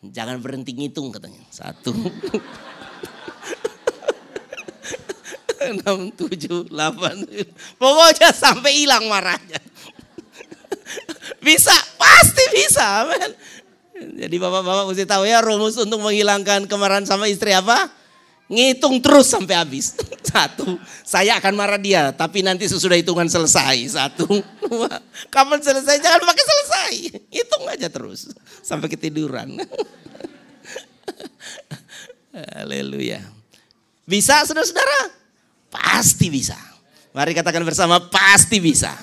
jangan 0.00 0.40
berhenti 0.40 0.72
ngitung 0.72 1.12
katanya. 1.12 1.44
Satu. 1.52 1.92
enam, 5.76 6.08
tujuh, 6.16 6.72
delapan. 6.72 7.20
Pokoknya 7.76 8.32
sampai 8.32 8.80
hilang 8.80 9.04
marahnya. 9.12 9.60
Bisa, 11.44 11.76
pasti 12.00 12.44
bisa. 12.56 13.04
Men. 13.12 13.30
Jadi 14.24 14.36
bapak-bapak 14.40 14.88
mesti 14.88 15.04
tahu 15.04 15.28
ya 15.28 15.44
rumus 15.44 15.76
untuk 15.76 16.00
menghilangkan 16.00 16.64
kemarahan 16.64 17.04
sama 17.04 17.28
istri 17.28 17.52
apa? 17.52 17.92
Ngitung 18.46 19.02
terus 19.02 19.26
sampai 19.26 19.58
habis. 19.58 19.98
Satu, 20.30 20.78
saya 21.02 21.38
akan 21.42 21.54
marah 21.58 21.80
dia, 21.80 22.14
tapi 22.14 22.46
nanti 22.46 22.70
sesudah 22.70 22.94
hitungan 22.94 23.26
selesai. 23.26 23.98
Satu, 23.98 24.26
dua, 24.62 25.02
kapan 25.34 25.58
selesai? 25.58 25.98
Jangan 25.98 26.22
pakai 26.22 26.44
selesai. 26.46 26.92
Hitung 27.30 27.64
aja 27.66 27.88
terus 27.90 28.30
sampai 28.62 28.86
ketiduran. 28.86 29.58
Haleluya. 32.54 33.24
Bisa 34.06 34.46
saudara-saudara? 34.46 35.10
Pasti 35.66 36.30
bisa. 36.30 36.54
Mari 37.10 37.34
katakan 37.34 37.66
bersama, 37.66 37.98
pasti 37.98 38.62
bisa. 38.62 38.94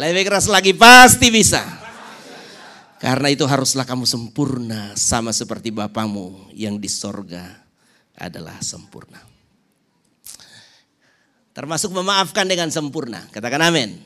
Lebih 0.00 0.26
keras 0.26 0.50
lagi, 0.50 0.74
pasti 0.74 1.30
bisa. 1.30 1.62
Karena 2.98 3.30
itu 3.30 3.46
haruslah 3.46 3.86
kamu 3.86 4.02
sempurna 4.08 4.98
sama 4.98 5.30
seperti 5.30 5.70
Bapamu 5.70 6.50
yang 6.50 6.82
di 6.82 6.90
sorga 6.90 7.67
adalah 8.18 8.58
sempurna. 8.60 9.22
Termasuk 11.54 11.90
memaafkan 11.90 12.46
dengan 12.46 12.70
sempurna. 12.70 13.24
Katakan 13.30 13.62
amin. 13.62 13.98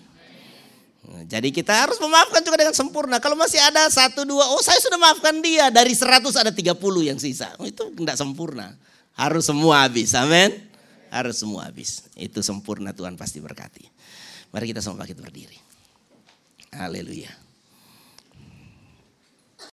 Jadi 1.28 1.50
kita 1.50 1.84
harus 1.84 1.98
memaafkan 1.98 2.40
juga 2.40 2.62
dengan 2.62 2.72
sempurna. 2.72 3.18
Kalau 3.18 3.34
masih 3.34 3.58
ada 3.58 3.90
satu 3.90 4.22
dua, 4.22 4.48
oh 4.54 4.62
saya 4.62 4.78
sudah 4.80 4.96
maafkan 4.96 5.42
dia. 5.42 5.68
Dari 5.68 5.92
seratus 5.92 6.38
ada 6.38 6.54
tiga 6.54 6.72
puluh 6.72 7.02
yang 7.04 7.18
sisa. 7.18 7.52
Oh, 7.58 7.66
itu 7.66 7.90
tidak 7.92 8.16
sempurna. 8.16 8.72
Harus 9.12 9.50
semua 9.50 9.84
habis. 9.84 10.14
Amin. 10.14 10.54
Harus 11.12 11.42
semua 11.42 11.68
habis. 11.68 12.06
Itu 12.16 12.40
sempurna 12.40 12.94
Tuhan 12.96 13.18
pasti 13.18 13.42
berkati. 13.42 13.84
Mari 14.54 14.72
kita 14.72 14.80
sama 14.80 15.04
kita 15.04 15.20
berdiri. 15.20 15.58
Haleluya. 16.72 17.41